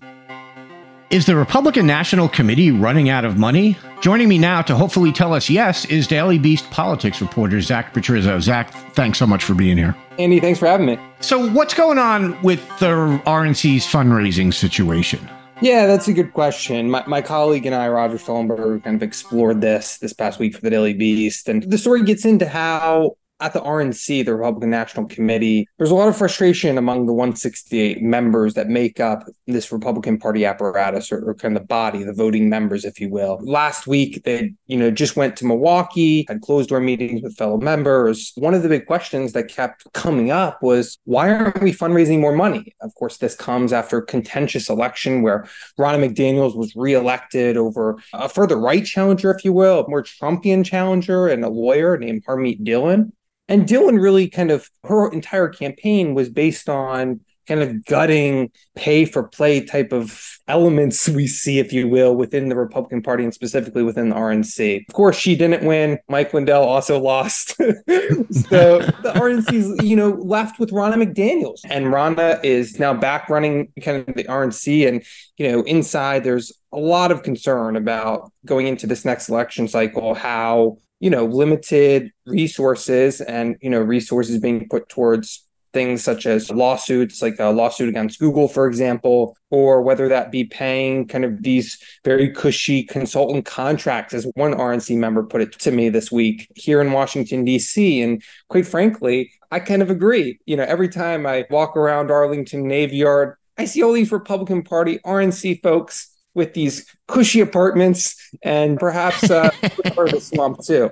Is 1.10 1.26
the 1.26 1.36
Republican 1.36 1.88
National 1.88 2.30
Committee 2.30 2.70
running 2.70 3.10
out 3.10 3.26
of 3.26 3.36
money? 3.36 3.76
Joining 3.99 4.30
me 4.30 4.38
now 4.38 4.62
to 4.62 4.76
hopefully 4.76 5.12
tell 5.12 5.34
us 5.34 5.49
yes 5.49 5.86
is 5.86 6.05
Daily 6.05 6.38
Beast 6.38 6.70
politics 6.70 7.20
reporter 7.20 7.62
Zach 7.62 7.95
Petrizzo. 7.95 8.39
Zach, 8.39 8.72
thanks 8.93 9.18
so 9.18 9.26
much 9.26 9.43
for 9.43 9.55
being 9.55 9.76
here. 9.76 9.95
Andy, 10.20 10.39
thanks 10.39 10.60
for 10.60 10.68
having 10.68 10.86
me. 10.86 10.99
So, 11.20 11.49
what's 11.49 11.74
going 11.74 11.97
on 11.97 12.39
with 12.43 12.60
the 12.78 13.20
RNC's 13.26 13.88
fundraising 13.88 14.53
situation? 14.53 15.28
Yeah, 15.62 15.88
that's 15.88 16.07
a 16.07 16.14
good 16.14 16.32
question. 16.32 16.91
My, 16.91 17.03
my 17.07 17.24
colleague 17.24 17.66
and 17.66 17.74
I, 17.74 17.89
Roger 17.89 18.18
Sollenberger, 18.18 18.84
kind 18.84 18.95
of 18.95 19.01
explored 19.01 19.62
this 19.62 19.97
this 19.97 20.14
past 20.14 20.38
week 20.38 20.53
for 20.53 20.62
the 20.62 20.70
Daily 20.70 20.93
Beast. 20.93 21.49
And 21.49 21.64
the 21.64 21.80
story 21.80 22.03
gets 22.03 22.24
into 22.24 22.47
how 22.47 23.18
at 23.42 23.54
the 23.54 23.62
RNC, 23.62 24.26
the 24.26 24.36
Republican 24.36 24.70
National 24.70 25.06
Committee, 25.06 25.68
there's 25.78 25.92
a 25.92 25.96
lot 25.96 26.10
of 26.10 26.18
frustration 26.18 26.78
among 26.78 27.06
the 27.06 27.14
168 27.14 28.02
members 28.02 28.54
that 28.56 28.68
make 28.68 29.00
up 29.00 29.24
this 29.48 29.72
Republican 29.72 30.18
Party 30.18 30.46
apparatus 30.46 31.12
or, 31.12 31.30
or, 31.30 31.34
kind 31.34 31.56
of 31.56 31.64
the 31.64 31.68
body, 31.68 32.04
the 32.04 32.14
voting 32.14 32.50
members, 32.50 32.84
if 32.84 33.00
you 33.00 33.10
will. 33.10 33.40
Last 33.42 33.88
week, 33.88 34.24
they, 34.24 34.54
you 34.68 34.78
know, 34.78 34.92
just 34.92 35.16
went 35.16 35.38
to 35.38 35.46
Milwaukee, 35.46 36.26
had 36.28 36.42
closed 36.42 36.70
door 36.70 36.82
meetings 36.82 37.22
with 37.22 37.38
fellow 37.38 37.58
members. 37.58 38.34
One 38.36 38.54
of 38.54 38.64
the 38.64 38.70
big 38.70 38.86
questions 38.86 39.34
that 39.34 39.48
kept 39.48 39.92
coming 39.94 40.32
up 40.32 40.62
was 40.62 40.98
why 41.06 41.32
aren't 41.32 41.62
we 41.62 41.72
fundraising 41.72 42.20
more 42.20 42.36
money? 42.36 42.74
Of 42.82 42.94
course, 42.96 43.18
this 43.18 43.36
comes 43.36 43.72
after 43.72 44.00
a 44.00 44.06
contentious 44.06 44.70
election 44.70 45.22
where 45.22 45.48
Ronna 45.80 46.10
McDaniels 46.10 46.58
was 46.58 46.76
reelected 46.76 47.56
over 47.56 47.98
a 48.14 48.28
further 48.28 48.58
right 48.58 48.86
challenger, 48.86 49.32
if 49.32 49.46
you 49.46 49.54
will, 49.54 49.86
a 49.86 49.90
more 49.90 50.04
Trumpian 50.04 50.66
challenger 50.66 51.28
and 51.28 51.44
a 51.46 51.50
lawyer 51.50 51.98
named 51.98 52.24
Harmeet 52.26 52.64
Dillon. 52.64 53.14
And 53.50 53.68
Dillon 53.68 53.97
really 53.97 54.30
kind 54.30 54.52
of 54.52 54.70
her 54.86 55.12
entire 55.12 55.50
campaign 55.50 56.14
was 56.14 56.30
based 56.30 56.70
on 56.70 57.20
kind 57.50 57.62
of 57.64 57.84
gutting 57.86 58.52
pay 58.76 59.06
for 59.06 59.24
play 59.24 59.66
type 59.66 59.91
of 59.91 60.24
elements 60.47 61.10
we 61.10 61.26
see, 61.26 61.58
if 61.58 61.74
you 61.74 61.88
will, 61.88 62.16
within 62.16 62.47
the 62.47 62.56
Republican 62.56 63.02
Party 63.02 63.24
and 63.24 63.34
specifically 63.34 63.82
within 63.82 64.10
the 64.10 64.16
RNC. 64.16 64.86
Of 64.88 64.93
course, 64.93 65.18
she 65.18 65.36
didn't 65.36 65.66
win. 65.66 65.97
Mike 66.08 66.32
Lindell 66.32 66.64
also 66.64 67.00
lost. 67.00 67.50
so 67.58 67.74
the 67.88 69.14
RNC's, 69.16 69.84
you 69.84 69.95
know, 69.95 70.12
left 70.12 70.60
with 70.60 70.70
Ronna 70.70 71.04
McDaniels. 71.04 71.62
And 71.68 71.88
Ronna 71.88 72.43
is 72.43 72.80
now 72.80 72.93
back 72.93 73.30
running 73.30 73.74
kind 73.82 74.08
of 74.08 74.16
the 74.16 74.26
RNC. 74.26 74.88
And, 74.88 75.04
you 75.38 75.52
know, 75.52 75.64
inside 75.64 76.24
there's 76.24 76.52
a 76.72 76.78
lot 76.78 77.12
of 77.12 77.24
concern 77.24 77.76
about 77.76 78.32
going 78.45 78.68
into 78.68 78.86
this 78.86 79.06
next 79.06 79.28
election 79.28 79.68
cycle, 79.68 80.14
how 80.14 80.78
you 81.00 81.10
know 81.10 81.26
limited 81.26 82.12
resources 82.26 83.22
and 83.22 83.56
you 83.62 83.70
know 83.70 83.80
resources 83.80 84.39
being 84.39 84.68
put 84.70 84.89
towards 84.89 85.45
things 85.72 86.04
such 86.04 86.26
as 86.26 86.50
lawsuits 86.50 87.22
like 87.22 87.39
a 87.39 87.50
lawsuit 87.50 87.89
against 87.89 88.20
google 88.20 88.47
for 88.47 88.68
example 88.68 89.38
or 89.52 89.82
whether 89.82 90.10
that 90.10 90.32
be 90.32 90.43
paying 90.43 91.08
kind 91.08 91.24
of 91.24 91.43
these 91.43 91.78
very 92.04 92.30
cushy 92.32 92.84
consultant 92.84 93.45
contracts 93.45 94.14
as 94.14 94.26
one 94.36 94.54
rnc 94.54 94.95
member 94.97 95.24
put 95.24 95.41
it 95.41 95.52
to 95.54 95.72
me 95.72 95.89
this 95.89 96.12
week 96.12 96.47
here 96.56 96.82
in 96.82 96.91
washington 96.91 97.45
d.c 97.45 98.02
and 98.02 98.24
quite 98.47 98.66
frankly 98.66 99.32
i 99.52 99.60
kind 99.60 99.82
of 99.82 99.89
agree. 99.89 100.39
You 100.45 100.58
know 100.58 100.64
every 100.64 100.89
time 100.89 101.26
i 101.26 101.45
walk 101.50 101.78
around 101.78 102.10
arlington 102.10 102.68
navy 102.68 102.97
yard 102.97 103.36
i 103.58 103.66
see 103.66 103.84
all 103.84 103.93
these 103.93 104.12
republican 104.12 104.64
party 104.64 105.00
rnc 105.06 105.62
folks 105.62 106.16
with 106.34 106.54
these 106.54 106.86
cushy 107.08 107.41
apartments 107.41 108.16
and 108.44 108.80
perhaps 108.80 109.30
uh, 109.30 109.50
part 109.94 110.10
of 110.10 110.14
the 110.14 110.22
slump 110.22 110.64
too. 110.64 110.92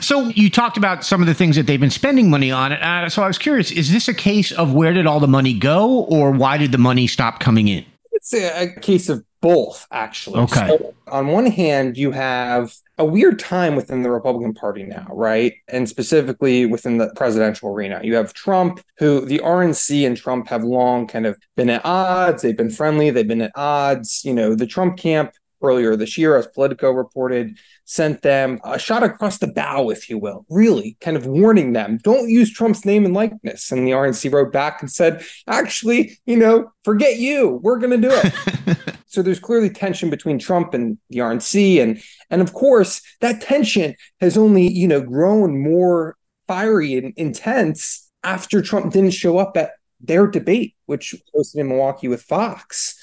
So 0.00 0.28
you 0.28 0.50
talked 0.50 0.76
about 0.76 1.04
some 1.04 1.20
of 1.20 1.26
the 1.26 1.34
things 1.34 1.56
that 1.56 1.66
they've 1.66 1.80
been 1.80 1.90
spending 1.90 2.28
money 2.28 2.50
on. 2.50 2.72
Uh, 2.72 3.08
so 3.08 3.22
I 3.22 3.26
was 3.26 3.38
curious: 3.38 3.70
is 3.70 3.92
this 3.92 4.08
a 4.08 4.14
case 4.14 4.52
of 4.52 4.74
where 4.74 4.92
did 4.92 5.06
all 5.06 5.20
the 5.20 5.28
money 5.28 5.54
go, 5.54 6.00
or 6.04 6.30
why 6.30 6.58
did 6.58 6.72
the 6.72 6.78
money 6.78 7.06
stop 7.06 7.40
coming 7.40 7.68
in? 7.68 7.84
It's 8.12 8.34
a, 8.34 8.64
a 8.64 8.80
case 8.80 9.08
of 9.08 9.24
both, 9.40 9.86
actually. 9.90 10.40
Okay. 10.40 10.68
So 10.68 10.94
on 11.08 11.26
one 11.26 11.46
hand, 11.46 11.98
you 11.98 12.12
have 12.12 12.74
a 12.96 13.04
weird 13.04 13.38
time 13.38 13.74
within 13.74 14.02
the 14.02 14.10
Republican 14.10 14.54
Party 14.54 14.84
now, 14.84 15.06
right? 15.10 15.54
And 15.68 15.88
specifically 15.88 16.64
within 16.64 16.98
the 16.98 17.12
presidential 17.16 17.70
arena. 17.70 18.00
You 18.04 18.14
have 18.14 18.32
Trump, 18.32 18.80
who 18.98 19.26
the 19.26 19.40
RNC 19.40 20.06
and 20.06 20.16
Trump 20.16 20.46
have 20.48 20.62
long 20.62 21.08
kind 21.08 21.26
of 21.26 21.36
been 21.56 21.68
at 21.68 21.84
odds. 21.84 22.42
They've 22.42 22.56
been 22.56 22.70
friendly, 22.70 23.10
they've 23.10 23.26
been 23.26 23.42
at 23.42 23.52
odds. 23.56 24.24
You 24.24 24.32
know, 24.32 24.54
the 24.54 24.66
Trump 24.66 24.96
camp 24.96 25.32
earlier 25.62 25.96
this 25.96 26.18
year, 26.18 26.36
as 26.36 26.46
Politico 26.46 26.90
reported, 26.90 27.56
sent 27.84 28.22
them 28.22 28.60
a 28.64 28.78
shot 28.78 29.02
across 29.02 29.38
the 29.38 29.46
bow, 29.46 29.90
if 29.90 30.08
you 30.08 30.18
will, 30.18 30.46
really 30.48 30.96
kind 31.00 31.16
of 31.16 31.26
warning 31.26 31.72
them, 31.72 31.98
don't 32.02 32.28
use 32.28 32.52
Trump's 32.52 32.84
name 32.84 33.04
and 33.04 33.14
likeness. 33.14 33.72
And 33.72 33.86
the 33.86 33.92
RNC 33.92 34.32
wrote 34.32 34.52
back 34.52 34.80
and 34.80 34.90
said, 34.90 35.24
actually, 35.46 36.18
you 36.26 36.36
know, 36.36 36.72
forget 36.84 37.18
you, 37.18 37.60
we're 37.62 37.78
going 37.78 38.00
to 38.00 38.08
do 38.08 38.14
it. 38.14 38.96
so 39.06 39.22
there's 39.22 39.40
clearly 39.40 39.70
tension 39.70 40.10
between 40.10 40.38
Trump 40.38 40.74
and 40.74 40.98
the 41.10 41.18
RNC. 41.18 41.82
And, 41.82 42.02
and 42.30 42.40
of 42.40 42.52
course, 42.52 43.02
that 43.20 43.40
tension 43.40 43.94
has 44.20 44.36
only, 44.36 44.68
you 44.68 44.88
know, 44.88 45.00
grown 45.00 45.60
more 45.60 46.16
fiery 46.46 46.96
and 46.96 47.12
intense 47.16 48.10
after 48.24 48.62
Trump 48.62 48.92
didn't 48.92 49.10
show 49.12 49.38
up 49.38 49.56
at 49.56 49.72
their 50.00 50.26
debate, 50.26 50.74
which 50.86 51.14
was 51.34 51.54
hosted 51.54 51.60
in 51.60 51.68
Milwaukee 51.68 52.08
with 52.08 52.22
Fox. 52.22 52.98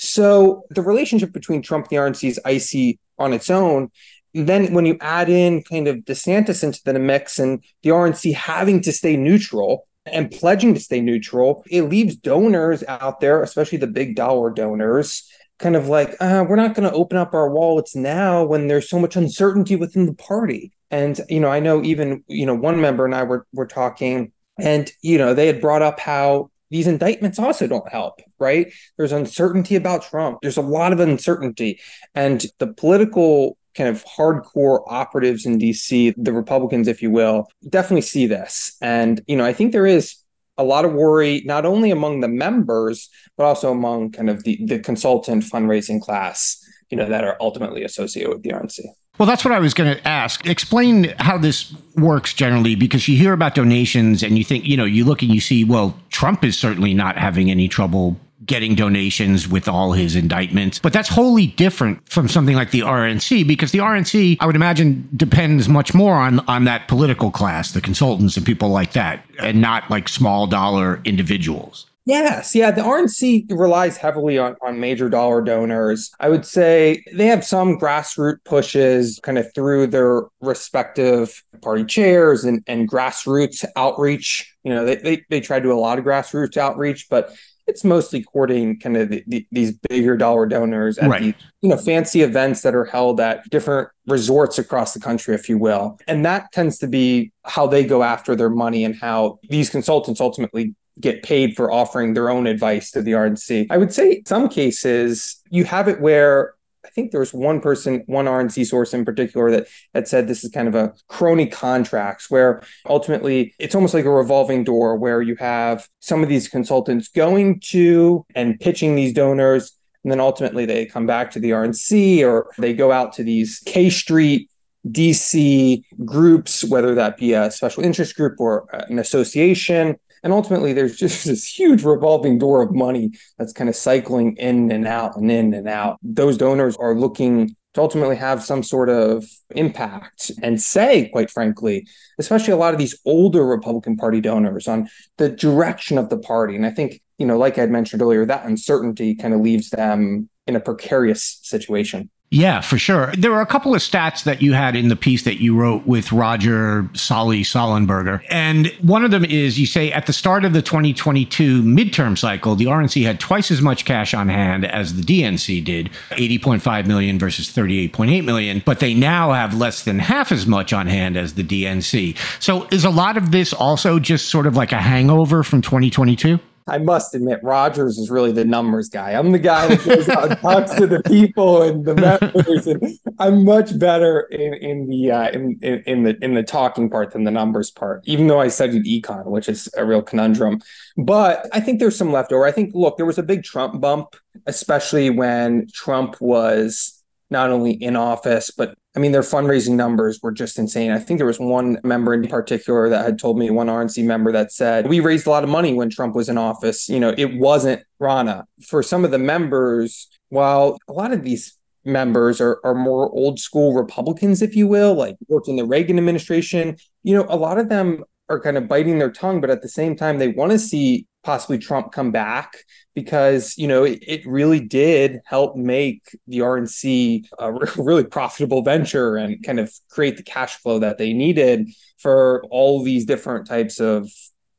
So 0.00 0.64
the 0.70 0.80
relationship 0.80 1.30
between 1.30 1.60
Trump 1.60 1.86
and 1.86 1.90
the 1.90 2.02
RNC 2.02 2.26
is 2.26 2.40
icy 2.42 2.98
on 3.18 3.34
its 3.34 3.50
own. 3.50 3.90
Then 4.32 4.72
when 4.72 4.86
you 4.86 4.96
add 5.02 5.28
in 5.28 5.62
kind 5.62 5.88
of 5.88 5.96
DeSantis 5.98 6.64
into 6.64 6.80
the 6.84 6.98
mix 6.98 7.38
and 7.38 7.62
the 7.82 7.90
RNC 7.90 8.32
having 8.34 8.80
to 8.82 8.92
stay 8.92 9.18
neutral 9.18 9.86
and 10.06 10.30
pledging 10.30 10.72
to 10.72 10.80
stay 10.80 11.02
neutral, 11.02 11.62
it 11.70 11.82
leaves 11.82 12.16
donors 12.16 12.82
out 12.88 13.20
there, 13.20 13.42
especially 13.42 13.76
the 13.76 13.86
big 13.86 14.16
dollar 14.16 14.48
donors, 14.48 15.28
kind 15.58 15.76
of 15.76 15.88
like, 15.88 16.16
uh, 16.18 16.46
we're 16.48 16.56
not 16.56 16.74
going 16.74 16.88
to 16.88 16.96
open 16.96 17.18
up 17.18 17.34
our 17.34 17.50
wallets 17.50 17.94
now 17.94 18.42
when 18.42 18.68
there's 18.68 18.88
so 18.88 18.98
much 18.98 19.16
uncertainty 19.16 19.76
within 19.76 20.06
the 20.06 20.14
party. 20.14 20.72
And, 20.90 21.20
you 21.28 21.40
know, 21.40 21.50
I 21.50 21.60
know 21.60 21.82
even, 21.82 22.24
you 22.26 22.46
know, 22.46 22.54
one 22.54 22.80
member 22.80 23.04
and 23.04 23.14
I 23.14 23.24
were, 23.24 23.46
were 23.52 23.66
talking 23.66 24.32
and, 24.58 24.90
you 25.02 25.18
know, 25.18 25.34
they 25.34 25.46
had 25.46 25.60
brought 25.60 25.82
up 25.82 26.00
how 26.00 26.50
these 26.70 26.86
indictments 26.86 27.38
also 27.38 27.66
don't 27.66 27.88
help, 27.88 28.20
right? 28.38 28.72
There's 28.96 29.12
uncertainty 29.12 29.76
about 29.76 30.02
Trump. 30.02 30.38
There's 30.42 30.56
a 30.56 30.62
lot 30.62 30.92
of 30.92 31.00
uncertainty. 31.00 31.80
And 32.14 32.44
the 32.58 32.68
political 32.68 33.56
kind 33.74 33.88
of 33.88 34.04
hardcore 34.04 34.82
operatives 34.86 35.46
in 35.46 35.58
DC, 35.58 36.14
the 36.16 36.32
Republicans, 36.32 36.88
if 36.88 37.02
you 37.02 37.10
will, 37.10 37.48
definitely 37.68 38.02
see 38.02 38.26
this. 38.26 38.76
And, 38.80 39.20
you 39.26 39.36
know, 39.36 39.44
I 39.44 39.52
think 39.52 39.72
there 39.72 39.86
is 39.86 40.16
a 40.58 40.64
lot 40.64 40.84
of 40.84 40.92
worry, 40.92 41.42
not 41.44 41.64
only 41.64 41.90
among 41.90 42.20
the 42.20 42.28
members, 42.28 43.08
but 43.36 43.44
also 43.44 43.70
among 43.70 44.12
kind 44.12 44.28
of 44.28 44.44
the, 44.44 44.60
the 44.66 44.78
consultant 44.78 45.44
fundraising 45.44 46.00
class, 46.00 46.62
you 46.90 46.96
know, 46.96 47.08
that 47.08 47.24
are 47.24 47.36
ultimately 47.40 47.82
associated 47.82 48.30
with 48.30 48.42
the 48.42 48.50
RNC. 48.50 48.80
Well, 49.20 49.26
that's 49.26 49.44
what 49.44 49.52
I 49.52 49.58
was 49.58 49.74
going 49.74 49.94
to 49.94 50.08
ask. 50.08 50.46
Explain 50.46 51.12
how 51.18 51.36
this 51.36 51.74
works 51.94 52.32
generally, 52.32 52.74
because 52.74 53.06
you 53.06 53.18
hear 53.18 53.34
about 53.34 53.54
donations 53.54 54.22
and 54.22 54.38
you 54.38 54.44
think, 54.44 54.64
you 54.64 54.78
know, 54.78 54.86
you 54.86 55.04
look 55.04 55.20
and 55.20 55.30
you 55.30 55.42
see, 55.42 55.62
well, 55.62 55.94
Trump 56.08 56.42
is 56.42 56.58
certainly 56.58 56.94
not 56.94 57.18
having 57.18 57.50
any 57.50 57.68
trouble 57.68 58.16
getting 58.46 58.74
donations 58.74 59.46
with 59.46 59.68
all 59.68 59.92
his 59.92 60.16
indictments. 60.16 60.78
But 60.78 60.94
that's 60.94 61.10
wholly 61.10 61.48
different 61.48 62.08
from 62.08 62.28
something 62.28 62.56
like 62.56 62.70
the 62.70 62.80
RNC 62.80 63.46
because 63.46 63.72
the 63.72 63.80
RNC, 63.80 64.38
I 64.40 64.46
would 64.46 64.56
imagine, 64.56 65.06
depends 65.14 65.68
much 65.68 65.92
more 65.92 66.14
on, 66.14 66.40
on 66.48 66.64
that 66.64 66.88
political 66.88 67.30
class, 67.30 67.72
the 67.72 67.82
consultants 67.82 68.38
and 68.38 68.46
people 68.46 68.70
like 68.70 68.94
that, 68.94 69.22
and 69.38 69.60
not 69.60 69.90
like 69.90 70.08
small 70.08 70.46
dollar 70.46 71.02
individuals. 71.04 71.89
Yes, 72.10 72.56
yeah, 72.56 72.72
the 72.72 72.82
RNC 72.82 73.52
relies 73.56 73.96
heavily 73.96 74.36
on, 74.36 74.56
on 74.62 74.80
major 74.80 75.08
dollar 75.08 75.40
donors. 75.40 76.10
I 76.18 76.28
would 76.28 76.44
say 76.44 77.04
they 77.12 77.26
have 77.26 77.44
some 77.44 77.78
grassroots 77.78 78.42
pushes 78.44 79.20
kind 79.22 79.38
of 79.38 79.46
through 79.54 79.86
their 79.86 80.22
respective 80.40 81.44
party 81.62 81.84
chairs 81.84 82.44
and, 82.44 82.64
and 82.66 82.90
grassroots 82.90 83.64
outreach. 83.76 84.52
You 84.64 84.74
know, 84.74 84.84
they, 84.84 84.96
they, 84.96 85.24
they 85.30 85.40
try 85.40 85.60
to 85.60 85.62
do 85.62 85.72
a 85.72 85.78
lot 85.78 86.00
of 86.00 86.04
grassroots 86.04 86.56
outreach, 86.56 87.06
but 87.08 87.32
it's 87.68 87.84
mostly 87.84 88.24
courting 88.24 88.80
kind 88.80 88.96
of 88.96 89.10
the, 89.10 89.22
the, 89.28 89.46
these 89.52 89.70
bigger 89.70 90.16
dollar 90.16 90.46
donors 90.46 90.98
at 90.98 91.08
right. 91.08 91.22
the 91.22 91.34
you 91.60 91.68
know 91.68 91.76
fancy 91.76 92.22
events 92.22 92.62
that 92.62 92.74
are 92.74 92.86
held 92.86 93.20
at 93.20 93.48
different 93.48 93.88
resorts 94.08 94.58
across 94.58 94.92
the 94.92 94.98
country 94.98 95.36
if 95.36 95.48
you 95.48 95.56
will 95.56 95.96
and 96.08 96.24
that 96.24 96.50
tends 96.50 96.78
to 96.78 96.88
be 96.88 97.30
how 97.44 97.68
they 97.68 97.84
go 97.84 98.02
after 98.02 98.34
their 98.34 98.50
money 98.50 98.84
and 98.84 98.96
how 98.96 99.38
these 99.48 99.70
consultants 99.70 100.20
ultimately 100.20 100.74
get 101.00 101.22
paid 101.22 101.56
for 101.56 101.72
offering 101.72 102.14
their 102.14 102.30
own 102.30 102.46
advice 102.46 102.90
to 102.92 103.02
the 103.02 103.12
RNC. 103.12 103.66
I 103.70 103.78
would 103.78 103.92
say 103.92 104.22
some 104.26 104.48
cases 104.48 105.42
you 105.50 105.64
have 105.64 105.88
it 105.88 106.00
where 106.00 106.54
I 106.84 106.88
think 106.88 107.10
there 107.10 107.20
was 107.20 107.32
one 107.32 107.60
person, 107.60 108.02
one 108.06 108.24
RNC 108.24 108.66
source 108.66 108.94
in 108.94 109.04
particular 109.04 109.50
that 109.52 109.68
had 109.94 110.08
said 110.08 110.26
this 110.26 110.42
is 110.42 110.50
kind 110.50 110.66
of 110.66 110.74
a 110.74 110.92
crony 111.08 111.46
contracts 111.46 112.30
where 112.30 112.62
ultimately 112.86 113.54
it's 113.58 113.74
almost 113.74 113.94
like 113.94 114.06
a 114.06 114.10
revolving 114.10 114.64
door 114.64 114.96
where 114.96 115.22
you 115.22 115.36
have 115.36 115.88
some 116.00 116.22
of 116.22 116.28
these 116.28 116.48
consultants 116.48 117.08
going 117.08 117.60
to 117.60 118.24
and 118.34 118.58
pitching 118.58 118.96
these 118.96 119.12
donors. 119.12 119.72
And 120.02 120.10
then 120.10 120.20
ultimately 120.20 120.64
they 120.64 120.86
come 120.86 121.06
back 121.06 121.30
to 121.32 121.38
the 121.40 121.50
RNC 121.50 122.26
or 122.26 122.50
they 122.58 122.72
go 122.72 122.90
out 122.90 123.12
to 123.14 123.22
these 123.22 123.60
K 123.66 123.90
Street 123.90 124.50
DC 124.88 125.82
groups, 126.04 126.64
whether 126.64 126.94
that 126.94 127.18
be 127.18 127.34
a 127.34 127.50
special 127.50 127.84
interest 127.84 128.16
group 128.16 128.40
or 128.40 128.74
uh, 128.74 128.86
an 128.88 128.98
association, 128.98 129.96
and 130.22 130.32
ultimately, 130.32 130.72
there's 130.72 130.96
just 130.96 131.24
this 131.26 131.44
huge 131.44 131.84
revolving 131.84 132.38
door 132.38 132.62
of 132.62 132.74
money 132.74 133.12
that's 133.38 133.52
kind 133.52 133.68
of 133.68 133.76
cycling 133.76 134.36
in 134.36 134.70
and 134.70 134.86
out 134.86 135.16
and 135.16 135.30
in 135.30 135.54
and 135.54 135.68
out. 135.68 135.98
Those 136.02 136.36
donors 136.36 136.76
are 136.76 136.94
looking 136.94 137.56
to 137.74 137.80
ultimately 137.80 138.16
have 138.16 138.42
some 138.42 138.62
sort 138.62 138.88
of 138.88 139.24
impact 139.50 140.32
and 140.42 140.60
say, 140.60 141.08
quite 141.10 141.30
frankly, 141.30 141.86
especially 142.18 142.52
a 142.52 142.56
lot 142.56 142.74
of 142.74 142.80
these 142.80 142.98
older 143.04 143.46
Republican 143.46 143.96
Party 143.96 144.20
donors 144.20 144.66
on 144.66 144.88
the 145.18 145.28
direction 145.28 145.96
of 145.96 146.08
the 146.08 146.18
party. 146.18 146.56
And 146.56 146.66
I 146.66 146.70
think, 146.70 147.00
you 147.18 147.26
know, 147.26 147.38
like 147.38 147.58
I 147.58 147.62
had 147.62 147.70
mentioned 147.70 148.02
earlier, 148.02 148.26
that 148.26 148.44
uncertainty 148.44 149.14
kind 149.14 149.34
of 149.34 149.40
leaves 149.40 149.70
them 149.70 150.28
in 150.48 150.56
a 150.56 150.60
precarious 150.60 151.38
situation. 151.42 152.10
Yeah, 152.32 152.60
for 152.60 152.78
sure. 152.78 153.12
There 153.18 153.32
were 153.32 153.40
a 153.40 153.46
couple 153.46 153.74
of 153.74 153.80
stats 153.80 154.22
that 154.22 154.40
you 154.40 154.52
had 154.52 154.76
in 154.76 154.86
the 154.86 154.94
piece 154.94 155.24
that 155.24 155.42
you 155.42 155.56
wrote 155.56 155.84
with 155.84 156.12
Roger 156.12 156.88
Solly 156.94 157.42
Sollenberger. 157.42 158.22
And 158.30 158.68
one 158.82 159.04
of 159.04 159.10
them 159.10 159.24
is 159.24 159.58
you 159.58 159.66
say 159.66 159.90
at 159.90 160.06
the 160.06 160.12
start 160.12 160.44
of 160.44 160.52
the 160.52 160.62
2022 160.62 161.60
midterm 161.64 162.16
cycle, 162.16 162.54
the 162.54 162.66
RNC 162.66 163.04
had 163.04 163.18
twice 163.18 163.50
as 163.50 163.60
much 163.60 163.84
cash 163.84 164.14
on 164.14 164.28
hand 164.28 164.64
as 164.64 164.94
the 164.94 165.02
DNC 165.02 165.64
did, 165.64 165.90
80.5 166.10 166.86
million 166.86 167.18
versus 167.18 167.48
38.8 167.48 168.24
million, 168.24 168.62
but 168.64 168.78
they 168.78 168.94
now 168.94 169.32
have 169.32 169.56
less 169.56 169.82
than 169.82 169.98
half 169.98 170.30
as 170.30 170.46
much 170.46 170.72
on 170.72 170.86
hand 170.86 171.16
as 171.16 171.34
the 171.34 171.42
DNC. 171.42 172.16
So 172.40 172.68
is 172.70 172.84
a 172.84 172.90
lot 172.90 173.16
of 173.16 173.32
this 173.32 173.52
also 173.52 173.98
just 173.98 174.28
sort 174.28 174.46
of 174.46 174.56
like 174.56 174.70
a 174.70 174.80
hangover 174.80 175.42
from 175.42 175.62
2022? 175.62 176.38
I 176.66 176.78
must 176.78 177.14
admit, 177.14 177.42
Rogers 177.42 177.98
is 177.98 178.10
really 178.10 178.32
the 178.32 178.44
numbers 178.44 178.88
guy. 178.88 179.12
I'm 179.12 179.32
the 179.32 179.38
guy 179.38 179.68
that 179.68 179.84
goes 179.84 180.08
out 180.08 180.30
and 180.30 180.40
talks 180.40 180.72
to 180.74 180.86
the 180.86 181.02
people 181.02 181.62
and 181.62 181.84
the 181.84 181.94
members, 181.94 182.66
and 182.66 182.98
I'm 183.18 183.44
much 183.44 183.78
better 183.78 184.20
in 184.30 184.54
in 184.54 184.88
the 184.88 185.10
uh, 185.10 185.30
in, 185.30 185.58
in, 185.62 185.82
in 185.86 186.02
the 186.04 186.24
in 186.24 186.34
the 186.34 186.42
talking 186.42 186.90
part 186.90 187.12
than 187.12 187.24
the 187.24 187.30
numbers 187.30 187.70
part. 187.70 188.02
Even 188.06 188.26
though 188.26 188.40
I 188.40 188.48
studied 188.48 188.84
econ, 188.84 189.26
which 189.26 189.48
is 189.48 189.68
a 189.76 189.84
real 189.84 190.02
conundrum, 190.02 190.60
but 190.96 191.48
I 191.52 191.60
think 191.60 191.80
there's 191.80 191.96
some 191.96 192.12
leftover. 192.12 192.46
I 192.46 192.52
think 192.52 192.74
look, 192.74 192.96
there 192.96 193.06
was 193.06 193.18
a 193.18 193.22
big 193.22 193.42
Trump 193.42 193.80
bump, 193.80 194.16
especially 194.46 195.10
when 195.10 195.66
Trump 195.72 196.20
was 196.20 197.02
not 197.30 197.50
only 197.50 197.72
in 197.72 197.96
office, 197.96 198.50
but 198.50 198.74
I 198.96 198.98
mean, 198.98 199.12
their 199.12 199.22
fundraising 199.22 199.76
numbers 199.76 200.20
were 200.20 200.32
just 200.32 200.58
insane. 200.58 200.90
I 200.90 200.98
think 200.98 201.18
there 201.18 201.26
was 201.26 201.38
one 201.38 201.78
member 201.84 202.12
in 202.12 202.26
particular 202.26 202.88
that 202.88 203.04
had 203.04 203.18
told 203.20 203.38
me, 203.38 203.48
one 203.48 203.68
RNC 203.68 204.04
member 204.04 204.32
that 204.32 204.50
said, 204.50 204.88
We 204.88 204.98
raised 204.98 205.26
a 205.26 205.30
lot 205.30 205.44
of 205.44 205.50
money 205.50 205.72
when 205.72 205.90
Trump 205.90 206.16
was 206.16 206.28
in 206.28 206.36
office. 206.36 206.88
You 206.88 206.98
know, 206.98 207.14
it 207.16 207.36
wasn't 207.36 207.82
Ronna. 208.00 208.44
For 208.66 208.82
some 208.82 209.04
of 209.04 209.12
the 209.12 209.18
members, 209.18 210.08
while 210.30 210.76
a 210.88 210.92
lot 210.92 211.12
of 211.12 211.22
these 211.22 211.56
members 211.84 212.40
are, 212.40 212.60
are 212.64 212.74
more 212.74 213.08
old 213.10 213.38
school 213.38 213.74
Republicans, 213.74 214.42
if 214.42 214.56
you 214.56 214.66
will, 214.66 214.94
like 214.94 215.16
worked 215.28 215.48
in 215.48 215.56
the 215.56 215.64
Reagan 215.64 215.96
administration, 215.96 216.76
you 217.04 217.14
know, 217.14 217.26
a 217.28 217.36
lot 217.36 217.58
of 217.58 217.68
them 217.68 218.02
are 218.30 218.40
kind 218.40 218.56
of 218.56 218.68
biting 218.68 218.98
their 218.98 219.10
tongue, 219.10 219.40
but 219.40 219.50
at 219.50 219.60
the 219.60 219.68
same 219.68 219.96
time, 219.96 220.18
they 220.18 220.28
want 220.28 220.52
to 220.52 220.58
see 220.58 221.06
possibly 221.22 221.58
Trump 221.58 221.92
come 221.92 222.12
back 222.12 222.56
because 222.94 223.54
you 223.58 223.68
know 223.68 223.84
it, 223.84 223.98
it, 224.06 224.26
really 224.26 224.60
did 224.60 225.18
help 225.26 225.54
make 225.56 226.16
the 226.26 226.38
RNC 226.38 227.26
a 227.38 227.52
really 227.76 228.04
profitable 228.04 228.62
venture 228.62 229.16
and 229.16 229.42
kind 229.44 229.60
of 229.60 229.70
create 229.90 230.16
the 230.16 230.22
cash 230.22 230.56
flow 230.56 230.78
that 230.78 230.96
they 230.96 231.12
needed 231.12 231.68
for 231.98 232.42
all 232.50 232.82
these 232.82 233.04
different 233.04 233.46
types 233.46 233.80
of 233.80 234.08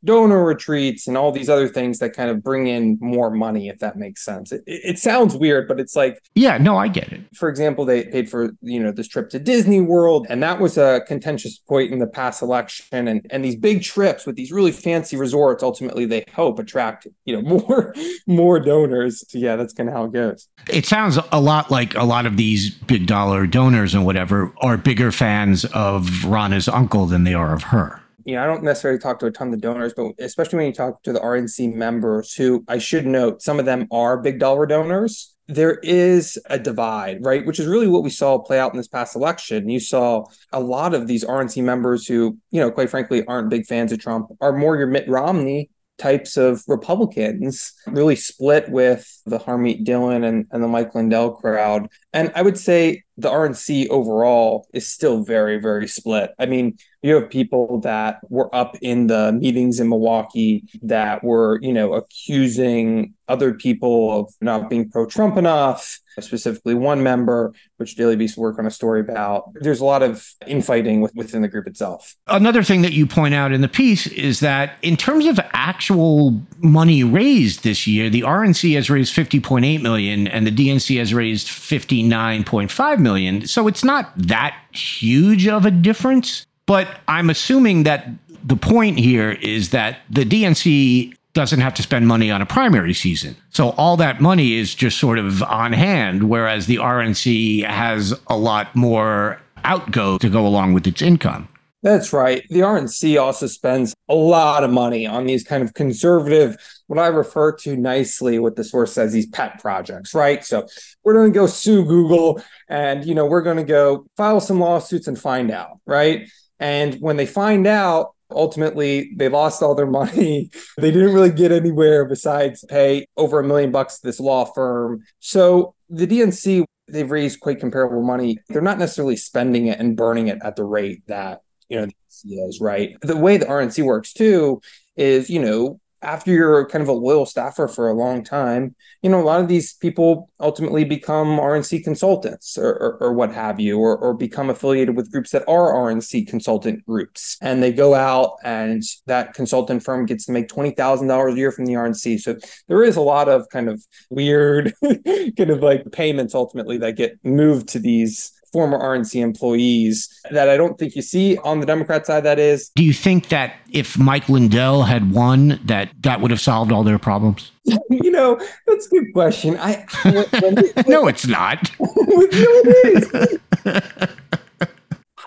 donor 0.04 0.44
retreats 0.44 1.08
and 1.08 1.18
all 1.18 1.32
these 1.32 1.50
other 1.50 1.68
things 1.68 2.00
that 2.00 2.14
kind 2.14 2.30
of 2.30 2.44
bring 2.44 2.68
in 2.68 2.98
more 3.02 3.30
money 3.30 3.70
if 3.70 3.80
that 3.80 3.98
makes 3.98 4.24
sense. 4.24 4.52
It, 4.52 4.64
it, 4.66 5.00
sounds 5.02 5.36
weird 5.36 5.68
but 5.68 5.80
it's 5.80 5.96
like 5.96 6.22
yeah 6.36 6.60
no 6.60 6.78
i 6.78 6.88
get 6.88 7.12
it. 7.12 7.22
for 7.36 7.50
example 7.50 7.86
they 7.86 8.04
paid 8.04 8.30
for 8.30 8.52
you 8.62 8.80
know 8.80 8.92
this 8.92 9.08
trip 9.08 9.30
to 9.32 9.40
disney 9.40 9.82
world 9.82 10.28
and 10.30 10.44
that 10.44 10.60
was 10.60 10.78
a 10.78 11.02
contentious 11.08 11.58
point 11.58 11.92
in 11.92 11.98
the 11.98 12.06
past 12.06 12.44
election 12.44 13.08
and 13.08 13.26
and 13.32 13.44
these 13.44 13.56
big 13.56 13.82
trips 13.82 14.28
with 14.28 14.36
these 14.36 14.52
really 14.52 14.72
fancy 14.72 15.18
resorts 15.18 15.64
ultimately 15.64 16.06
they 16.06 16.24
hope 16.36 16.60
attract 16.60 17.08
you 17.26 17.36
know 17.36 17.42
more 17.66 17.96
more 18.28 18.60
donors. 18.60 19.24
So 19.30 19.38
yeah 19.38 19.56
that's 19.56 19.74
kind 19.74 19.90
of 19.90 19.96
how 19.96 20.06
it 20.06 20.14
goes. 20.14 20.48
It 20.70 20.86
sounds 20.86 21.18
a 21.32 21.42
lot 21.42 21.72
like 21.72 21.96
a 21.96 22.04
lot 22.04 22.26
of 22.26 22.38
these 22.38 22.70
big 22.72 23.08
dollar 23.08 23.48
donors 23.48 23.94
and 23.94 24.06
whatever 24.06 24.54
are 24.58 24.78
bigger 24.78 25.12
fans 25.12 25.66
of 25.66 26.26
Ronna's 26.26 26.68
uncle 26.68 27.06
than 27.06 27.24
they 27.24 27.34
are 27.34 27.54
of 27.54 27.64
her 27.64 28.01
you 28.26 28.36
know, 28.36 28.44
I 28.44 28.46
don't 28.46 28.64
necessarily 28.64 29.00
talk 29.00 29.20
to 29.20 29.26
a 29.26 29.32
ton 29.32 29.54
of 29.54 29.62
donors, 29.62 29.94
but 29.96 30.14
especially 30.20 30.58
when 30.58 30.68
you 30.68 30.74
talk 30.74 31.04
to 31.04 31.14
the 31.14 31.20
RNC 31.20 31.74
members, 31.74 32.34
who 32.34 32.64
I 32.68 32.78
should 32.78 33.06
note, 33.06 33.42
some 33.42 33.60
of 33.60 33.66
them 33.66 33.88
are 33.92 34.22
big 34.22 34.40
dollar 34.40 34.66
donors. 34.66 35.36
There 35.48 35.80
is 35.84 36.40
a 36.46 36.58
divide, 36.58 37.26
right? 37.26 37.46
Which 37.46 37.60
is 37.60 37.68
really 37.68 37.88
what 37.88 38.04
we 38.04 38.10
saw 38.10 38.40
play 38.40 38.60
out 38.60 38.72
in 38.72 38.78
this 38.78 38.88
past 38.88 39.16
election. 39.16 39.70
You 39.70 39.80
saw 39.80 40.26
a 40.52 40.60
lot 40.60 40.94
of 40.94 41.08
these 41.08 41.26
RNC 41.26 41.64
members 41.64 42.08
who, 42.08 42.38
you 42.52 42.62
know, 42.62 42.72
quite 42.72 42.90
frankly, 42.90 43.26
aren't 43.26 43.50
big 43.50 43.66
fans 43.66 43.92
of 43.92 44.00
Trump, 44.00 44.28
are 44.40 44.54
more 44.54 44.78
your 44.78 44.88
Mitt 44.88 45.10
Romney 45.10 45.70
types 46.02 46.36
of 46.36 46.64
Republicans 46.68 47.74
really 47.86 48.16
split 48.16 48.68
with 48.70 49.22
the 49.26 49.38
Harmeet 49.38 49.84
Dillon 49.84 50.24
and, 50.24 50.48
and 50.52 50.64
the 50.64 50.68
Mike 50.68 50.96
Lindell 50.96 51.32
crowd. 51.32 51.88
And 52.12 52.32
I 52.36 52.42
would 52.42 52.58
say 52.58 53.04
the 53.18 53.30
RNC 53.30 53.90
overall 53.90 54.68
is 54.74 54.88
still 54.88 55.24
very, 55.24 55.60
very 55.60 55.88
split. 55.88 56.32
I 56.40 56.48
mean, 56.48 56.78
you 57.02 57.16
have 57.16 57.30
people 57.30 57.80
that 57.82 58.20
were 58.30 58.54
up 58.56 58.78
in 58.82 59.08
the 59.08 59.32
meetings 59.32 59.80
in 59.80 59.90
Milwaukee 59.90 60.64
that 60.84 61.24
were, 61.24 61.60
you 61.62 61.74
know, 61.74 61.94
accusing 61.94 63.14
other 63.28 63.54
people 63.54 64.20
of 64.20 64.34
not 64.42 64.70
being 64.70 64.90
pro 64.90 65.06
Trump 65.06 65.38
enough, 65.38 66.00
specifically 66.20 66.76
one 66.76 67.02
member, 67.02 67.54
which 67.78 67.96
Daily 67.96 68.16
Beast 68.16 68.38
work 68.38 68.60
on 68.60 68.66
a 68.66 68.72
story 68.72 69.00
about. 69.00 69.52
There's 69.56 69.80
a 69.80 69.86
lot 69.86 70.04
of 70.04 70.28
infighting 70.46 71.02
with, 71.02 71.16
within 71.16 71.42
the 71.42 71.48
group 71.48 71.66
itself. 71.66 72.16
Another 72.28 72.62
thing 72.62 72.82
that 72.82 72.94
you 72.94 73.08
point 73.08 73.34
out 73.34 73.52
in 73.52 73.62
the 73.62 73.70
piece 73.70 74.06
is 74.08 74.42
that 74.42 74.74
in 74.82 74.98
terms 74.98 75.26
of 75.26 75.40
actual 75.54 76.40
money 76.60 77.04
raised 77.04 77.64
this 77.64 77.88
year, 77.88 78.10
the 78.10 78.22
RNC 78.22 78.76
has 78.76 78.90
raised 78.90 79.16
50.8 79.16 79.82
million 79.82 80.28
and 80.28 80.46
the 80.46 80.52
DNC 80.52 81.00
has 81.00 81.14
raised 81.14 81.48
59.5 81.48 83.00
million. 83.00 83.48
So 83.48 83.68
it's 83.68 83.84
not 83.84 84.12
that 84.18 84.56
huge 84.72 85.48
of 85.48 85.66
a 85.66 85.72
difference. 85.72 86.46
But 86.66 87.00
I'm 87.08 87.30
assuming 87.30 87.84
that 87.84 88.08
the 88.44 88.56
point 88.56 88.98
here 88.98 89.32
is 89.32 89.70
that 89.70 90.00
the 90.10 90.24
DNC 90.24 91.16
doesn't 91.34 91.62
have 91.62 91.74
to 91.76 91.82
spend 91.82 92.08
money 92.08 92.30
on 92.30 92.42
a 92.42 92.46
primary 92.46 92.94
season. 92.94 93.36
So 93.50 93.70
all 93.72 93.96
that 93.98 94.20
money 94.20 94.54
is 94.56 94.76
just 94.76 94.98
sort 94.98 95.18
of 95.18 95.42
on 95.44 95.74
hand, 95.74 96.30
whereas 96.30 96.66
the 96.66 96.78
RNC 96.78 97.66
has 97.66 98.14
a 98.28 98.36
lot 98.36 98.76
more 98.76 99.42
outgo 99.64 100.18
to 100.18 100.30
go 100.30 100.46
along 100.46 100.74
with 100.74 100.88
its 100.88 101.02
income. 101.02 101.48
That's 101.84 102.14
right. 102.14 102.46
The 102.50 102.60
RNC 102.60 103.20
also 103.20 103.48
spends 103.48 103.96
a 104.08 104.14
lot 104.14 104.64
of 104.64 104.70
money 104.70 105.08
on 105.08 105.26
these 105.26 105.44
kind 105.44 105.64
of 105.64 105.74
conservative, 105.74 106.56
what 106.86 107.00
I 107.00 107.08
refer 107.08 107.54
to 107.54 107.76
nicely, 107.76 108.38
what 108.38 108.56
the 108.56 108.64
source 108.64 108.94
says, 108.94 109.14
these 109.14 109.26
pet 109.26 109.60
projects, 109.60 110.14
right? 110.14 110.44
So 110.46 110.68
we're 111.04 111.14
going 111.14 111.34
to 111.34 111.40
go 111.40 111.48
sue 111.48 111.84
Google 111.84 112.40
and, 112.70 113.04
you 113.04 113.16
know, 113.16 113.26
we're 113.26 113.42
going 113.42 113.58
to 113.58 113.64
go 113.64 114.06
file 114.16 114.40
some 114.40 114.60
lawsuits 114.60 115.08
and 115.08 115.20
find 115.20 115.50
out, 115.50 115.80
right? 115.88 116.30
And 116.62 116.96
when 117.02 117.18
they 117.18 117.26
find 117.26 117.68
out, 117.68 118.14
ultimately 118.30 119.12
they 119.18 119.28
lost 119.28 119.62
all 119.62 119.76
their 119.76 119.86
money. 120.02 120.50
they 120.78 120.92
didn't 120.92 121.14
really 121.14 121.32
get 121.32 121.52
anywhere 121.52 122.06
besides 122.06 122.64
pay 122.70 123.06
over 123.18 123.40
a 123.40 123.44
million 123.44 123.72
bucks 123.72 124.00
to 124.00 124.08
this 124.08 124.22
law 124.22 124.46
firm. 124.46 125.04
So 125.20 125.76
the 125.90 126.08
DNC, 126.08 126.64
they've 126.88 127.12
raised 127.12 127.42
quite 127.42 127.60
comparable 127.60 128.02
money. 128.02 128.38
They're 128.48 128.62
not 128.62 128.80
necessarily 128.80 129.18
spending 129.18 129.68
it 129.68 129.80
and 129.80 129.98
burning 129.98 130.30
it 130.30 130.40
at 130.42 130.56
the 130.56 130.64
rate 130.64 131.04
that 131.08 131.42
you 131.72 131.80
know, 131.80 131.88
the 132.26 132.36
is, 132.36 132.60
right? 132.60 132.98
The 133.02 133.16
way 133.16 133.38
the 133.38 133.46
RNC 133.46 133.84
works 133.86 134.12
too 134.12 134.62
is, 134.98 135.30
you 135.30 135.40
know, 135.40 135.80
after 136.02 136.32
you're 136.32 136.68
kind 136.68 136.82
of 136.82 136.88
a 136.88 136.94
loyal 136.94 137.26
staffer 137.26 137.68
for 137.68 137.90
a 137.90 137.94
long 137.94 138.24
time, 138.24 138.76
you 139.02 139.10
know, 139.10 139.20
a 139.20 139.24
lot 139.24 139.40
of 139.40 139.48
these 139.48 139.74
people 139.74 140.30
ultimately 140.40 140.84
become 140.84 141.38
RNC 141.38 141.84
consultants 141.84 142.58
or, 142.58 142.70
or, 142.70 142.98
or, 143.02 143.14
what 143.14 143.34
have 143.34 143.60
you, 143.60 143.80
or, 143.80 143.98
or 143.98 144.14
become 144.14 144.50
affiliated 144.50 144.96
with 144.96 145.12
groups 145.12 145.32
that 145.32 145.48
are 145.48 145.74
RNC 145.74 146.28
consultant 146.28 146.86
groups. 146.86 147.38
And 147.42 147.62
they 147.62 147.72
go 147.72 147.94
out 147.94 148.38
and 148.44 148.84
that 149.06 149.34
consultant 149.34 149.84
firm 149.84 150.06
gets 150.06 150.26
to 150.26 150.32
make 150.32 150.48
$20,000 150.48 151.34
a 151.34 151.38
year 151.38 151.52
from 151.52 151.66
the 151.66 151.74
RNC. 151.74 152.20
So 152.20 152.38
there 152.68 152.84
is 152.84 152.96
a 152.96 153.02
lot 153.02 153.30
of 153.30 153.48
kind 153.50 153.70
of 153.70 153.86
weird 154.10 154.74
kind 154.84 155.50
of 155.50 155.62
like 155.62 155.92
payments 155.92 156.34
ultimately 156.36 156.78
that 156.80 156.96
get 156.96 157.20
moved 157.24 157.70
to 157.70 157.80
these 157.80 158.32
former 158.52 158.78
RNC 158.80 159.22
employees 159.22 160.10
that 160.32 160.50
I 160.50 160.58
don't 160.58 160.78
think 160.78 160.96
you 160.96 161.02
see 161.02 161.38
on 161.38 161.60
the 161.60 161.66
Democrat 161.66 162.06
side. 162.06 162.24
That 162.24 162.40
is, 162.40 162.70
Do 162.76 162.84
you 162.84 162.94
think 162.94 163.30
that 163.30 163.56
if 163.72 163.98
Mike 163.98 164.28
Lindell 164.30 164.84
had 164.84 165.12
won, 165.12 165.60
that 165.66 165.90
that 166.02 166.22
would 166.22 166.32
have 166.32 166.42
solved 166.42 166.72
all 166.72 166.84
their 166.84 167.00
problems? 167.00 167.52
you 167.90 168.12
know, 168.12 168.40
that's 168.68 168.88
a 168.88 168.90
good 168.90 169.14
question. 169.14 169.58
I 169.58 169.86
when- 170.04 170.26
when- 170.42 170.72
No, 170.88 171.08
it's 171.08 171.28
not. 171.28 171.72
it 171.80 173.36
is. 173.66 173.91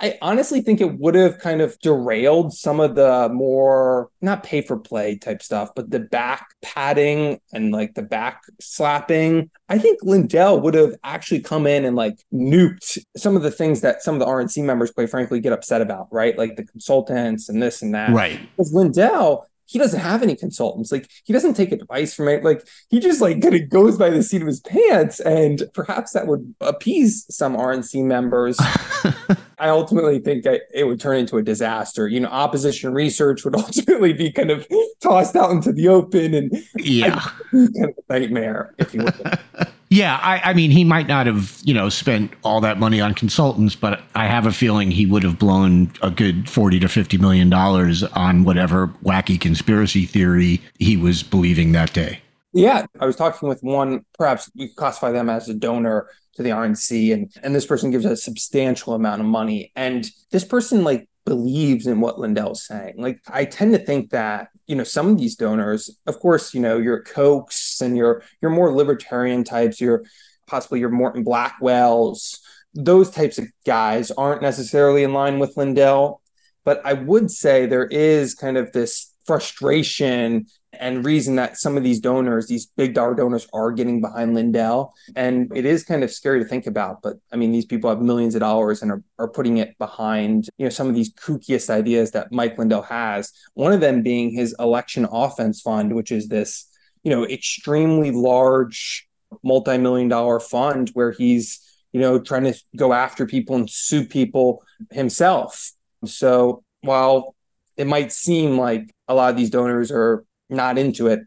I 0.04 0.18
honestly 0.20 0.60
think 0.60 0.82
it 0.82 0.98
would 0.98 1.14
have 1.14 1.38
kind 1.38 1.62
of 1.62 1.78
derailed 1.78 2.52
some 2.52 2.78
of 2.78 2.94
the 2.94 3.30
more 3.32 4.10
not 4.20 4.42
pay 4.42 4.60
for 4.60 4.76
play 4.76 5.16
type 5.16 5.42
stuff, 5.42 5.70
but 5.74 5.90
the 5.90 6.00
back 6.00 6.46
padding 6.60 7.40
and 7.54 7.72
like 7.72 7.94
the 7.94 8.02
back 8.02 8.42
slapping. 8.60 9.50
I 9.70 9.78
think 9.78 10.00
Lindell 10.02 10.60
would 10.60 10.74
have 10.74 10.94
actually 11.04 11.40
come 11.40 11.66
in 11.66 11.86
and 11.86 11.96
like 11.96 12.18
nuked 12.34 12.98
some 13.16 13.34
of 13.34 13.40
the 13.40 13.50
things 13.50 13.80
that 13.80 14.02
some 14.02 14.14
of 14.16 14.20
the 14.20 14.26
RNC 14.26 14.62
members, 14.62 14.90
quite 14.90 15.08
frankly, 15.08 15.40
get 15.40 15.54
upset 15.54 15.80
about, 15.80 16.08
right? 16.12 16.36
Like 16.36 16.56
the 16.56 16.66
consultants 16.66 17.48
and 17.48 17.62
this 17.62 17.80
and 17.80 17.94
that. 17.94 18.10
Right. 18.10 18.38
Because 18.58 18.74
Lindell, 18.74 19.46
he 19.66 19.78
doesn't 19.78 20.00
have 20.00 20.22
any 20.22 20.36
consultants. 20.36 20.92
Like 20.92 21.10
he 21.24 21.32
doesn't 21.32 21.54
take 21.54 21.72
advice 21.72 22.14
from 22.14 22.28
it. 22.28 22.44
Like 22.44 22.66
he 22.88 23.00
just 23.00 23.20
like 23.20 23.40
kind 23.40 23.54
of 23.54 23.68
goes 23.68 23.96
by 23.96 24.10
the 24.10 24.22
seat 24.22 24.42
of 24.42 24.46
his 24.46 24.60
pants, 24.60 25.20
and 25.20 25.62
perhaps 25.74 26.12
that 26.12 26.26
would 26.26 26.54
appease 26.60 27.26
some 27.30 27.56
RNC 27.56 28.04
members. 28.04 28.58
I 29.58 29.68
ultimately 29.68 30.18
think 30.18 30.44
that 30.44 30.62
it 30.72 30.84
would 30.84 31.00
turn 31.00 31.18
into 31.18 31.36
a 31.38 31.42
disaster. 31.42 32.08
You 32.08 32.20
know, 32.20 32.28
opposition 32.28 32.92
research 32.92 33.44
would 33.44 33.54
ultimately 33.56 34.12
be 34.12 34.30
kind 34.30 34.50
of 34.50 34.66
tossed 35.02 35.36
out 35.36 35.50
into 35.50 35.72
the 35.72 35.88
open, 35.88 36.34
and 36.34 36.52
Yeah. 36.76 37.20
kind 37.50 37.84
of 37.84 37.94
a 38.08 38.18
nightmare, 38.18 38.74
if 38.78 38.92
you 38.94 39.04
will. 39.04 39.66
Yeah, 39.94 40.18
I, 40.20 40.50
I 40.50 40.54
mean, 40.54 40.72
he 40.72 40.82
might 40.82 41.06
not 41.06 41.28
have, 41.28 41.56
you 41.62 41.72
know, 41.72 41.88
spent 41.88 42.32
all 42.42 42.60
that 42.62 42.80
money 42.80 43.00
on 43.00 43.14
consultants, 43.14 43.76
but 43.76 44.02
I 44.16 44.26
have 44.26 44.44
a 44.44 44.50
feeling 44.50 44.90
he 44.90 45.06
would 45.06 45.22
have 45.22 45.38
blown 45.38 45.92
a 46.02 46.10
good 46.10 46.50
forty 46.50 46.80
to 46.80 46.88
fifty 46.88 47.16
million 47.16 47.48
dollars 47.48 48.02
on 48.02 48.42
whatever 48.42 48.88
wacky 49.04 49.40
conspiracy 49.40 50.04
theory 50.04 50.60
he 50.80 50.96
was 50.96 51.22
believing 51.22 51.70
that 51.72 51.92
day. 51.92 52.20
Yeah, 52.52 52.86
I 52.98 53.06
was 53.06 53.14
talking 53.14 53.48
with 53.48 53.62
one, 53.62 54.04
perhaps 54.18 54.50
we 54.56 54.74
classify 54.74 55.12
them 55.12 55.30
as 55.30 55.48
a 55.48 55.54
donor 55.54 56.08
to 56.34 56.42
the 56.42 56.50
RNC, 56.50 57.12
and 57.12 57.32
and 57.44 57.54
this 57.54 57.64
person 57.64 57.92
gives 57.92 58.04
a 58.04 58.16
substantial 58.16 58.94
amount 58.94 59.20
of 59.20 59.28
money, 59.28 59.70
and 59.76 60.10
this 60.32 60.44
person 60.44 60.82
like 60.82 61.08
believes 61.24 61.86
in 61.86 62.00
what 62.00 62.18
Lindell's 62.18 62.66
saying. 62.66 62.94
Like 62.98 63.20
I 63.28 63.44
tend 63.44 63.72
to 63.72 63.78
think 63.78 64.10
that 64.10 64.48
you 64.66 64.76
know 64.76 64.84
some 64.84 65.08
of 65.08 65.18
these 65.18 65.36
donors, 65.36 65.90
of 66.06 66.18
course, 66.18 66.54
you 66.54 66.60
know 66.60 66.78
your 66.78 67.02
Kochs 67.02 67.80
and 67.80 67.96
your 67.96 68.22
your 68.42 68.50
more 68.50 68.72
libertarian 68.72 69.44
types, 69.44 69.80
your 69.80 70.04
possibly 70.46 70.80
your 70.80 70.90
Morton 70.90 71.24
Blackwells, 71.24 72.38
those 72.74 73.10
types 73.10 73.38
of 73.38 73.46
guys 73.64 74.10
aren't 74.10 74.42
necessarily 74.42 75.04
in 75.04 75.12
line 75.12 75.38
with 75.38 75.56
Lindell, 75.56 76.20
but 76.64 76.82
I 76.84 76.94
would 76.94 77.30
say 77.30 77.66
there 77.66 77.86
is 77.86 78.34
kind 78.34 78.56
of 78.56 78.72
this 78.72 79.12
frustration 79.26 80.46
and 80.80 81.04
reason 81.04 81.36
that 81.36 81.56
some 81.56 81.76
of 81.76 81.82
these 81.82 82.00
donors, 82.00 82.46
these 82.46 82.66
big 82.66 82.94
dollar 82.94 83.14
donors, 83.14 83.46
are 83.52 83.72
getting 83.72 84.00
behind 84.00 84.34
Lindell. 84.34 84.94
And 85.16 85.50
it 85.56 85.64
is 85.64 85.84
kind 85.84 86.04
of 86.04 86.10
scary 86.10 86.42
to 86.42 86.48
think 86.48 86.66
about. 86.66 87.02
But 87.02 87.16
I 87.32 87.36
mean, 87.36 87.52
these 87.52 87.66
people 87.66 87.90
have 87.90 88.00
millions 88.00 88.34
of 88.34 88.40
dollars 88.40 88.82
and 88.82 88.90
are, 88.90 89.02
are 89.18 89.28
putting 89.28 89.58
it 89.58 89.76
behind, 89.78 90.48
you 90.58 90.64
know, 90.64 90.70
some 90.70 90.88
of 90.88 90.94
these 90.94 91.12
kookiest 91.14 91.70
ideas 91.70 92.10
that 92.12 92.32
Mike 92.32 92.58
Lindell 92.58 92.82
has. 92.82 93.32
One 93.54 93.72
of 93.72 93.80
them 93.80 94.02
being 94.02 94.30
his 94.30 94.54
election 94.58 95.06
offense 95.10 95.60
fund, 95.60 95.94
which 95.94 96.12
is 96.12 96.28
this, 96.28 96.68
you 97.02 97.10
know, 97.10 97.24
extremely 97.26 98.10
large 98.10 99.08
multi-million 99.42 100.08
dollar 100.08 100.40
fund 100.40 100.90
where 100.94 101.12
he's, 101.12 101.60
you 101.92 102.00
know, 102.00 102.18
trying 102.18 102.44
to 102.44 102.54
go 102.76 102.92
after 102.92 103.26
people 103.26 103.56
and 103.56 103.68
sue 103.68 104.06
people 104.06 104.62
himself. 104.90 105.72
So 106.04 106.62
while 106.82 107.34
it 107.76 107.86
might 107.86 108.12
seem 108.12 108.58
like 108.58 108.90
a 109.08 109.14
lot 109.14 109.30
of 109.30 109.36
these 109.36 109.50
donors 109.50 109.90
are 109.90 110.24
not 110.48 110.78
into 110.78 111.06
it. 111.08 111.20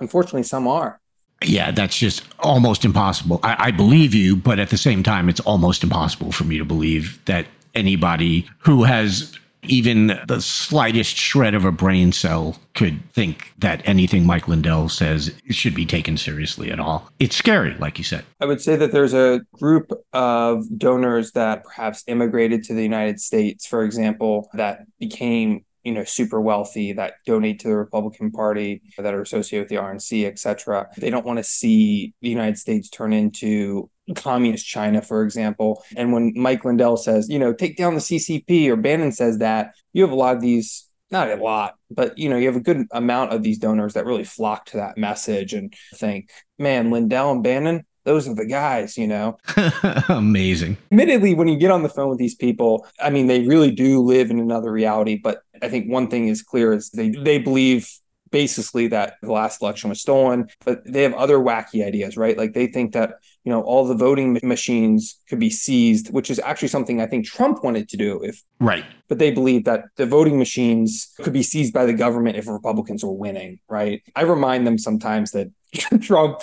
Unfortunately, 0.00 0.42
some 0.42 0.66
are. 0.66 1.00
Yeah, 1.42 1.70
that's 1.70 1.98
just 1.98 2.24
almost 2.40 2.84
impossible. 2.84 3.40
I, 3.42 3.66
I 3.66 3.70
believe 3.70 4.14
you, 4.14 4.36
but 4.36 4.58
at 4.58 4.70
the 4.70 4.78
same 4.78 5.02
time, 5.02 5.28
it's 5.28 5.40
almost 5.40 5.82
impossible 5.82 6.32
for 6.32 6.44
me 6.44 6.58
to 6.58 6.64
believe 6.64 7.22
that 7.26 7.46
anybody 7.74 8.48
who 8.58 8.84
has 8.84 9.38
even 9.66 10.18
the 10.28 10.40
slightest 10.40 11.16
shred 11.16 11.54
of 11.54 11.64
a 11.64 11.72
brain 11.72 12.12
cell 12.12 12.58
could 12.74 13.00
think 13.12 13.52
that 13.58 13.80
anything 13.86 14.26
Mike 14.26 14.46
Lindell 14.46 14.88
says 14.88 15.32
should 15.50 15.74
be 15.74 15.86
taken 15.86 16.16
seriously 16.16 16.70
at 16.70 16.78
all. 16.78 17.10
It's 17.18 17.36
scary, 17.36 17.74
like 17.78 17.98
you 17.98 18.04
said. 18.04 18.24
I 18.40 18.46
would 18.46 18.60
say 18.60 18.76
that 18.76 18.92
there's 18.92 19.14
a 19.14 19.40
group 19.54 19.90
of 20.12 20.64
donors 20.78 21.32
that 21.32 21.64
perhaps 21.64 22.04
immigrated 22.06 22.62
to 22.64 22.74
the 22.74 22.82
United 22.82 23.20
States, 23.20 23.66
for 23.66 23.84
example, 23.84 24.50
that 24.54 24.80
became 24.98 25.64
you 25.84 25.92
know 25.92 26.04
super 26.04 26.40
wealthy 26.40 26.92
that 26.94 27.14
donate 27.26 27.60
to 27.60 27.68
the 27.68 27.76
Republican 27.76 28.30
Party 28.30 28.82
that 28.98 29.14
are 29.14 29.22
associated 29.22 29.64
with 29.64 29.68
the 29.68 29.76
RNC, 29.76 30.26
et 30.26 30.38
cetera. 30.38 30.88
They 30.96 31.10
don't 31.10 31.26
want 31.26 31.38
to 31.38 31.44
see 31.44 32.14
the 32.22 32.30
United 32.30 32.58
States 32.58 32.88
turn 32.88 33.12
into 33.12 33.90
communist 34.14 34.66
China, 34.66 35.00
for 35.00 35.22
example. 35.22 35.82
And 35.96 36.12
when 36.12 36.32
Mike 36.36 36.64
Lindell 36.64 36.96
says, 36.96 37.28
you 37.28 37.38
know, 37.38 37.52
take 37.52 37.76
down 37.76 37.94
the 37.94 38.00
CCP, 38.00 38.68
or 38.68 38.76
Bannon 38.76 39.12
says 39.12 39.38
that, 39.38 39.74
you 39.92 40.02
have 40.02 40.12
a 40.12 40.16
lot 40.16 40.36
of 40.36 40.42
these. 40.42 40.88
Not 41.10 41.30
a 41.30 41.36
lot, 41.36 41.74
but 41.90 42.18
you 42.18 42.28
know, 42.28 42.36
you 42.36 42.46
have 42.46 42.56
a 42.56 42.60
good 42.60 42.86
amount 42.90 43.32
of 43.32 43.42
these 43.42 43.58
donors 43.58 43.92
that 43.92 44.06
really 44.06 44.24
flock 44.24 44.66
to 44.66 44.78
that 44.78 44.98
message 44.98 45.52
and 45.52 45.72
think, 45.94 46.30
man, 46.58 46.90
Lindell 46.90 47.30
and 47.30 47.42
Bannon, 47.42 47.84
those 48.04 48.28
are 48.28 48.34
the 48.34 48.46
guys, 48.46 48.96
you 48.96 49.06
know. 49.06 49.38
Amazing. 50.08 50.76
Admittedly, 50.92 51.34
when 51.34 51.48
you 51.48 51.56
get 51.56 51.70
on 51.70 51.82
the 51.82 51.88
phone 51.88 52.10
with 52.10 52.18
these 52.18 52.34
people, 52.34 52.86
I 53.00 53.10
mean, 53.10 53.26
they 53.26 53.46
really 53.46 53.70
do 53.70 54.00
live 54.00 54.30
in 54.30 54.38
another 54.38 54.70
reality. 54.70 55.16
But 55.22 55.38
I 55.64 55.68
think 55.68 55.90
one 55.90 56.08
thing 56.08 56.28
is 56.28 56.42
clear 56.42 56.72
is 56.72 56.90
they 56.90 57.10
they 57.10 57.38
believe 57.38 57.88
basically 58.30 58.88
that 58.88 59.14
the 59.22 59.30
last 59.30 59.62
election 59.62 59.90
was 59.90 60.00
stolen, 60.00 60.48
but 60.64 60.82
they 60.84 61.02
have 61.02 61.14
other 61.14 61.38
wacky 61.38 61.86
ideas, 61.86 62.16
right? 62.16 62.36
Like 62.36 62.52
they 62.52 62.66
think 62.66 62.92
that 62.92 63.10
you 63.44 63.52
know 63.52 63.62
all 63.62 63.84
the 63.86 63.94
voting 63.94 64.38
machines 64.42 65.20
could 65.28 65.38
be 65.38 65.50
seized, 65.50 66.12
which 66.12 66.30
is 66.30 66.38
actually 66.40 66.68
something 66.68 67.00
I 67.00 67.06
think 67.06 67.26
Trump 67.26 67.62
wanted 67.62 67.88
to 67.90 67.96
do. 67.96 68.22
If 68.22 68.42
Right. 68.60 68.84
but 69.08 69.18
they 69.18 69.30
believe 69.30 69.64
that 69.64 69.84
the 69.96 70.06
voting 70.06 70.38
machines 70.38 71.12
could 71.22 71.32
be 71.32 71.42
seized 71.42 71.72
by 71.74 71.84
the 71.86 71.92
government 71.92 72.36
if 72.36 72.48
Republicans 72.48 73.04
were 73.04 73.12
winning, 73.12 73.60
right? 73.68 74.02
I 74.16 74.22
remind 74.22 74.66
them 74.66 74.78
sometimes 74.78 75.30
that 75.32 75.48
Trump, 76.00 76.40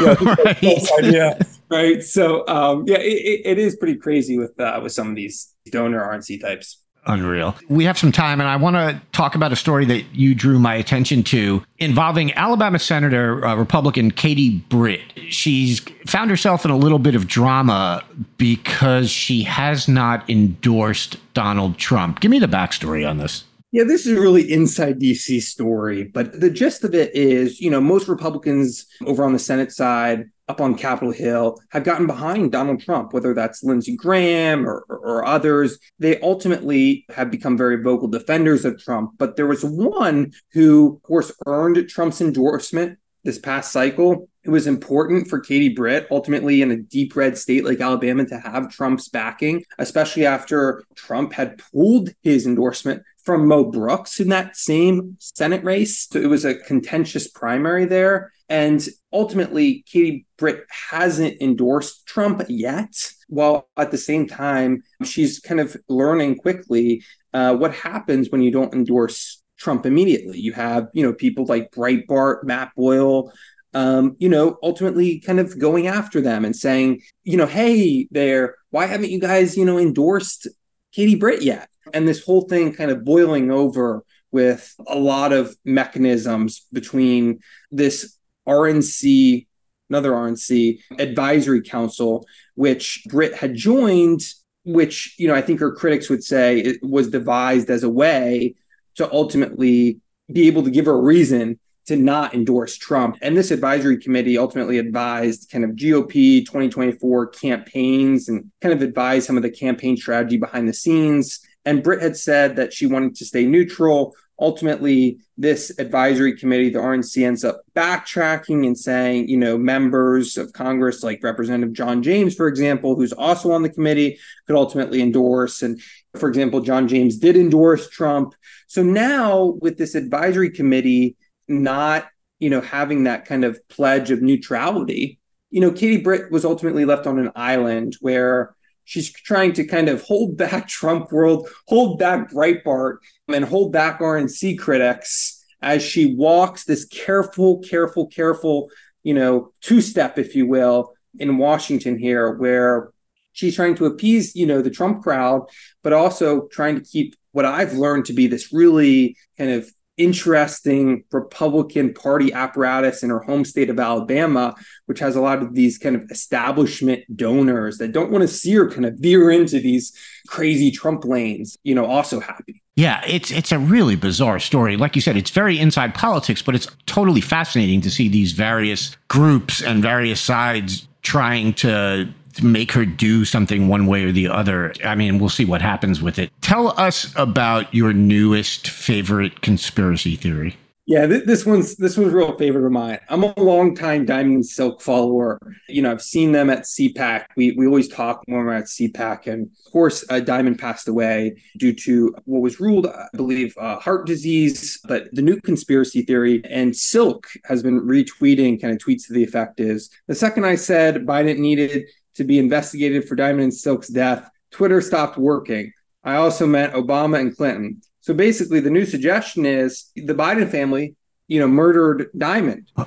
yeah, 0.00 0.14
Right. 0.36 0.92
idea, 0.98 1.38
right? 1.70 2.02
So, 2.02 2.46
um, 2.48 2.84
yeah, 2.86 2.98
it, 2.98 3.18
it- 3.30 3.42
it 3.52 3.58
is 3.58 3.76
pretty 3.76 3.96
crazy 3.96 4.38
with 4.38 4.58
uh, 4.60 4.78
with 4.82 4.92
some 4.92 5.08
of 5.10 5.16
these 5.16 5.52
donor 5.70 6.00
RNC 6.04 6.40
types. 6.40 6.83
Unreal. 7.06 7.54
We 7.68 7.84
have 7.84 7.98
some 7.98 8.12
time, 8.12 8.40
and 8.40 8.48
I 8.48 8.56
want 8.56 8.76
to 8.76 9.00
talk 9.12 9.34
about 9.34 9.52
a 9.52 9.56
story 9.56 9.84
that 9.86 10.14
you 10.14 10.34
drew 10.34 10.58
my 10.58 10.74
attention 10.74 11.22
to 11.24 11.62
involving 11.78 12.32
Alabama 12.32 12.78
Senator 12.78 13.44
uh, 13.44 13.54
Republican 13.56 14.10
Katie 14.10 14.58
Britt. 14.58 15.00
She's 15.28 15.80
found 16.06 16.30
herself 16.30 16.64
in 16.64 16.70
a 16.70 16.76
little 16.76 16.98
bit 16.98 17.14
of 17.14 17.26
drama 17.26 18.02
because 18.38 19.10
she 19.10 19.42
has 19.42 19.86
not 19.86 20.28
endorsed 20.30 21.16
Donald 21.34 21.76
Trump. 21.78 22.20
Give 22.20 22.30
me 22.30 22.38
the 22.38 22.46
backstory 22.46 23.08
on 23.08 23.18
this. 23.18 23.44
Yeah, 23.74 23.82
this 23.82 24.06
is 24.06 24.16
a 24.16 24.20
really 24.20 24.52
inside 24.52 25.00
DC 25.00 25.42
story, 25.42 26.04
but 26.04 26.38
the 26.38 26.48
gist 26.48 26.84
of 26.84 26.94
it 26.94 27.12
is, 27.12 27.60
you 27.60 27.70
know, 27.70 27.80
most 27.80 28.06
Republicans 28.06 28.86
over 29.04 29.24
on 29.24 29.32
the 29.32 29.38
Senate 29.40 29.72
side, 29.72 30.30
up 30.46 30.60
on 30.60 30.76
Capitol 30.76 31.10
Hill, 31.10 31.60
have 31.70 31.82
gotten 31.82 32.06
behind 32.06 32.52
Donald 32.52 32.80
Trump, 32.80 33.12
whether 33.12 33.34
that's 33.34 33.64
Lindsey 33.64 33.96
Graham 33.96 34.64
or, 34.64 34.84
or, 34.88 34.98
or 34.98 35.24
others. 35.24 35.80
They 35.98 36.20
ultimately 36.20 37.04
have 37.16 37.32
become 37.32 37.58
very 37.58 37.82
vocal 37.82 38.06
defenders 38.06 38.64
of 38.64 38.80
Trump. 38.80 39.14
But 39.18 39.34
there 39.34 39.48
was 39.48 39.64
one 39.64 40.30
who, 40.52 40.94
of 40.94 41.02
course, 41.02 41.32
earned 41.44 41.88
Trump's 41.88 42.20
endorsement 42.20 43.00
this 43.24 43.40
past 43.40 43.72
cycle. 43.72 44.28
It 44.44 44.50
was 44.50 44.68
important 44.68 45.26
for 45.26 45.40
Katie 45.40 45.74
Britt, 45.74 46.06
ultimately 46.12 46.62
in 46.62 46.70
a 46.70 46.76
deep 46.76 47.16
red 47.16 47.36
state 47.36 47.64
like 47.64 47.80
Alabama, 47.80 48.24
to 48.26 48.38
have 48.38 48.70
Trump's 48.70 49.08
backing, 49.08 49.64
especially 49.78 50.26
after 50.26 50.84
Trump 50.94 51.32
had 51.32 51.60
pulled 51.72 52.10
his 52.22 52.46
endorsement 52.46 53.02
from 53.24 53.48
Mo 53.48 53.64
Brooks 53.64 54.20
in 54.20 54.28
that 54.28 54.56
same 54.56 55.16
Senate 55.18 55.64
race. 55.64 56.06
So 56.10 56.18
it 56.20 56.28
was 56.28 56.44
a 56.44 56.54
contentious 56.54 57.28
primary 57.28 57.86
there. 57.86 58.32
And 58.48 58.86
ultimately, 59.12 59.84
Katie 59.86 60.26
Britt 60.36 60.66
hasn't 60.90 61.40
endorsed 61.40 62.06
Trump 62.06 62.42
yet, 62.48 62.94
while 63.28 63.68
at 63.76 63.90
the 63.90 63.98
same 63.98 64.26
time, 64.26 64.82
she's 65.02 65.40
kind 65.40 65.60
of 65.60 65.76
learning 65.88 66.36
quickly 66.36 67.02
uh, 67.32 67.56
what 67.56 67.74
happens 67.74 68.30
when 68.30 68.42
you 68.42 68.50
don't 68.50 68.74
endorse 68.74 69.42
Trump 69.58 69.86
immediately. 69.86 70.38
You 70.38 70.52
have, 70.52 70.88
you 70.92 71.02
know, 71.02 71.14
people 71.14 71.46
like 71.46 71.70
Breitbart, 71.70 72.44
Matt 72.44 72.72
Boyle, 72.76 73.32
um, 73.72 74.16
you 74.18 74.28
know, 74.28 74.58
ultimately 74.62 75.20
kind 75.20 75.40
of 75.40 75.58
going 75.58 75.86
after 75.86 76.20
them 76.20 76.44
and 76.44 76.54
saying, 76.54 77.00
you 77.24 77.36
know, 77.36 77.46
hey 77.46 78.06
there, 78.10 78.56
why 78.70 78.86
haven't 78.86 79.10
you 79.10 79.18
guys, 79.18 79.56
you 79.56 79.64
know, 79.64 79.78
endorsed 79.78 80.48
Katie 80.92 81.16
Britt 81.16 81.42
yet? 81.42 81.68
And 81.92 82.08
this 82.08 82.24
whole 82.24 82.42
thing 82.42 82.72
kind 82.72 82.90
of 82.90 83.04
boiling 83.04 83.50
over 83.50 84.04
with 84.32 84.74
a 84.88 84.96
lot 84.98 85.32
of 85.32 85.54
mechanisms 85.64 86.66
between 86.72 87.40
this 87.70 88.16
RNC, 88.48 89.46
another 89.88 90.12
RNC 90.12 90.80
advisory 90.98 91.62
council, 91.62 92.26
which 92.54 93.04
Britt 93.08 93.34
had 93.34 93.54
joined 93.54 94.22
which 94.64 95.14
you 95.18 95.28
know 95.28 95.34
I 95.34 95.42
think 95.42 95.60
her 95.60 95.72
critics 95.72 96.08
would 96.08 96.24
say 96.24 96.58
it 96.58 96.82
was 96.82 97.10
devised 97.10 97.70
as 97.70 97.82
a 97.82 97.88
way 97.88 98.54
to 98.96 99.10
ultimately 99.12 100.00
be 100.32 100.46
able 100.46 100.62
to 100.62 100.70
give 100.70 100.86
her 100.86 100.92
a 100.92 101.02
reason 101.02 101.58
to 101.86 101.96
not 101.96 102.32
endorse 102.32 102.78
Trump. 102.78 103.18
And 103.20 103.36
this 103.36 103.50
advisory 103.50 103.98
committee 103.98 104.38
ultimately 104.38 104.78
advised 104.78 105.50
kind 105.50 105.64
of 105.64 105.72
GOP 105.72 106.40
2024 106.46 107.26
campaigns 107.28 108.28
and 108.28 108.50
kind 108.62 108.72
of 108.72 108.80
advised 108.80 109.26
some 109.26 109.36
of 109.36 109.42
the 109.42 109.50
campaign 109.50 109.96
strategy 109.98 110.38
behind 110.38 110.66
the 110.66 110.72
scenes. 110.72 111.40
And 111.64 111.82
Britt 111.82 112.02
had 112.02 112.16
said 112.16 112.56
that 112.56 112.72
she 112.72 112.86
wanted 112.86 113.14
to 113.16 113.24
stay 113.24 113.46
neutral. 113.46 114.14
Ultimately, 114.38 115.20
this 115.38 115.72
advisory 115.78 116.36
committee, 116.36 116.68
the 116.68 116.80
RNC, 116.80 117.24
ends 117.24 117.44
up 117.44 117.62
backtracking 117.74 118.66
and 118.66 118.76
saying, 118.76 119.28
you 119.28 119.36
know, 119.36 119.56
members 119.56 120.36
of 120.36 120.52
Congress, 120.52 121.02
like 121.02 121.22
Representative 121.22 121.72
John 121.72 122.02
James, 122.02 122.34
for 122.34 122.48
example, 122.48 122.96
who's 122.96 123.12
also 123.12 123.52
on 123.52 123.62
the 123.62 123.70
committee, 123.70 124.18
could 124.46 124.56
ultimately 124.56 125.00
endorse. 125.00 125.62
And 125.62 125.80
for 126.16 126.28
example, 126.28 126.60
John 126.60 126.88
James 126.88 127.16
did 127.16 127.36
endorse 127.36 127.88
Trump. 127.88 128.34
So 128.66 128.82
now, 128.82 129.56
with 129.60 129.78
this 129.78 129.94
advisory 129.94 130.50
committee 130.50 131.16
not, 131.46 132.06
you 132.40 132.50
know, 132.50 132.60
having 132.60 133.04
that 133.04 133.26
kind 133.26 133.44
of 133.44 133.58
pledge 133.68 134.10
of 134.10 134.20
neutrality, 134.20 135.20
you 135.50 135.60
know, 135.60 135.70
Katie 135.70 136.02
Britt 136.02 136.32
was 136.32 136.44
ultimately 136.44 136.84
left 136.84 137.06
on 137.06 137.20
an 137.20 137.30
island 137.36 137.96
where 138.00 138.53
she's 138.84 139.12
trying 139.12 139.52
to 139.54 139.64
kind 139.64 139.88
of 139.88 140.02
hold 140.02 140.36
back 140.36 140.68
Trump 140.68 141.12
world, 141.12 141.48
hold 141.66 141.98
back 141.98 142.30
Breitbart, 142.30 142.98
and 143.28 143.44
hold 143.44 143.72
back 143.72 144.00
RNC 144.00 144.58
critics 144.58 145.44
as 145.62 145.82
she 145.82 146.14
walks 146.14 146.64
this 146.64 146.84
careful, 146.84 147.60
careful, 147.60 148.06
careful, 148.06 148.70
you 149.02 149.14
know, 149.14 149.50
two 149.62 149.80
step, 149.80 150.18
if 150.18 150.34
you 150.34 150.46
will, 150.46 150.92
in 151.18 151.38
Washington 151.38 151.98
here, 151.98 152.34
where 152.34 152.90
she's 153.32 153.56
trying 153.56 153.74
to 153.76 153.86
appease, 153.86 154.36
you 154.36 154.46
know, 154.46 154.60
the 154.60 154.70
Trump 154.70 155.02
crowd, 155.02 155.48
but 155.82 155.92
also 155.92 156.46
trying 156.48 156.76
to 156.76 156.84
keep 156.84 157.14
what 157.32 157.44
I've 157.44 157.72
learned 157.72 158.06
to 158.06 158.12
be 158.12 158.26
this 158.26 158.52
really 158.52 159.16
kind 159.38 159.50
of 159.50 159.70
interesting 159.96 161.04
Republican 161.12 161.94
Party 161.94 162.32
apparatus 162.32 163.02
in 163.02 163.10
her 163.10 163.20
home 163.20 163.44
state 163.44 163.70
of 163.70 163.78
Alabama, 163.78 164.54
which 164.86 164.98
has 164.98 165.16
a 165.16 165.20
lot 165.20 165.42
of 165.42 165.54
these 165.54 165.78
kind 165.78 165.96
of 165.96 166.10
establishment 166.10 167.04
donors 167.16 167.78
that 167.78 167.92
don't 167.92 168.10
want 168.10 168.22
to 168.22 168.28
see 168.28 168.52
her 168.54 168.68
kind 168.68 168.86
of 168.86 168.94
veer 168.94 169.30
into 169.30 169.60
these 169.60 169.92
crazy 170.26 170.70
Trump 170.70 171.04
lanes, 171.04 171.56
you 171.62 171.74
know, 171.74 171.86
also 171.86 172.20
happy. 172.20 172.62
Yeah, 172.76 173.04
it's 173.06 173.30
it's 173.30 173.52
a 173.52 173.58
really 173.58 173.94
bizarre 173.94 174.40
story. 174.40 174.76
Like 174.76 174.96
you 174.96 175.02
said, 175.02 175.16
it's 175.16 175.30
very 175.30 175.58
inside 175.58 175.94
politics, 175.94 176.42
but 176.42 176.56
it's 176.56 176.66
totally 176.86 177.20
fascinating 177.20 177.80
to 177.82 177.90
see 177.90 178.08
these 178.08 178.32
various 178.32 178.96
groups 179.06 179.62
and 179.62 179.80
various 179.80 180.20
sides 180.20 180.88
trying 181.02 181.52
to 181.52 182.08
make 182.42 182.72
her 182.72 182.84
do 182.84 183.24
something 183.24 183.68
one 183.68 183.86
way 183.86 184.04
or 184.04 184.12
the 184.12 184.28
other. 184.28 184.74
I 184.84 184.94
mean, 184.94 185.18
we'll 185.18 185.28
see 185.28 185.44
what 185.44 185.62
happens 185.62 186.02
with 186.02 186.18
it. 186.18 186.30
Tell 186.40 186.68
us 186.78 187.12
about 187.16 187.72
your 187.74 187.92
newest 187.92 188.68
favorite 188.68 189.40
conspiracy 189.40 190.16
theory. 190.16 190.56
Yeah, 190.86 191.06
th- 191.06 191.24
this 191.24 191.46
one's 191.46 191.76
this 191.76 191.96
one's 191.96 192.12
real 192.12 192.36
favorite 192.36 192.66
of 192.66 192.72
mine. 192.72 192.98
I'm 193.08 193.24
a 193.24 193.32
long 193.40 193.74
time 193.74 194.04
Diamond 194.04 194.44
Silk 194.44 194.82
follower. 194.82 195.38
You 195.66 195.80
know, 195.80 195.90
I've 195.90 196.02
seen 196.02 196.32
them 196.32 196.50
at 196.50 196.64
CPAC. 196.64 197.24
We 197.36 197.52
we 197.52 197.66
always 197.66 197.88
talk 197.88 198.22
when 198.26 198.44
we're 198.44 198.52
at 198.52 198.64
CPAC, 198.64 199.26
and 199.26 199.50
of 199.64 199.72
course, 199.72 200.04
uh, 200.10 200.20
Diamond 200.20 200.58
passed 200.58 200.86
away 200.86 201.36
due 201.56 201.72
to 201.72 202.14
what 202.26 202.42
was 202.42 202.60
ruled, 202.60 202.86
I 202.86 203.08
believe, 203.14 203.56
uh, 203.56 203.78
heart 203.78 204.06
disease. 204.06 204.78
But 204.86 205.08
the 205.12 205.22
new 205.22 205.40
conspiracy 205.40 206.02
theory 206.02 206.42
and 206.44 206.76
Silk 206.76 207.28
has 207.44 207.62
been 207.62 207.80
retweeting 207.80 208.60
kind 208.60 208.74
of 208.74 208.78
tweets 208.78 209.06
to 209.06 209.14
the 209.14 209.24
effect 209.24 209.60
is 209.60 209.88
the 210.06 210.14
second 210.14 210.44
I 210.44 210.56
said 210.56 211.06
Biden 211.06 211.38
needed 211.38 211.86
to 212.14 212.24
be 212.24 212.38
investigated 212.38 213.08
for 213.08 213.16
Diamond 213.16 213.42
and 213.42 213.54
Silk's 213.54 213.88
death, 213.88 214.28
Twitter 214.50 214.80
stopped 214.80 215.18
working. 215.18 215.72
I 216.04 216.16
also 216.16 216.46
met 216.46 216.74
Obama 216.74 217.20
and 217.20 217.36
Clinton. 217.36 217.80
So 218.00 218.14
basically, 218.14 218.60
the 218.60 218.70
new 218.70 218.84
suggestion 218.84 219.46
is 219.46 219.90
the 219.96 220.14
Biden 220.14 220.48
family, 220.50 220.94
you 221.26 221.40
know, 221.40 221.48
murdered 221.48 222.10
Diamond. 222.16 222.70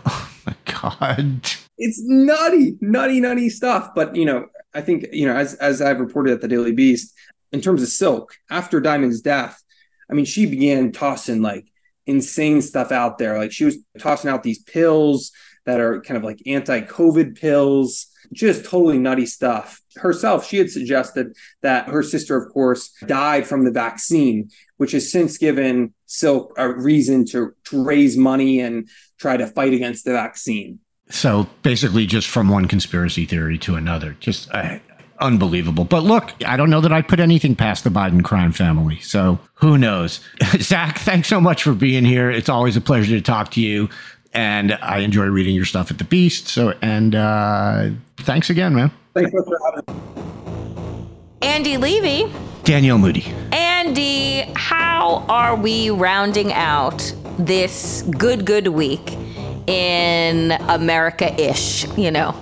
Oh 0.49 0.53
my 0.53 0.55
God. 0.82 1.45
It's 1.78 1.99
nutty, 2.01 2.78
nutty, 2.80 3.19
nutty 3.19 3.49
stuff. 3.49 3.89
But, 3.93 4.15
you 4.15 4.23
know, 4.23 4.45
I 4.73 4.80
think, 4.80 5.07
you 5.11 5.25
know, 5.25 5.36
as, 5.36 5.55
as 5.55 5.82
I've 5.82 5.99
reported 5.99 6.32
at 6.32 6.39
the 6.39 6.47
Daily 6.47 6.71
Beast, 6.71 7.13
in 7.51 7.59
terms 7.59 7.82
of 7.82 7.89
Silk, 7.89 8.34
after 8.49 8.80
Diamond's 8.80 9.19
death, 9.19 9.61
I 10.09 10.13
mean, 10.13 10.23
she 10.23 10.45
began 10.45 10.93
tossing 10.93 11.41
like 11.41 11.67
insane 12.05 12.61
stuff 12.61 12.91
out 12.91 13.17
there. 13.17 13.38
Like 13.38 13.51
she 13.51 13.65
was 13.65 13.78
tossing 13.99 14.30
out 14.30 14.43
these 14.43 14.63
pills 14.63 15.32
that 15.65 15.80
are 15.80 16.01
kind 16.01 16.17
of 16.17 16.23
like 16.23 16.41
anti 16.45 16.82
COVID 16.82 17.39
pills 17.39 18.07
just 18.34 18.65
totally 18.65 18.97
nutty 18.97 19.25
stuff. 19.25 19.82
Herself, 19.95 20.47
she 20.47 20.57
had 20.57 20.69
suggested 20.69 21.36
that 21.61 21.88
her 21.88 22.03
sister, 22.03 22.38
of 22.38 22.51
course, 22.53 22.91
died 23.05 23.47
from 23.47 23.65
the 23.65 23.71
vaccine, 23.71 24.49
which 24.78 24.91
has 24.91 25.11
since 25.11 25.38
given 25.38 25.93
Silk 26.05 26.53
a 26.57 26.71
reason 26.71 27.25
to, 27.28 27.53
to 27.65 27.84
raise 27.84 28.17
money 28.17 28.59
and 28.59 28.89
try 29.17 29.38
to 29.38 29.47
fight 29.47 29.73
against 29.73 30.05
the 30.05 30.11
vaccine. 30.11 30.80
So 31.09 31.47
basically, 31.63 32.05
just 32.05 32.28
from 32.28 32.49
one 32.49 32.67
conspiracy 32.67 33.25
theory 33.25 33.57
to 33.59 33.75
another, 33.75 34.17
just 34.19 34.53
uh, 34.53 34.80
unbelievable. 35.19 35.86
But 35.86 36.03
look, 36.03 36.34
I 36.45 36.57
don't 36.57 36.69
know 36.69 36.82
that 36.82 36.91
I'd 36.91 37.07
put 37.07 37.19
anything 37.19 37.55
past 37.55 37.84
the 37.84 37.89
Biden 37.89 38.23
crime 38.23 38.51
family. 38.51 38.99
So 38.99 39.39
who 39.55 39.78
knows? 39.78 40.19
Zach, 40.59 40.99
thanks 40.99 41.28
so 41.28 41.39
much 41.39 41.63
for 41.63 41.73
being 41.73 42.05
here. 42.05 42.30
It's 42.30 42.49
always 42.49 42.75
a 42.75 42.82
pleasure 42.82 43.15
to 43.15 43.21
talk 43.21 43.51
to 43.51 43.61
you 43.61 43.89
and 44.38 44.78
I 44.84 45.00
enjoy 45.00 45.26
reading 45.26 45.56
your 45.56 45.66
stuff 45.66 45.90
at 45.90 45.98
the 45.98 46.04
Beast. 46.04 46.48
So, 46.48 46.76
and 46.84 47.16
uh, 47.16 47.90
thanks 48.18 48.52
again, 48.52 48.76
man. 48.76 48.92
Thanks 49.16 49.32
for 49.32 49.60
having 49.66 49.96
me. 49.96 51.02
Andy 51.42 51.78
Levy. 51.78 52.32
Danielle 52.64 53.00
Moodie. 53.00 53.26
Andy, 53.52 54.42
how 54.56 55.26
are 55.28 55.56
we 55.56 55.90
rounding 55.90 56.54
out 56.54 57.12
this 57.40 58.04
good, 58.12 58.46
good 58.46 58.68
week 58.68 59.18
in 59.66 60.52
America 60.52 61.34
ish, 61.42 61.88
you 61.98 62.12
know? 62.12 62.36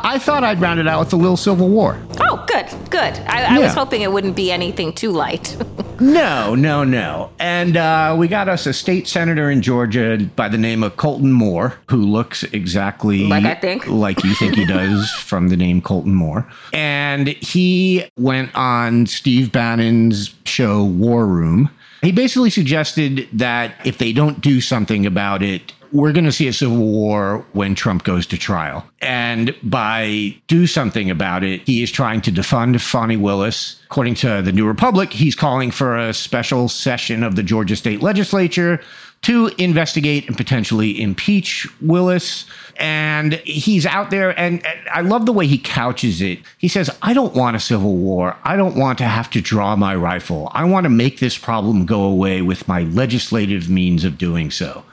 I 0.00 0.18
thought 0.18 0.44
I'd 0.44 0.60
round 0.60 0.78
it 0.78 0.86
out 0.86 1.00
with 1.00 1.12
a 1.12 1.16
little 1.16 1.36
Civil 1.36 1.68
War. 1.68 2.00
Oh, 2.20 2.44
good, 2.46 2.66
good. 2.90 3.18
I, 3.26 3.56
I 3.56 3.58
was 3.58 3.74
hoping 3.74 4.02
it 4.02 4.12
wouldn't 4.12 4.36
be 4.36 4.52
anything 4.52 4.92
too 4.92 5.10
light. 5.10 5.56
no, 6.00 6.54
no, 6.54 6.84
no. 6.84 7.30
And 7.38 7.76
uh, 7.76 8.14
we 8.16 8.28
got 8.28 8.48
us 8.48 8.66
a 8.66 8.72
state 8.72 9.08
senator 9.08 9.50
in 9.50 9.60
Georgia 9.60 10.18
by 10.36 10.48
the 10.48 10.58
name 10.58 10.82
of 10.82 10.96
Colton 10.96 11.32
Moore, 11.32 11.74
who 11.90 11.96
looks 11.96 12.44
exactly 12.44 13.26
like 13.26 13.44
I 13.44 13.54
think, 13.54 13.86
like 13.88 14.22
you 14.22 14.34
think 14.34 14.54
he 14.54 14.64
does 14.66 15.10
from 15.10 15.48
the 15.48 15.56
name 15.56 15.80
Colton 15.82 16.14
Moore. 16.14 16.46
And 16.72 17.28
he 17.28 18.08
went 18.16 18.54
on 18.54 19.06
Steve 19.06 19.50
Bannon's 19.50 20.34
show 20.44 20.84
War 20.84 21.26
Room. 21.26 21.70
He 22.02 22.12
basically 22.12 22.50
suggested 22.50 23.28
that 23.32 23.74
if 23.84 23.98
they 23.98 24.12
don't 24.12 24.40
do 24.40 24.60
something 24.60 25.04
about 25.04 25.42
it, 25.42 25.72
we're 25.92 26.12
going 26.12 26.24
to 26.24 26.32
see 26.32 26.48
a 26.48 26.52
civil 26.52 26.76
war 26.76 27.44
when 27.52 27.74
Trump 27.74 28.04
goes 28.04 28.26
to 28.26 28.38
trial. 28.38 28.84
And 29.00 29.54
by 29.62 30.36
do 30.46 30.66
something 30.66 31.10
about 31.10 31.44
it, 31.44 31.62
he 31.66 31.82
is 31.82 31.90
trying 31.90 32.20
to 32.22 32.32
defund 32.32 32.80
Fani 32.80 33.16
Willis. 33.16 33.80
According 33.86 34.14
to 34.16 34.42
the 34.42 34.52
New 34.52 34.66
Republic, 34.66 35.12
he's 35.12 35.34
calling 35.34 35.70
for 35.70 35.96
a 35.96 36.12
special 36.12 36.68
session 36.68 37.22
of 37.22 37.36
the 37.36 37.42
Georgia 37.42 37.76
state 37.76 38.02
legislature 38.02 38.80
to 39.22 39.50
investigate 39.58 40.28
and 40.28 40.36
potentially 40.36 41.00
impeach 41.00 41.66
Willis. 41.80 42.44
And 42.76 43.34
he's 43.44 43.84
out 43.84 44.10
there, 44.10 44.38
and 44.38 44.64
I 44.92 45.00
love 45.00 45.26
the 45.26 45.32
way 45.32 45.46
he 45.46 45.58
couches 45.58 46.22
it. 46.22 46.38
He 46.58 46.68
says, 46.68 46.96
I 47.02 47.12
don't 47.12 47.34
want 47.34 47.56
a 47.56 47.60
civil 47.60 47.96
war. 47.96 48.36
I 48.44 48.56
don't 48.56 48.76
want 48.76 48.98
to 48.98 49.04
have 49.04 49.28
to 49.30 49.40
draw 49.40 49.74
my 49.74 49.96
rifle. 49.96 50.50
I 50.52 50.64
want 50.64 50.84
to 50.84 50.90
make 50.90 51.18
this 51.18 51.36
problem 51.36 51.86
go 51.86 52.02
away 52.02 52.42
with 52.42 52.68
my 52.68 52.82
legislative 52.82 53.68
means 53.68 54.04
of 54.04 54.18
doing 54.18 54.50
so. 54.52 54.84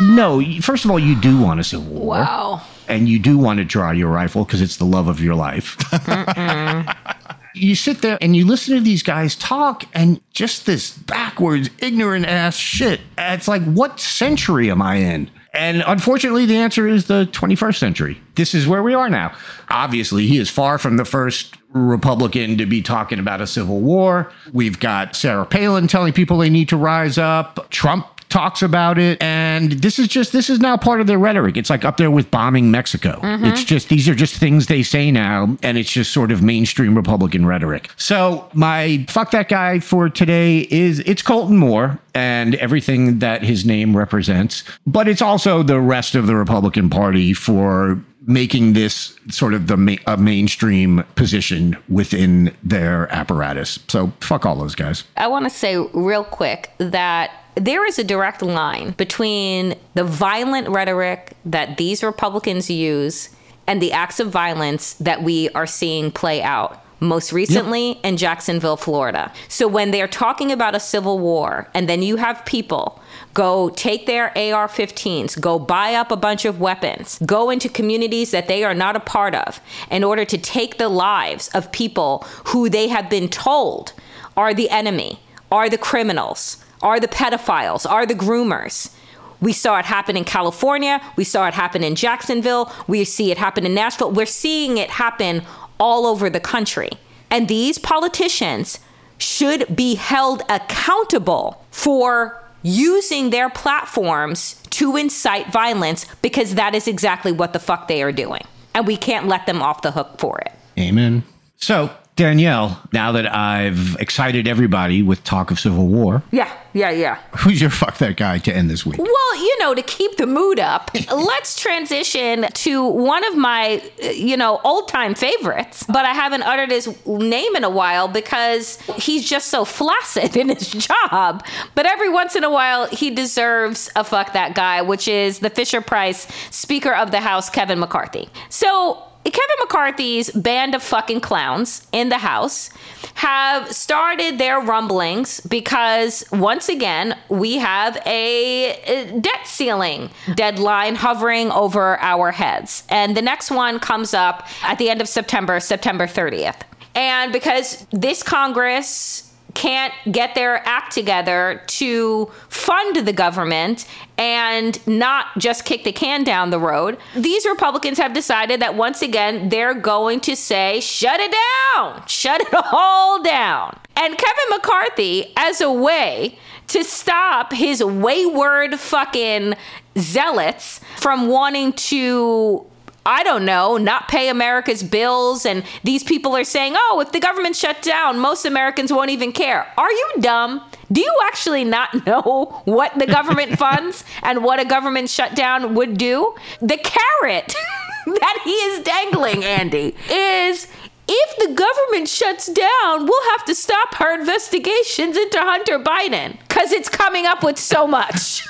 No, 0.00 0.42
first 0.60 0.84
of 0.84 0.90
all, 0.90 0.98
you 0.98 1.20
do 1.20 1.40
want 1.40 1.60
a 1.60 1.64
civil 1.64 1.86
war. 1.86 2.06
Wow. 2.06 2.62
And 2.88 3.08
you 3.08 3.18
do 3.18 3.36
want 3.36 3.58
to 3.58 3.64
draw 3.64 3.90
your 3.90 4.08
rifle 4.08 4.44
because 4.44 4.62
it's 4.62 4.76
the 4.76 4.86
love 4.86 5.08
of 5.08 5.20
your 5.20 5.34
life. 5.34 5.76
you 7.54 7.74
sit 7.74 8.00
there 8.00 8.16
and 8.20 8.34
you 8.34 8.46
listen 8.46 8.74
to 8.76 8.80
these 8.80 9.02
guys 9.02 9.34
talk 9.34 9.84
and 9.94 10.20
just 10.32 10.66
this 10.66 10.96
backwards, 10.96 11.68
ignorant 11.78 12.26
ass 12.26 12.56
shit. 12.56 13.00
It's 13.18 13.48
like, 13.48 13.62
what 13.64 14.00
century 14.00 14.70
am 14.70 14.80
I 14.80 14.96
in? 14.96 15.30
And 15.54 15.82
unfortunately, 15.86 16.46
the 16.46 16.56
answer 16.56 16.86
is 16.86 17.06
the 17.06 17.28
21st 17.32 17.78
century. 17.78 18.20
This 18.36 18.54
is 18.54 18.66
where 18.66 18.82
we 18.82 18.94
are 18.94 19.08
now. 19.08 19.34
Obviously, 19.70 20.26
he 20.26 20.38
is 20.38 20.48
far 20.50 20.78
from 20.78 20.98
the 20.98 21.04
first 21.04 21.56
Republican 21.70 22.58
to 22.58 22.66
be 22.66 22.82
talking 22.82 23.18
about 23.18 23.40
a 23.40 23.46
civil 23.46 23.80
war. 23.80 24.30
We've 24.52 24.78
got 24.78 25.16
Sarah 25.16 25.46
Palin 25.46 25.86
telling 25.86 26.12
people 26.12 26.38
they 26.38 26.50
need 26.50 26.68
to 26.68 26.76
rise 26.76 27.18
up. 27.18 27.70
Trump 27.70 28.06
talks 28.28 28.62
about 28.62 28.98
it. 28.98 29.22
And 29.22 29.72
this 29.72 29.98
is 29.98 30.08
just, 30.08 30.32
this 30.32 30.50
is 30.50 30.60
now 30.60 30.76
part 30.76 31.00
of 31.00 31.06
their 31.06 31.18
rhetoric. 31.18 31.56
It's 31.56 31.70
like 31.70 31.84
up 31.84 31.96
there 31.96 32.10
with 32.10 32.30
bombing 32.30 32.70
Mexico. 32.70 33.20
Mm-hmm. 33.22 33.46
It's 33.46 33.64
just, 33.64 33.88
these 33.88 34.08
are 34.08 34.14
just 34.14 34.36
things 34.36 34.66
they 34.66 34.82
say 34.82 35.10
now. 35.10 35.56
And 35.62 35.78
it's 35.78 35.90
just 35.90 36.12
sort 36.12 36.30
of 36.30 36.42
mainstream 36.42 36.94
Republican 36.94 37.46
rhetoric. 37.46 37.90
So 37.96 38.48
my 38.52 39.06
fuck 39.08 39.30
that 39.30 39.48
guy 39.48 39.80
for 39.80 40.08
today 40.08 40.66
is 40.70 41.00
it's 41.00 41.22
Colton 41.22 41.56
Moore 41.56 41.98
and 42.14 42.54
everything 42.56 43.20
that 43.20 43.42
his 43.42 43.64
name 43.64 43.96
represents. 43.96 44.64
But 44.86 45.08
it's 45.08 45.22
also 45.22 45.62
the 45.62 45.80
rest 45.80 46.14
of 46.14 46.26
the 46.26 46.36
Republican 46.36 46.90
Party 46.90 47.32
for 47.32 48.00
making 48.26 48.74
this 48.74 49.18
sort 49.30 49.54
of 49.54 49.68
the 49.68 49.76
ma- 49.76 49.96
a 50.06 50.16
mainstream 50.18 51.02
position 51.14 51.74
within 51.88 52.54
their 52.62 53.10
apparatus. 53.10 53.78
So 53.88 54.12
fuck 54.20 54.44
all 54.44 54.56
those 54.56 54.74
guys. 54.74 55.04
I 55.16 55.28
want 55.28 55.46
to 55.46 55.50
say 55.50 55.78
real 55.78 56.24
quick 56.24 56.70
that 56.76 57.30
there 57.58 57.86
is 57.86 57.98
a 57.98 58.04
direct 58.04 58.42
line 58.42 58.92
between 58.92 59.74
the 59.94 60.04
violent 60.04 60.68
rhetoric 60.68 61.32
that 61.44 61.76
these 61.76 62.02
Republicans 62.02 62.70
use 62.70 63.30
and 63.66 63.82
the 63.82 63.92
acts 63.92 64.20
of 64.20 64.30
violence 64.30 64.94
that 64.94 65.22
we 65.22 65.50
are 65.50 65.66
seeing 65.66 66.10
play 66.10 66.42
out. 66.42 66.82
Most 67.00 67.32
recently 67.32 67.88
yep. 67.88 67.98
in 68.02 68.16
Jacksonville, 68.16 68.76
Florida. 68.76 69.32
So 69.46 69.68
when 69.68 69.92
they're 69.92 70.08
talking 70.08 70.50
about 70.50 70.74
a 70.74 70.80
civil 70.80 71.20
war, 71.20 71.68
and 71.72 71.88
then 71.88 72.02
you 72.02 72.16
have 72.16 72.44
people 72.44 73.00
go 73.34 73.70
take 73.70 74.06
their 74.06 74.36
AR 74.36 74.66
15s, 74.66 75.40
go 75.40 75.60
buy 75.60 75.94
up 75.94 76.10
a 76.10 76.16
bunch 76.16 76.44
of 76.44 76.58
weapons, 76.58 77.20
go 77.24 77.50
into 77.50 77.68
communities 77.68 78.32
that 78.32 78.48
they 78.48 78.64
are 78.64 78.74
not 78.74 78.96
a 78.96 79.00
part 79.00 79.36
of 79.36 79.60
in 79.92 80.02
order 80.02 80.24
to 80.24 80.36
take 80.36 80.78
the 80.78 80.88
lives 80.88 81.48
of 81.54 81.70
people 81.70 82.26
who 82.46 82.68
they 82.68 82.88
have 82.88 83.08
been 83.08 83.28
told 83.28 83.92
are 84.36 84.52
the 84.52 84.68
enemy, 84.70 85.20
are 85.52 85.70
the 85.70 85.78
criminals, 85.78 86.64
are 86.82 87.00
the 87.00 87.08
pedophiles, 87.08 87.88
are 87.90 88.06
the 88.06 88.14
groomers. 88.14 88.92
We 89.40 89.52
saw 89.52 89.78
it 89.78 89.84
happen 89.84 90.16
in 90.16 90.24
California. 90.24 91.00
We 91.16 91.24
saw 91.24 91.46
it 91.46 91.54
happen 91.54 91.84
in 91.84 91.94
Jacksonville. 91.94 92.72
We 92.86 93.04
see 93.04 93.30
it 93.30 93.38
happen 93.38 93.64
in 93.64 93.74
Nashville. 93.74 94.10
We're 94.10 94.26
seeing 94.26 94.78
it 94.78 94.90
happen 94.90 95.42
all 95.78 96.06
over 96.06 96.28
the 96.28 96.40
country. 96.40 96.90
And 97.30 97.46
these 97.46 97.78
politicians 97.78 98.80
should 99.18 99.74
be 99.74 99.94
held 99.94 100.42
accountable 100.48 101.64
for 101.70 102.42
using 102.62 103.30
their 103.30 103.48
platforms 103.50 104.60
to 104.70 104.96
incite 104.96 105.52
violence 105.52 106.06
because 106.22 106.54
that 106.56 106.74
is 106.74 106.88
exactly 106.88 107.32
what 107.32 107.52
the 107.52 107.58
fuck 107.58 107.88
they 107.88 108.02
are 108.02 108.12
doing. 108.12 108.42
And 108.74 108.86
we 108.86 108.96
can't 108.96 109.26
let 109.26 109.46
them 109.46 109.62
off 109.62 109.82
the 109.82 109.92
hook 109.92 110.18
for 110.18 110.38
it. 110.38 110.52
Amen. 110.78 111.24
So, 111.56 111.90
Danielle, 112.18 112.82
now 112.92 113.12
that 113.12 113.32
I've 113.32 113.94
excited 114.00 114.48
everybody 114.48 115.04
with 115.04 115.22
talk 115.22 115.52
of 115.52 115.60
civil 115.60 115.86
war. 115.86 116.24
Yeah, 116.32 116.52
yeah, 116.72 116.90
yeah. 116.90 117.20
Who's 117.38 117.60
your 117.60 117.70
fuck 117.70 117.98
that 117.98 118.16
guy 118.16 118.38
to 118.38 118.52
end 118.52 118.68
this 118.68 118.84
week? 118.84 118.98
Well, 118.98 119.36
you 119.36 119.56
know, 119.60 119.72
to 119.72 119.82
keep 119.82 120.16
the 120.16 120.26
mood 120.26 120.58
up, 120.58 120.90
let's 121.12 121.54
transition 121.54 122.48
to 122.52 122.84
one 122.84 123.24
of 123.26 123.36
my, 123.36 123.80
you 124.02 124.36
know, 124.36 124.60
old 124.64 124.88
time 124.88 125.14
favorites, 125.14 125.84
but 125.86 126.04
I 126.04 126.12
haven't 126.12 126.42
uttered 126.42 126.72
his 126.72 126.88
name 127.06 127.54
in 127.54 127.62
a 127.62 127.70
while 127.70 128.08
because 128.08 128.80
he's 128.96 129.28
just 129.28 129.46
so 129.46 129.64
flaccid 129.64 130.36
in 130.40 130.48
his 130.48 130.72
job. 130.72 131.46
But 131.76 131.86
every 131.86 132.08
once 132.08 132.34
in 132.34 132.42
a 132.42 132.50
while, 132.50 132.86
he 132.88 133.10
deserves 133.10 133.90
a 133.94 134.02
fuck 134.02 134.32
that 134.32 134.56
guy, 134.56 134.82
which 134.82 135.06
is 135.06 135.38
the 135.38 135.50
Fisher 135.50 135.80
Price 135.80 136.26
Speaker 136.50 136.92
of 136.92 137.12
the 137.12 137.20
House, 137.20 137.48
Kevin 137.48 137.78
McCarthy. 137.78 138.28
So, 138.48 139.04
Kevin 139.24 139.56
McCarthy's 139.60 140.30
band 140.30 140.74
of 140.74 140.82
fucking 140.82 141.20
clowns 141.20 141.86
in 141.92 142.08
the 142.08 142.18
House 142.18 142.70
have 143.14 143.70
started 143.72 144.38
their 144.38 144.60
rumblings 144.60 145.40
because 145.40 146.24
once 146.32 146.68
again 146.68 147.16
we 147.28 147.58
have 147.58 148.00
a 148.06 149.18
debt 149.20 149.46
ceiling 149.46 150.10
deadline 150.34 150.94
hovering 150.94 151.50
over 151.50 152.00
our 152.00 152.30
heads. 152.30 152.84
And 152.88 153.16
the 153.16 153.22
next 153.22 153.50
one 153.50 153.78
comes 153.80 154.14
up 154.14 154.48
at 154.62 154.78
the 154.78 154.90
end 154.90 155.00
of 155.00 155.08
September, 155.08 155.60
September 155.60 156.06
30th. 156.06 156.62
And 156.94 157.32
because 157.32 157.86
this 157.92 158.22
Congress 158.22 159.27
can't 159.58 159.92
get 160.12 160.36
their 160.36 160.66
act 160.68 160.92
together 160.92 161.60
to 161.66 162.30
fund 162.48 162.94
the 162.94 163.12
government 163.12 163.88
and 164.16 164.86
not 164.86 165.26
just 165.36 165.64
kick 165.64 165.82
the 165.82 165.90
can 165.90 166.22
down 166.22 166.50
the 166.50 166.60
road. 166.60 166.96
These 167.16 167.44
Republicans 167.44 167.98
have 167.98 168.14
decided 168.14 168.60
that 168.60 168.76
once 168.76 169.02
again, 169.02 169.48
they're 169.48 169.74
going 169.74 170.20
to 170.20 170.36
say, 170.36 170.78
shut 170.78 171.18
it 171.18 171.34
down, 171.74 172.06
shut 172.06 172.40
it 172.40 172.54
all 172.72 173.20
down. 173.20 173.76
And 173.96 174.16
Kevin 174.16 174.44
McCarthy, 174.50 175.32
as 175.36 175.60
a 175.60 175.72
way 175.72 176.38
to 176.68 176.84
stop 176.84 177.52
his 177.52 177.82
wayward 177.82 178.78
fucking 178.78 179.54
zealots 179.98 180.80
from 180.98 181.26
wanting 181.26 181.72
to 181.72 182.64
I 183.08 183.22
don't 183.22 183.46
know, 183.46 183.78
not 183.78 184.06
pay 184.06 184.28
America's 184.28 184.82
bills. 184.82 185.46
And 185.46 185.64
these 185.82 186.04
people 186.04 186.36
are 186.36 186.44
saying, 186.44 186.74
oh, 186.76 187.00
if 187.00 187.10
the 187.10 187.20
government 187.20 187.56
shut 187.56 187.80
down, 187.80 188.18
most 188.18 188.44
Americans 188.44 188.92
won't 188.92 189.08
even 189.08 189.32
care. 189.32 189.66
Are 189.78 189.90
you 189.90 190.10
dumb? 190.20 190.60
Do 190.92 191.00
you 191.00 191.16
actually 191.24 191.64
not 191.64 192.06
know 192.06 192.62
what 192.66 192.98
the 192.98 193.06
government 193.06 193.58
funds 193.64 194.04
and 194.22 194.44
what 194.44 194.60
a 194.60 194.66
government 194.66 195.08
shutdown 195.08 195.74
would 195.74 195.96
do? 195.96 196.34
The 196.60 196.76
carrot 196.76 197.54
that 198.06 198.40
he 198.44 198.50
is 198.50 198.84
dangling, 198.84 199.42
Andy, 199.42 199.96
is 200.10 200.68
if 201.08 201.36
the 201.38 201.54
government 201.54 202.10
shuts 202.10 202.46
down, 202.46 203.06
we'll 203.06 203.30
have 203.30 203.46
to 203.46 203.54
stop 203.54 203.98
our 204.02 204.12
investigations 204.20 205.16
into 205.16 205.38
Hunter 205.38 205.78
Biden 205.78 206.38
because 206.40 206.72
it's 206.72 206.90
coming 206.90 207.24
up 207.24 207.42
with 207.42 207.58
so 207.58 207.86
much. 207.86 208.46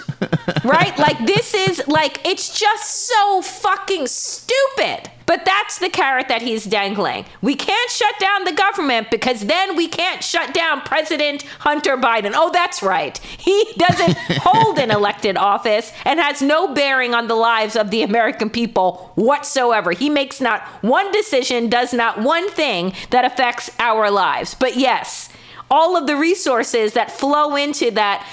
Right? 0.65 0.97
Like, 0.99 1.27
this 1.27 1.55
is 1.55 1.83
like, 1.87 2.27
it's 2.27 2.59
just 2.59 3.07
so 3.07 3.43
fucking 3.43 4.07
stupid. 4.07 5.11
But 5.29 5.45
that's 5.45 5.79
the 5.79 5.91
carrot 5.91 6.29
that 6.29 6.41
he's 6.41 6.65
dangling. 6.65 7.27
We 7.43 7.55
can't 7.55 7.91
shut 7.91 8.19
down 8.19 8.45
the 8.45 8.53
government 8.53 9.11
because 9.11 9.43
then 9.43 9.77
we 9.77 9.87
can't 9.87 10.25
shut 10.25 10.55
down 10.55 10.81
President 10.81 11.43
Hunter 11.59 11.99
Biden. 11.99 12.33
Oh, 12.35 12.51
that's 12.51 12.83
right. 12.83 13.19
He 13.19 13.67
doesn't 13.77 14.17
hold 14.41 14.79
an 14.79 14.91
elected 14.91 15.37
office 15.37 15.93
and 16.07 16.19
has 16.19 16.41
no 16.41 16.73
bearing 16.73 17.13
on 17.13 17.29
the 17.29 17.35
lives 17.35 17.77
of 17.77 17.91
the 17.91 18.03
American 18.03 18.49
people 18.49 19.13
whatsoever. 19.17 19.93
He 19.93 20.09
makes 20.09 20.41
not 20.41 20.63
one 20.81 21.13
decision, 21.13 21.69
does 21.69 21.93
not 21.93 22.23
one 22.23 22.51
thing 22.51 22.95
that 23.11 23.27
affects 23.27 23.71
our 23.79 24.11
lives. 24.11 24.55
But 24.55 24.79
yes, 24.79 25.29
all 25.71 25.97
of 25.97 26.07
the 26.07 26.17
resources 26.17 26.95
that 26.95 27.11
flow 27.11 27.55
into 27.57 27.91
that 27.91 28.27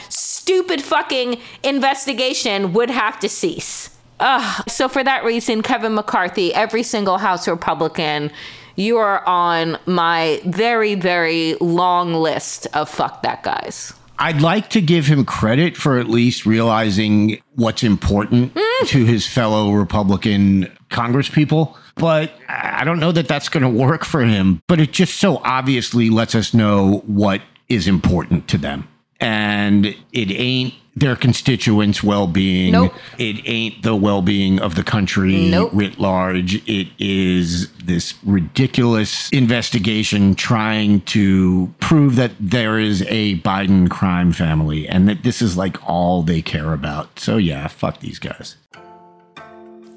stupid 0.45 0.79
fucking 0.79 1.41
investigation 1.63 2.71
would 2.71 2.91
have 2.91 3.19
to 3.19 3.27
cease. 3.27 3.89
Ugh. 4.19 4.63
So, 4.67 4.87
for 4.87 5.03
that 5.03 5.23
reason, 5.25 5.63
Kevin 5.63 5.95
McCarthy, 5.95 6.53
every 6.53 6.83
single 6.83 7.17
House 7.17 7.47
Republican, 7.47 8.31
you 8.75 8.97
are 8.97 9.25
on 9.27 9.79
my 9.87 10.39
very, 10.45 10.93
very 10.93 11.55
long 11.55 12.13
list 12.13 12.67
of 12.75 12.87
fuck 12.87 13.23
that 13.23 13.41
guys. 13.41 13.91
I'd 14.19 14.39
like 14.41 14.69
to 14.69 14.81
give 14.81 15.07
him 15.07 15.25
credit 15.25 15.75
for 15.75 15.97
at 15.97 16.07
least 16.07 16.45
realizing 16.45 17.41
what's 17.55 17.83
important 17.83 18.53
mm. 18.53 18.87
to 18.87 19.03
his 19.03 19.27
fellow 19.27 19.71
Republican 19.71 20.71
Congresspeople, 20.91 21.75
but 21.95 22.31
I 22.47 22.83
don't 22.83 22.99
know 22.99 23.11
that 23.11 23.27
that's 23.27 23.49
going 23.49 23.63
to 23.63 23.69
work 23.69 24.05
for 24.05 24.21
him. 24.21 24.61
But 24.67 24.79
it 24.79 24.93
just 24.93 25.17
so 25.17 25.37
obviously 25.37 26.11
lets 26.11 26.35
us 26.35 26.53
know 26.53 27.03
what 27.07 27.41
is 27.67 27.87
important 27.87 28.47
to 28.49 28.59
them. 28.59 28.87
And 29.25 29.95
it 30.13 30.31
ain't 30.31 30.75
their 30.95 31.15
constituents' 31.15 32.03
well 32.03 32.27
being. 32.27 32.71
Nope. 32.71 32.93
It 33.17 33.41
ain't 33.45 33.81
the 33.81 33.95
well 33.95 34.21
being 34.21 34.59
of 34.61 34.75
the 34.75 34.83
country 34.83 35.49
nope. 35.49 35.71
writ 35.73 35.99
large. 35.99 36.55
It 36.69 36.89
is 36.99 37.71
this 37.73 38.13
ridiculous 38.23 39.29
investigation 39.31 40.35
trying 40.35 41.01
to 41.01 41.73
prove 41.79 42.15
that 42.17 42.31
there 42.39 42.79
is 42.79 43.01
a 43.07 43.39
Biden 43.39 43.89
crime 43.89 44.31
family 44.31 44.87
and 44.87 45.09
that 45.09 45.23
this 45.23 45.41
is 45.41 45.57
like 45.57 45.77
all 45.89 46.21
they 46.21 46.41
care 46.43 46.73
about. 46.73 47.19
So, 47.19 47.37
yeah, 47.37 47.67
fuck 47.67 47.99
these 47.99 48.19
guys. 48.19 48.55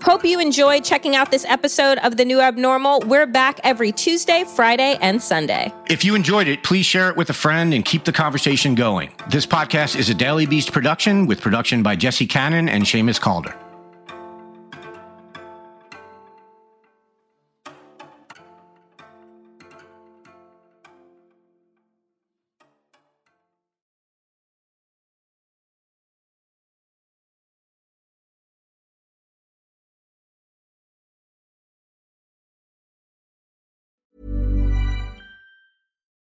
Hope 0.02 0.24
you 0.24 0.40
enjoyed 0.40 0.84
checking 0.84 1.16
out 1.16 1.30
this 1.30 1.44
episode 1.46 1.98
of 1.98 2.16
The 2.16 2.24
New 2.24 2.40
Abnormal. 2.40 3.00
We're 3.00 3.26
back 3.26 3.58
every 3.64 3.90
Tuesday, 3.90 4.44
Friday, 4.44 4.96
and 5.00 5.20
Sunday. 5.20 5.72
If 5.90 6.04
you 6.04 6.14
enjoyed 6.14 6.46
it, 6.46 6.62
please 6.62 6.86
share 6.86 7.08
it 7.08 7.16
with 7.16 7.30
a 7.30 7.34
friend 7.34 7.74
and 7.74 7.84
keep 7.84 8.04
the 8.04 8.12
conversation 8.12 8.74
going. 8.74 9.10
This 9.28 9.44
podcast 9.44 9.96
is 9.96 10.08
a 10.08 10.14
Daily 10.14 10.46
Beast 10.46 10.72
production 10.72 11.26
with 11.26 11.40
production 11.40 11.82
by 11.82 11.96
Jesse 11.96 12.26
Cannon 12.26 12.68
and 12.68 12.84
Seamus 12.84 13.20
Calder. 13.20 13.54